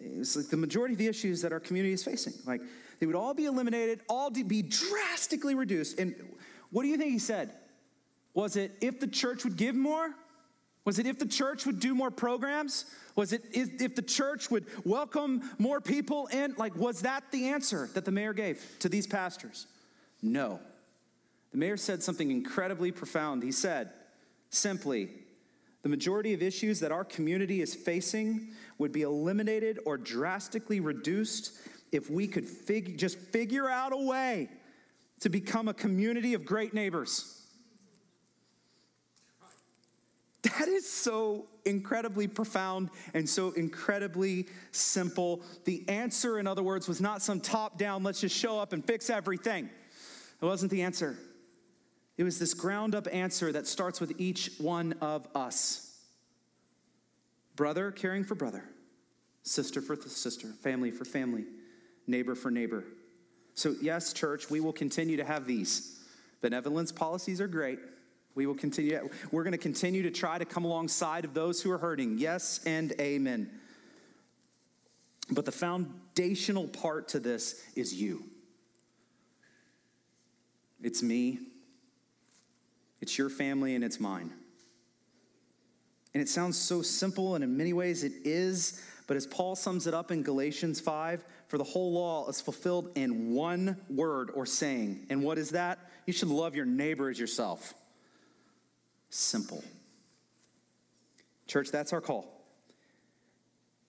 It's 0.00 0.36
like 0.36 0.46
the 0.46 0.56
majority 0.56 0.94
of 0.94 0.98
the 0.98 1.08
issues 1.08 1.42
that 1.42 1.52
our 1.52 1.60
community 1.60 1.92
is 1.92 2.04
facing, 2.04 2.34
like 2.46 2.60
they 3.00 3.06
would 3.06 3.16
all 3.16 3.34
be 3.34 3.46
eliminated, 3.46 4.00
all 4.08 4.30
be 4.30 4.62
drastically 4.62 5.54
reduced. 5.54 5.98
And 5.98 6.14
what 6.70 6.82
do 6.82 6.88
you 6.88 6.96
think 6.96 7.12
he 7.12 7.18
said? 7.18 7.50
Was 8.38 8.54
it 8.54 8.76
if 8.80 9.00
the 9.00 9.08
church 9.08 9.42
would 9.42 9.56
give 9.56 9.74
more? 9.74 10.14
Was 10.84 11.00
it 11.00 11.08
if 11.08 11.18
the 11.18 11.26
church 11.26 11.66
would 11.66 11.80
do 11.80 11.92
more 11.92 12.12
programs? 12.12 12.84
Was 13.16 13.32
it 13.32 13.42
if 13.52 13.96
the 13.96 14.00
church 14.00 14.48
would 14.48 14.64
welcome 14.84 15.42
more 15.58 15.80
people 15.80 16.28
in? 16.28 16.54
Like, 16.56 16.76
was 16.76 17.00
that 17.00 17.24
the 17.32 17.48
answer 17.48 17.90
that 17.94 18.04
the 18.04 18.12
mayor 18.12 18.32
gave 18.32 18.64
to 18.78 18.88
these 18.88 19.08
pastors? 19.08 19.66
No. 20.22 20.60
The 21.50 21.58
mayor 21.58 21.76
said 21.76 22.00
something 22.00 22.30
incredibly 22.30 22.92
profound. 22.92 23.42
He 23.42 23.50
said, 23.50 23.90
simply, 24.50 25.08
the 25.82 25.88
majority 25.88 26.32
of 26.32 26.40
issues 26.40 26.78
that 26.78 26.92
our 26.92 27.04
community 27.04 27.60
is 27.60 27.74
facing 27.74 28.52
would 28.78 28.92
be 28.92 29.02
eliminated 29.02 29.80
or 29.84 29.96
drastically 29.96 30.78
reduced 30.78 31.58
if 31.90 32.08
we 32.08 32.28
could 32.28 32.46
fig- 32.46 32.98
just 32.98 33.18
figure 33.18 33.68
out 33.68 33.92
a 33.92 33.96
way 33.96 34.48
to 35.18 35.28
become 35.28 35.66
a 35.66 35.74
community 35.74 36.34
of 36.34 36.44
great 36.44 36.72
neighbors. 36.72 37.34
That 40.42 40.67
is 40.78 40.90
so 40.90 41.46
incredibly 41.64 42.26
profound 42.26 42.90
and 43.12 43.28
so 43.28 43.50
incredibly 43.52 44.46
simple. 44.72 45.42
The 45.64 45.86
answer, 45.88 46.38
in 46.38 46.46
other 46.46 46.62
words, 46.62 46.88
was 46.88 47.00
not 47.00 47.20
some 47.20 47.40
top 47.40 47.78
down, 47.78 48.02
let's 48.02 48.20
just 48.20 48.36
show 48.36 48.58
up 48.58 48.72
and 48.72 48.84
fix 48.84 49.10
everything. 49.10 49.68
It 50.40 50.44
wasn't 50.44 50.70
the 50.70 50.82
answer. 50.82 51.18
It 52.16 52.24
was 52.24 52.38
this 52.38 52.54
ground 52.54 52.94
up 52.94 53.06
answer 53.12 53.52
that 53.52 53.66
starts 53.66 54.00
with 54.00 54.20
each 54.20 54.52
one 54.58 54.94
of 55.00 55.26
us 55.34 55.84
brother 57.54 57.90
caring 57.90 58.22
for 58.22 58.36
brother, 58.36 58.62
sister 59.42 59.82
for 59.82 59.96
sister, 59.96 60.46
family 60.62 60.92
for 60.92 61.04
family, 61.04 61.44
neighbor 62.06 62.36
for 62.36 62.52
neighbor. 62.52 62.84
So, 63.54 63.74
yes, 63.82 64.12
church, 64.12 64.48
we 64.48 64.60
will 64.60 64.72
continue 64.72 65.16
to 65.16 65.24
have 65.24 65.44
these. 65.44 65.98
Benevolence 66.40 66.92
policies 66.92 67.40
are 67.40 67.48
great. 67.48 67.80
We 68.38 68.46
will 68.46 68.54
continue. 68.54 69.10
We're 69.32 69.42
going 69.42 69.50
to 69.50 69.58
continue 69.58 70.04
to 70.04 70.12
try 70.12 70.38
to 70.38 70.44
come 70.44 70.64
alongside 70.64 71.24
of 71.24 71.34
those 71.34 71.60
who 71.60 71.72
are 71.72 71.78
hurting. 71.78 72.18
Yes 72.18 72.60
and 72.64 72.92
amen. 73.00 73.50
But 75.28 75.44
the 75.44 75.50
foundational 75.50 76.68
part 76.68 77.08
to 77.08 77.18
this 77.18 77.60
is 77.74 77.92
you. 77.92 78.22
It's 80.80 81.02
me. 81.02 81.40
It's 83.00 83.18
your 83.18 83.28
family 83.28 83.74
and 83.74 83.82
it's 83.82 83.98
mine. 83.98 84.32
And 86.14 86.22
it 86.22 86.28
sounds 86.28 86.56
so 86.56 86.80
simple, 86.80 87.34
and 87.34 87.42
in 87.42 87.56
many 87.56 87.72
ways 87.72 88.04
it 88.04 88.12
is, 88.24 88.80
but 89.08 89.16
as 89.16 89.26
Paul 89.26 89.56
sums 89.56 89.88
it 89.88 89.94
up 89.94 90.12
in 90.12 90.22
Galatians 90.22 90.78
5, 90.78 91.24
for 91.48 91.58
the 91.58 91.64
whole 91.64 91.92
law 91.92 92.28
is 92.28 92.40
fulfilled 92.40 92.92
in 92.94 93.34
one 93.34 93.78
word 93.90 94.30
or 94.32 94.46
saying. 94.46 95.06
And 95.10 95.24
what 95.24 95.38
is 95.38 95.50
that? 95.50 95.80
You 96.06 96.12
should 96.12 96.28
love 96.28 96.54
your 96.54 96.66
neighbor 96.66 97.10
as 97.10 97.18
yourself. 97.18 97.74
Simple. 99.10 99.64
Church, 101.46 101.70
that's 101.70 101.92
our 101.92 102.00
call. 102.00 102.34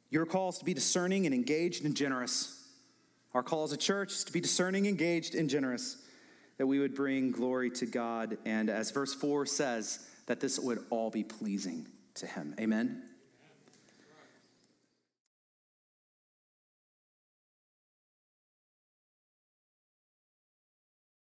Your 0.09 0.25
call 0.25 0.49
is 0.49 0.57
to 0.59 0.65
be 0.65 0.73
discerning 0.73 1.25
and 1.25 1.35
engaged 1.35 1.85
and 1.85 1.95
generous. 1.95 2.67
Our 3.33 3.43
call 3.43 3.63
as 3.63 3.73
a 3.73 3.77
church 3.77 4.13
is 4.13 4.23
to 4.23 4.33
be 4.33 4.41
discerning, 4.41 4.85
engaged, 4.85 5.35
and 5.35 5.49
generous, 5.49 5.97
that 6.57 6.65
we 6.65 6.79
would 6.79 6.95
bring 6.95 7.31
glory 7.31 7.69
to 7.71 7.85
God. 7.85 8.37
And 8.45 8.69
as 8.69 8.91
verse 8.91 9.13
4 9.13 9.45
says, 9.45 10.07
that 10.25 10.39
this 10.39 10.59
would 10.59 10.85
all 10.89 11.09
be 11.09 11.23
pleasing 11.23 11.87
to 12.15 12.27
Him. 12.27 12.55
Amen. 12.59 13.03